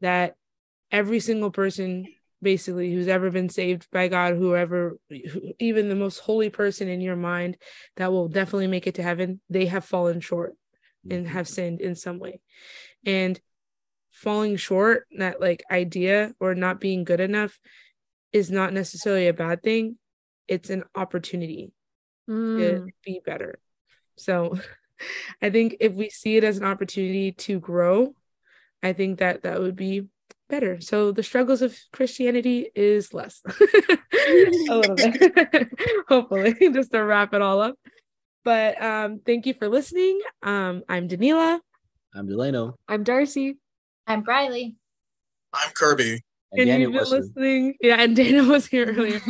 that 0.01 0.37
every 0.91 1.21
single 1.21 1.51
person 1.51 2.07
basically 2.43 2.93
who's 2.93 3.09
ever 3.09 3.31
been 3.31 3.49
saved 3.49 3.89
by 3.93 4.09
God, 4.09 4.35
whoever, 4.35 4.99
who, 5.09 5.53
even 5.59 5.89
the 5.89 5.95
most 5.95 6.19
holy 6.19 6.51
person 6.51 6.89
in 6.89 7.01
your 7.01 7.17
mind 7.17 7.57
that 7.97 8.13
will 8.13 8.29
definitely 8.29 8.67
make 8.67 8.87
it 8.87 8.97
to 8.97 9.03
heaven, 9.03 9.41
they 9.49 9.67
have 9.67 9.85
fallen 9.85 10.21
short 10.21 10.55
and 11.09 11.27
have 11.27 11.49
sinned 11.49 11.81
in 11.81 11.95
some 11.95 12.19
way. 12.19 12.41
And 13.05 13.41
falling 14.11 14.57
short, 14.57 15.07
that 15.19 15.41
like 15.41 15.65
idea 15.71 16.33
or 16.41 16.55
not 16.55 16.81
being 16.81 17.05
good 17.05 17.21
enough 17.21 17.59
is 18.33 18.51
not 18.51 18.73
necessarily 18.73 19.29
a 19.29 19.33
bad 19.33 19.63
thing. 19.63 19.99
It's 20.49 20.71
an 20.71 20.85
opportunity 20.95 21.73
mm. 22.29 22.59
to 22.59 22.87
be 23.05 23.21
better. 23.25 23.59
So 24.17 24.59
I 25.43 25.51
think 25.51 25.77
if 25.81 25.95
we 25.95 26.11
see 26.11 26.37
it 26.37 26.45
as 26.45 26.59
an 26.59 26.65
opportunity 26.65 27.33
to 27.33 27.59
grow, 27.59 28.15
I 28.83 28.93
think 28.93 29.19
that 29.19 29.43
that 29.43 29.61
would 29.61 29.77
be 29.77 30.07
better. 30.53 30.81
So 30.81 31.13
the 31.13 31.23
struggles 31.23 31.63
of 31.63 31.77
Christianity 31.93 32.69
is 32.77 33.15
less 33.15 33.41
a 34.69 34.77
little 34.77 34.95
bit, 34.95 35.69
hopefully, 36.09 36.55
just 36.73 36.93
to 36.93 37.03
wrap 37.03 37.33
it 37.33 37.41
all 37.41 37.61
up. 37.61 37.75
But 38.45 38.81
um, 38.81 39.21
thank 39.25 39.47
you 39.47 39.55
for 39.55 39.69
listening. 39.69 40.21
Um, 40.43 40.83
I'm 40.89 41.09
Danila. 41.09 41.59
I'm 42.15 42.29
Delano. 42.29 42.77
I'm 42.87 43.03
Darcy. 43.03 43.57
I'm 44.07 44.23
Briley. 44.23 44.77
I'm 45.55 45.71
Kirby. 45.73 46.21
And, 46.53 46.69
and 46.69 46.83
you've 46.83 46.93
been 46.93 47.11
listening. 47.11 47.75
Yeah, 47.81 47.97
and 47.99 48.15
Dana 48.15 48.45
was 48.45 48.67
here 48.67 48.87
earlier. 48.87 49.23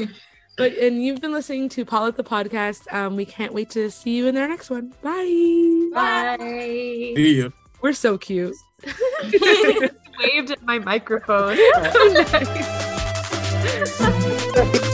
But 0.58 0.72
and 0.72 1.04
you've 1.04 1.20
been 1.20 1.32
listening 1.32 1.68
to 1.70 1.84
Potluck 1.84 2.16
the 2.16 2.24
podcast. 2.24 2.92
Um, 2.92 3.14
we 3.14 3.24
can't 3.24 3.54
wait 3.54 3.70
to 3.70 3.90
see 3.90 4.16
you 4.16 4.26
in 4.26 4.34
their 4.34 4.48
next 4.48 4.70
one. 4.70 4.92
Bye. 5.02 5.90
Bye. 5.94 6.36
See 6.40 7.36
you. 7.36 7.52
We're 7.80 7.92
so 7.92 8.18
cute. 8.18 8.56
Waved 10.18 10.50
at 10.50 10.62
my 10.62 10.78
microphone. 10.78 11.56
oh, 11.58 12.26
nice. 14.62 14.88